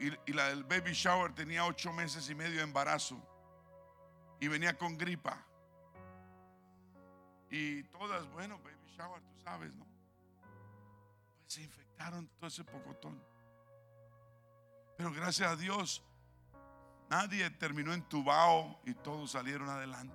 y, 0.00 0.32
la 0.32 0.48
del 0.48 0.64
baby 0.64 0.92
shower 0.92 1.34
tenía 1.34 1.64
ocho 1.64 1.92
meses 1.92 2.28
y 2.30 2.34
medio 2.34 2.56
de 2.56 2.62
embarazo 2.62 3.20
y 4.40 4.48
venía 4.48 4.76
con 4.76 4.96
gripa. 4.96 5.44
Y 7.50 7.82
todas, 7.84 8.28
bueno, 8.30 8.58
baby 8.58 8.94
shower, 8.96 9.20
tú 9.22 9.34
sabes, 9.42 9.74
¿no? 9.74 9.84
Pues 11.40 11.54
se 11.54 11.62
infectaron 11.62 12.28
todo 12.38 12.46
ese 12.46 12.62
pocotón. 12.64 13.20
Pero 14.96 15.12
gracias 15.12 15.50
a 15.50 15.56
Dios, 15.56 16.04
nadie 17.08 17.48
terminó 17.50 17.92
entubado 17.92 18.78
y 18.84 18.94
todos 18.94 19.32
salieron 19.32 19.68
adelante. 19.68 20.14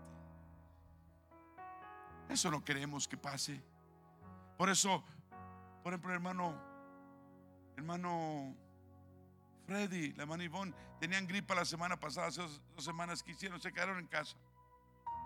Eso 2.30 2.50
no 2.50 2.64
queremos 2.64 3.08
que 3.08 3.18
pase. 3.18 3.62
Por 4.58 4.70
eso, 4.70 5.04
por 5.84 5.94
ejemplo, 5.94 6.14
hermano, 6.14 6.56
hermano 7.76 8.56
Freddy, 9.66 10.12
la 10.14 10.24
hermana 10.24 10.44
Ivonne, 10.44 10.74
tenían 11.00 11.26
gripa 11.26 11.56
la 11.56 11.66
semana 11.66 11.98
pasada, 12.00 12.28
hace 12.28 12.42
dos, 12.42 12.62
semanas 12.78 13.24
que 13.24 13.32
hicieron, 13.32 13.62
se 13.62 13.72
quedaron 13.72 14.00
en 14.00 14.08
casa. 14.08 14.36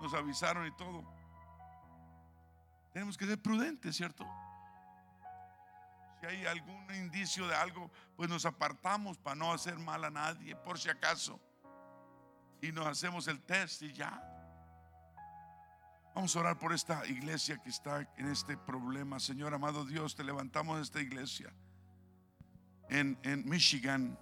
Nos 0.02 0.14
avisaron 0.14 0.68
y 0.68 0.72
todo. 0.72 1.04
Tenemos 2.94 3.18
que 3.18 3.26
ser 3.26 3.42
prudentes, 3.42 3.96
¿cierto? 3.96 4.26
Si 6.20 6.28
hay 6.28 6.46
algún 6.46 6.94
indicio 6.96 7.48
de 7.48 7.56
algo, 7.56 7.92
pues 8.16 8.30
nos 8.30 8.46
apartamos 8.46 9.18
para 9.18 9.36
no 9.36 9.54
hacer 9.54 9.78
mal 9.78 10.04
a 10.04 10.10
nadie, 10.10 10.56
por 10.56 10.80
si 10.80 10.90
acaso. 10.90 11.40
Y 12.62 12.72
nos 12.72 12.86
hacemos 12.88 13.28
el 13.28 13.42
test 13.42 13.82
y 13.84 13.94
ya. 13.94 14.24
Vamos 16.14 16.36
a 16.36 16.40
orar 16.40 16.58
por 16.58 16.74
esta 16.74 17.06
iglesia 17.06 17.58
que 17.62 17.70
está 17.70 18.02
en 18.18 18.28
este 18.28 18.58
problema. 18.58 19.20
Señor 19.20 19.54
amado 19.54 19.86
Dios, 19.86 20.16
te 20.16 20.24
levantamos 20.24 20.80
esta 20.82 21.00
iglesia 21.00 21.54
en, 22.90 23.20
en 23.24 23.48
Michigan 23.48 24.18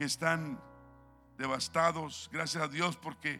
que 0.00 0.06
están 0.06 0.58
devastados. 1.36 2.30
Gracias 2.32 2.64
a 2.64 2.68
Dios 2.68 2.96
porque, 2.96 3.38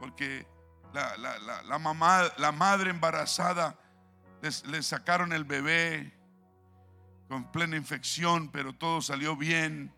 porque 0.00 0.46
la, 0.94 1.18
la, 1.64 1.78
mamá, 1.78 2.22
la 2.38 2.50
madre 2.50 2.88
embarazada 2.88 3.78
les, 4.40 4.86
sacaron 4.86 5.34
el 5.34 5.44
bebé 5.44 6.14
con 7.28 7.52
plena 7.52 7.76
infección, 7.76 8.48
pero 8.50 8.72
todo 8.72 9.02
salió 9.02 9.36
bien 9.36 9.94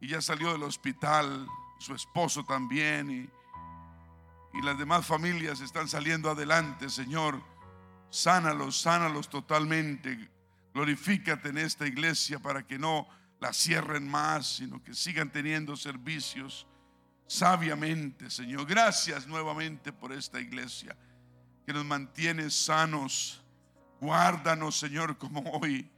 y 0.00 0.08
ya 0.08 0.20
salió 0.20 0.50
del 0.50 0.64
hospital, 0.64 1.46
su 1.78 1.94
esposo 1.94 2.44
también 2.44 3.08
y, 3.08 4.58
y 4.58 4.62
las 4.62 4.76
demás 4.76 5.06
familias 5.06 5.60
están 5.60 5.86
saliendo 5.86 6.28
adelante, 6.28 6.90
Señor. 6.90 7.40
Sánalos, 8.10 8.80
sánalos 8.80 9.30
totalmente. 9.30 10.28
Glorifícate 10.74 11.50
en 11.50 11.58
esta 11.58 11.86
iglesia 11.86 12.40
para 12.40 12.66
que 12.66 12.80
no 12.80 13.06
la 13.42 13.52
cierren 13.52 14.08
más, 14.08 14.46
sino 14.46 14.80
que 14.84 14.94
sigan 14.94 15.28
teniendo 15.28 15.74
servicios 15.76 16.64
sabiamente, 17.26 18.30
Señor. 18.30 18.64
Gracias 18.66 19.26
nuevamente 19.26 19.92
por 19.92 20.12
esta 20.12 20.40
iglesia 20.40 20.96
que 21.66 21.72
nos 21.72 21.84
mantiene 21.84 22.48
sanos. 22.50 23.42
Guárdanos, 24.00 24.78
Señor, 24.78 25.18
como 25.18 25.40
hoy. 25.40 25.90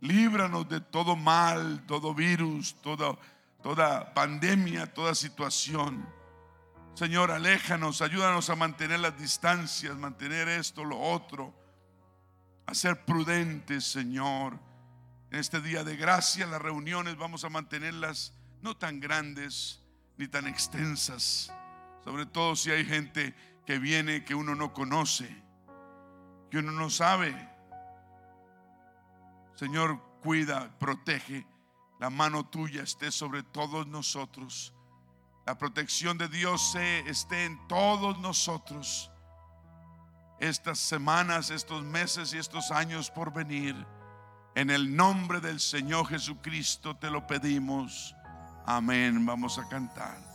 Líbranos 0.00 0.70
de 0.70 0.80
todo 0.80 1.16
mal, 1.16 1.84
todo 1.86 2.14
virus, 2.14 2.74
toda, 2.80 3.14
toda 3.62 4.14
pandemia, 4.14 4.86
toda 4.86 5.14
situación. 5.14 6.08
Señor, 6.94 7.30
aléjanos, 7.30 8.00
ayúdanos 8.00 8.48
a 8.48 8.56
mantener 8.56 9.00
las 9.00 9.18
distancias, 9.18 9.94
mantener 9.98 10.48
esto, 10.48 10.82
lo 10.82 10.98
otro, 10.98 11.54
a 12.64 12.72
ser 12.72 13.04
prudentes, 13.04 13.84
Señor 13.84 14.69
en 15.30 15.38
este 15.38 15.60
día 15.60 15.84
de 15.84 15.96
gracia, 15.96 16.46
las 16.46 16.60
reuniones 16.60 17.16
vamos 17.16 17.44
a 17.44 17.48
mantenerlas 17.48 18.34
no 18.62 18.76
tan 18.76 18.98
grandes 18.98 19.80
ni 20.16 20.26
tan 20.26 20.46
extensas. 20.46 21.52
Sobre 22.04 22.26
todo 22.26 22.56
si 22.56 22.70
hay 22.70 22.84
gente 22.84 23.34
que 23.64 23.78
viene 23.78 24.24
que 24.24 24.34
uno 24.34 24.54
no 24.54 24.72
conoce, 24.72 25.42
que 26.50 26.58
uno 26.58 26.72
no 26.72 26.90
sabe. 26.90 27.48
Señor, 29.54 30.02
cuida, 30.20 30.76
protege. 30.78 31.46
La 32.00 32.10
mano 32.10 32.46
tuya 32.46 32.82
esté 32.82 33.12
sobre 33.12 33.42
todos 33.42 33.86
nosotros. 33.86 34.74
La 35.46 35.56
protección 35.58 36.18
de 36.18 36.28
Dios 36.28 36.74
esté 37.06 37.44
en 37.44 37.68
todos 37.68 38.18
nosotros. 38.18 39.12
Estas 40.40 40.78
semanas, 40.80 41.50
estos 41.50 41.84
meses 41.84 42.32
y 42.34 42.38
estos 42.38 42.70
años 42.70 43.10
por 43.10 43.32
venir. 43.32 43.76
En 44.54 44.70
el 44.70 44.94
nombre 44.96 45.40
del 45.40 45.60
Señor 45.60 46.08
Jesucristo 46.08 46.96
te 46.96 47.10
lo 47.10 47.26
pedimos. 47.26 48.14
Amén. 48.66 49.24
Vamos 49.24 49.58
a 49.58 49.68
cantar. 49.68 50.29